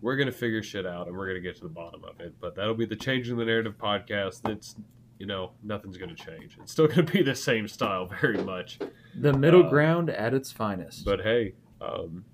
we're 0.00 0.16
gonna 0.16 0.32
figure 0.32 0.62
shit 0.62 0.86
out 0.86 1.06
and 1.06 1.14
we're 1.14 1.26
gonna 1.26 1.38
get 1.38 1.54
to 1.54 1.62
the 1.62 1.68
bottom 1.68 2.02
of 2.04 2.18
it 2.20 2.32
but 2.40 2.54
that'll 2.54 2.72
be 2.72 2.86
the 2.86 2.96
changing 2.96 3.36
the 3.36 3.44
narrative 3.44 3.76
podcast 3.76 4.40
that's 4.40 4.76
you 5.22 5.28
know 5.28 5.52
nothing's 5.62 5.96
gonna 5.98 6.16
change. 6.16 6.58
It's 6.60 6.72
still 6.72 6.88
gonna 6.88 7.04
be 7.04 7.22
the 7.22 7.36
same 7.36 7.68
style 7.68 8.06
very 8.20 8.42
much. 8.42 8.80
The 9.14 9.32
middle 9.32 9.64
Uh, 9.64 9.70
ground 9.70 10.10
at 10.10 10.34
its 10.34 10.50
finest. 10.50 11.04
but 11.04 11.20
hey 11.20 11.54
um 11.80 12.24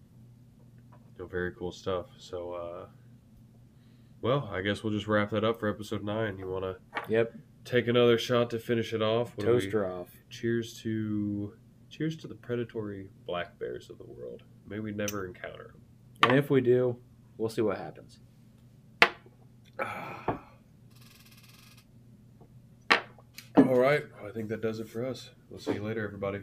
you 1.19 1.19
know, 1.19 1.27
very 1.27 1.53
cool 1.53 1.71
stuff. 1.71 2.07
So 2.17 2.53
uh 2.55 2.87
well 4.23 4.49
i 4.53 4.63
guess 4.63 4.83
we'll 4.83 4.93
just 4.95 5.07
wrap 5.07 5.29
that 5.33 5.45
up 5.45 5.61
for 5.61 5.69
episode 5.69 6.03
nine. 6.03 6.39
You 6.39 6.49
want 6.49 6.65
to 6.65 6.77
yep, 7.11 7.35
take 7.67 7.89
another 7.89 8.17
shot 8.17 8.49
to 8.51 8.59
finish 8.59 8.95
it 8.95 9.03
off? 9.03 9.37
What 9.37 9.45
toaster 9.45 9.85
off. 9.87 10.09
cheers 10.31 10.81
to 10.81 11.53
cheers 11.91 12.17
to 12.17 12.27
the 12.27 12.37
predatory 12.37 13.11
black 13.27 13.59
bears 13.59 13.91
of 13.91 13.99
the 13.99 14.05
world. 14.07 14.45
May 14.67 14.79
we 14.79 14.93
never 14.93 15.27
encounter 15.27 15.75
them 15.75 16.31
And 16.31 16.39
if 16.39 16.49
we 16.49 16.63
do, 16.63 16.97
we'll 17.37 17.51
see 17.51 17.61
what 17.61 17.77
happens. 17.77 18.21
All 23.69 23.79
right. 23.79 24.03
I 24.27 24.31
think 24.31 24.49
that 24.49 24.63
does 24.63 24.81
it 24.81 24.89
for 24.89 25.05
us. 25.05 25.29
We'll 25.51 25.61
see 25.61 25.75
you 25.75 25.83
later, 25.83 26.03
everybody. 26.03 26.41